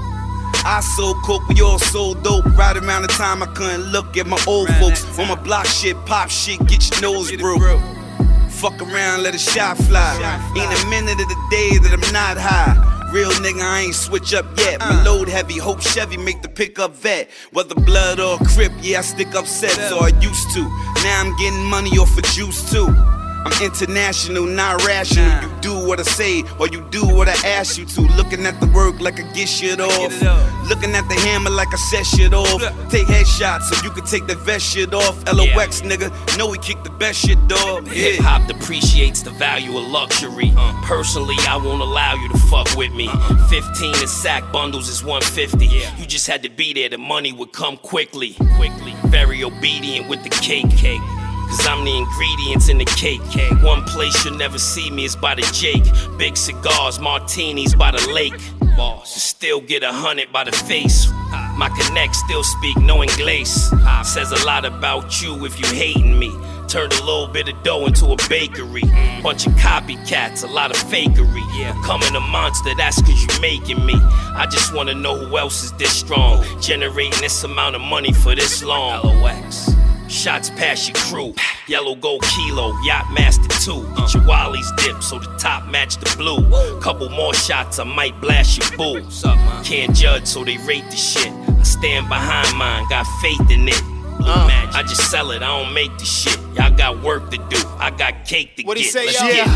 I 0.70 0.82
sold 0.82 1.24
coke, 1.24 1.48
we 1.48 1.62
all 1.62 1.80
sold 1.80 2.24
dope. 2.24 2.44
Right 2.58 2.76
around 2.76 3.04
the 3.04 3.08
time 3.08 3.42
I 3.42 3.46
couldn't 3.46 3.84
look 3.84 4.18
at 4.18 4.28
my 4.28 4.38
old 4.46 4.68
folks. 4.76 5.18
On 5.18 5.26
my 5.30 5.36
block 5.36 5.66
shit, 5.66 5.96
pop 6.06 6.30
shit, 6.30 6.60
get 6.68 6.92
your 6.92 7.02
nose 7.14 7.32
broke. 7.38 7.62
Fuck 8.50 8.82
around, 8.82 9.24
let 9.24 9.34
a 9.34 9.38
shot 9.38 9.78
fly. 9.78 10.12
Ain't 10.58 10.84
a 10.84 10.90
minute 10.90 11.22
of 11.22 11.30
the 11.30 11.48
day 11.50 11.78
that 11.78 11.94
I'm 11.94 12.12
not 12.12 12.38
high. 12.38 12.76
Real 13.14 13.32
nigga, 13.32 13.62
I 13.62 13.84
ain't 13.84 13.96
switch 13.96 14.34
up 14.34 14.46
yet. 14.58 14.82
My 14.82 14.90
uh. 14.90 15.06
load 15.06 15.30
heavy, 15.30 15.58
hope 15.58 15.82
Chevy 15.82 16.18
make 16.18 16.42
the 16.42 16.50
pickup 16.50 16.92
vet. 16.92 17.30
Whether 17.54 17.76
blood 17.76 18.20
or 18.20 18.38
crip, 18.40 18.74
yeah, 18.82 19.00
I 19.00 19.02
stick 19.04 19.36
up 19.36 19.48
sets, 19.48 19.94
or 19.94 20.04
I 20.04 20.10
used 20.20 20.52
to. 20.56 20.64
Now 21.02 21.22
I'm 21.22 21.34
getting 21.38 21.64
money 21.64 21.92
off 21.92 22.18
of 22.18 22.26
juice 22.26 22.70
too. 22.70 22.94
I'm 23.46 23.64
international, 23.64 24.46
not 24.46 24.86
rational. 24.86 25.42
You 25.42 25.62
do 25.62 25.88
what 25.88 26.00
I 26.00 26.04
say, 26.04 26.44
or 26.60 26.68
you 26.68 26.82
do 26.90 27.06
what 27.06 27.28
I 27.28 27.36
ask 27.48 27.78
you 27.78 27.86
to. 27.86 28.02
Looking 28.18 28.46
at 28.46 28.60
the 28.60 28.68
work 28.68 29.00
like 29.00 29.20
I 29.20 29.32
get 29.34 29.48
shit 29.48 29.80
off. 29.80 30.12
Looking 30.68 30.96
at 30.96 31.08
the 31.08 31.16
hammer 31.26 31.50
like 31.50 31.74
I 31.74 31.78
set 31.78 32.06
shit 32.06 32.34
off. 32.34 32.62
Take 32.90 33.08
headshots 33.08 33.64
so 33.64 33.84
you 33.84 33.92
can 33.92 34.06
take 34.06 34.28
the 34.28 34.36
vest 34.36 34.66
shit 34.66 34.94
off. 34.94 35.24
LOX, 35.34 35.82
nigga, 35.82 36.12
know 36.38 36.50
we 36.50 36.58
kick 36.58 36.84
the 36.84 36.90
best 36.90 37.20
shit, 37.26 37.38
dog. 37.48 37.88
Hip 37.88 38.20
hop 38.20 38.48
depreciates 38.48 39.22
the 39.22 39.32
value 39.32 39.78
of 39.78 39.88
luxury. 39.88 40.54
Uh. 40.58 40.82
Personally, 40.84 41.36
I 41.48 41.58
won't 41.58 41.82
allow 41.82 42.16
you 42.16 42.30
to 42.30 42.38
fuck 42.50 42.76
with 42.76 42.92
me. 42.94 43.08
Uh-uh. 43.08 43.48
15 43.48 44.02
in 44.02 44.08
sack 44.08 44.52
bundles 44.52 44.90
is 44.90 45.04
150. 45.04 45.66
You 45.66 46.06
just 46.06 46.28
had 46.28 46.44
to 46.44 46.50
be 46.50 46.74
there, 46.74 46.90
the 46.90 46.98
money 46.98 47.32
would 47.32 47.54
come 47.54 47.78
quickly. 47.78 48.36
Quickly. 48.58 48.94
Very 49.06 49.44
obedient 49.44 50.10
with 50.10 50.24
the 50.24 50.30
cake. 50.30 50.70
Cake. 50.72 51.02
Cause 51.48 51.66
I'm 51.68 51.86
the 51.86 51.98
ingredients 51.98 52.70
in 52.70 52.78
the 52.78 52.86
cake. 52.86 53.22
One 53.64 53.84
place 53.84 54.26
you'll 54.26 54.38
never 54.38 54.60
see 54.60 54.92
me 54.92 55.06
is 55.06 55.16
by 55.16 55.36
the 55.36 55.44
Jake. 55.54 55.86
Big 56.18 56.38
cigars, 56.38 57.00
martinis 57.00 57.74
by 57.74 57.92
the 57.92 58.12
lake. 58.12 58.34
Boss, 58.76 59.10
still 59.12 59.62
get 59.62 59.84
a 59.84 59.92
hundred 59.92 60.32
by 60.32 60.44
the 60.44 60.52
face. 60.52 61.10
My 61.56 61.70
connect 61.70 62.16
still 62.16 62.44
speak 62.44 62.78
no 62.78 63.02
English. 63.02 63.50
Says 64.04 64.32
a 64.32 64.46
lot 64.46 64.66
about 64.66 65.22
you 65.22 65.46
if 65.46 65.60
you 65.60 65.68
hating 65.76 66.18
me. 66.20 66.32
Turned 66.68 66.94
a 66.94 67.04
little 67.04 67.28
bit 67.28 67.48
of 67.48 67.64
dough 67.64 67.86
into 67.86 68.08
a 68.08 68.18
bakery. 68.30 68.84
Bunch 69.24 69.48
of 69.48 69.54
copycats, 69.54 70.44
a 70.44 70.48
lot 70.48 70.70
of 70.70 70.78
fakery. 70.78 71.44
Yeah, 71.58 71.74
becoming 71.74 72.14
a 72.16 72.20
monster, 72.20 72.76
that's 72.78 73.02
cause 73.02 73.22
you 73.22 73.42
making 73.42 73.86
me. 73.86 73.96
I 73.96 74.48
just 74.52 74.74
wanna 74.74 74.94
know 74.94 75.16
who 75.16 75.38
else 75.38 75.64
is 75.64 75.72
this 75.74 75.98
strong. 75.98 76.46
Generating 76.62 77.20
this 77.22 77.44
amount 77.44 77.76
of 77.76 77.82
money 77.82 78.12
for 78.14 78.36
this 78.36 78.64
long. 78.64 79.02
LOX. 79.04 79.72
Shots 80.18 80.50
past 80.50 80.88
your 80.88 80.96
crew. 80.96 81.34
Yellow 81.68 81.94
gold 81.96 82.24
kilo, 82.24 82.74
yacht 82.82 83.06
master 83.14 83.48
two. 83.64 83.88
Get 83.96 84.16
your 84.16 84.26
Wally's 84.26 84.72
dip 84.78 85.04
so 85.04 85.20
the 85.20 85.28
top 85.38 85.68
match 85.70 85.98
the 85.98 86.12
blue. 86.18 86.42
Couple 86.82 87.08
more 87.10 87.36
shots, 87.36 87.78
I 87.78 87.84
might 87.84 88.20
blast 88.20 88.58
your 88.58 88.78
boo. 88.78 89.08
Can't 89.64 89.96
judge, 89.96 90.26
so 90.26 90.44
they 90.44 90.58
rate 90.58 90.86
the 90.90 90.96
shit. 90.98 91.32
I 91.32 91.62
stand 91.64 92.10
behind 92.10 92.58
mine, 92.58 92.88
got 92.90 93.06
faith 93.22 93.52
in 93.52 93.68
it. 93.68 93.82
Uh. 94.20 94.50
I 94.74 94.82
just 94.82 95.10
sell 95.12 95.30
it, 95.32 95.44
I 95.44 95.64
don't 95.64 95.74
make 95.74 95.96
the 96.00 96.06
shit. 96.06 96.38
Y'all 96.56 96.76
got 96.76 97.02
work 97.04 97.30
to 97.30 97.38
do, 97.38 97.58
I 97.78 97.92
got 97.96 98.26
cake 98.26 98.56
to 98.56 98.64
What 98.64 98.78
he 98.78 98.84
get. 98.84 98.94
say, 98.94 99.06
Let's 99.06 99.20
y'all? 99.20 99.30
get 99.30 99.48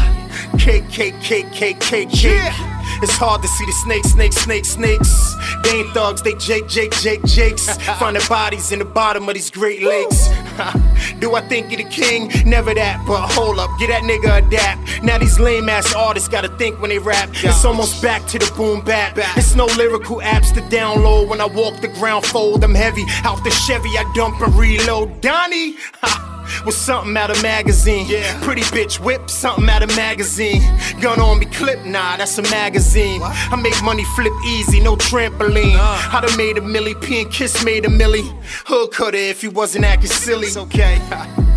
it. 0.54 0.60
Cake, 0.60 0.90
cake, 0.92 1.22
cake, 1.22 1.52
cake, 1.52 1.80
cake, 1.82 2.10
cake. 2.12 2.54
It's 3.04 3.18
hard 3.18 3.42
to 3.42 3.48
see 3.48 3.66
the 3.66 3.72
snakes, 3.72 4.10
snakes, 4.12 4.36
snakes, 4.36 4.70
snakes. 4.70 5.36
They 5.64 5.80
ain't 5.80 5.90
thugs, 5.90 6.22
they 6.22 6.36
Jake, 6.36 6.68
Jake, 6.68 6.92
Jake, 6.98 7.24
Jakes. 7.26 7.76
Finding 8.00 8.22
bodies 8.30 8.72
in 8.72 8.78
the 8.80 8.86
bottom 8.86 9.28
of 9.28 9.34
these 9.34 9.50
Great 9.50 9.82
Lakes. 9.82 10.28
Do 11.20 11.36
I 11.36 11.42
think 11.42 11.72
you 11.72 11.78
the 11.78 11.84
king? 11.84 12.32
Never 12.46 12.74
that, 12.74 13.04
but 13.08 13.28
hold 13.32 13.60
up, 13.60 13.70
get 13.80 13.88
that 13.90 14.04
nigga 14.04 14.46
a 14.46 14.50
dap. 14.50 14.80
Now 15.04 15.18
these 15.18 15.40
lame 15.40 15.70
ass 15.70 15.94
artists 15.94 16.28
gotta 16.28 16.50
think 16.58 16.82
when 16.82 16.90
they 16.90 17.00
rap. 17.00 17.30
It's 17.34 17.66
almost 17.66 18.02
back 18.02 18.26
to 18.28 18.40
the 18.40 18.52
boom 18.56 18.82
bap. 18.84 19.18
It's 19.38 19.56
no 19.56 19.66
lyrical 19.66 20.18
apps 20.18 20.54
to 20.54 20.62
download. 20.62 21.28
When 21.28 21.42
I 21.42 21.46
walk 21.46 21.82
the 21.82 21.88
ground, 21.88 22.26
fold 22.26 22.62
them 22.62 22.76
heavy. 22.76 23.06
Out 23.24 23.44
the 23.44 23.52
Chevy, 23.52 23.90
I 23.98 24.12
dump 24.16 24.42
and 24.42 24.54
reload. 24.56 25.22
Donnie. 25.22 25.76
Was 26.66 26.78
something 26.78 27.16
out 27.18 27.30
of 27.30 27.42
magazine. 27.42 28.06
Yeah. 28.08 28.40
Pretty 28.44 28.62
bitch 28.62 29.00
whip, 29.00 29.30
something 29.30 29.70
out 29.70 29.84
of 29.84 29.96
magazine. 29.96 30.62
Gun 31.02 31.20
on 31.20 31.40
me 31.40 31.46
clip, 31.46 31.86
nah, 31.86 32.18
that's 32.18 32.38
a 32.38 32.44
magazine. 32.44 33.22
What? 33.22 33.36
I 33.52 33.56
make 33.56 33.82
money 33.84 34.04
flip 34.16 34.34
easy, 34.48 34.80
no 34.80 34.96
trampoline. 34.96 35.76
Uh. 35.78 36.18
I 36.18 36.22
done 36.22 36.38
made 36.38 36.58
a 36.58 36.62
milli, 36.62 37.00
P 37.02 37.22
and 37.22 37.32
Kiss 37.32 37.64
made 37.64 37.86
a 37.86 37.90
milli. 37.90 38.24
Hood 38.66 38.92
cutter 38.92 39.18
if 39.18 39.42
he 39.42 39.48
wasn't 39.48 39.86
acting 39.86 40.10
silly. 40.10 40.48
It's 40.48 40.58
okay. 40.58 41.00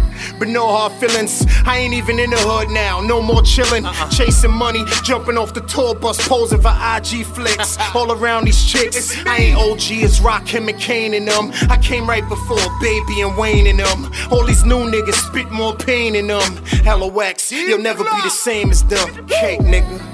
but 0.44 0.52
no 0.52 0.66
hard 0.68 0.92
feelings. 0.92 1.46
I 1.64 1.78
ain't 1.78 1.94
even 1.94 2.18
in 2.18 2.30
the 2.30 2.36
hood 2.36 2.70
now, 2.70 3.00
no 3.00 3.22
more 3.22 3.40
chillin'. 3.40 3.86
Uh-uh. 3.86 4.10
Chasing 4.10 4.52
money, 4.52 4.84
jumping 5.02 5.38
off 5.38 5.54
the 5.54 5.62
tour 5.62 5.94
bus, 5.94 6.28
posing 6.28 6.60
for 6.60 6.68
IG 6.68 7.24
flicks. 7.24 7.78
All 7.94 8.12
around 8.12 8.44
these 8.44 8.62
chicks. 8.62 9.16
I 9.26 9.36
ain't 9.36 9.58
OG, 9.58 10.04
it's 10.04 10.20
Rakim 10.20 10.68
and 10.68 10.78
Kane 10.78 11.14
in 11.14 11.24
them. 11.24 11.50
I 11.70 11.78
came 11.78 12.06
right 12.06 12.28
before 12.28 12.58
Baby 12.82 13.22
and 13.22 13.36
Wayne 13.38 13.66
in 13.66 13.78
them. 13.78 14.12
All 14.30 14.44
these 14.44 14.64
new 14.64 14.90
niggas 14.90 15.14
spit 15.14 15.50
more 15.50 15.74
pain 15.74 16.14
in 16.14 16.26
them. 16.26 16.62
LOX, 16.84 17.50
you'll 17.50 17.78
never 17.78 18.04
be 18.04 18.20
the 18.22 18.30
same 18.30 18.70
as 18.70 18.84
them. 18.84 19.26
Cake, 19.26 19.60
nigga. 19.60 20.13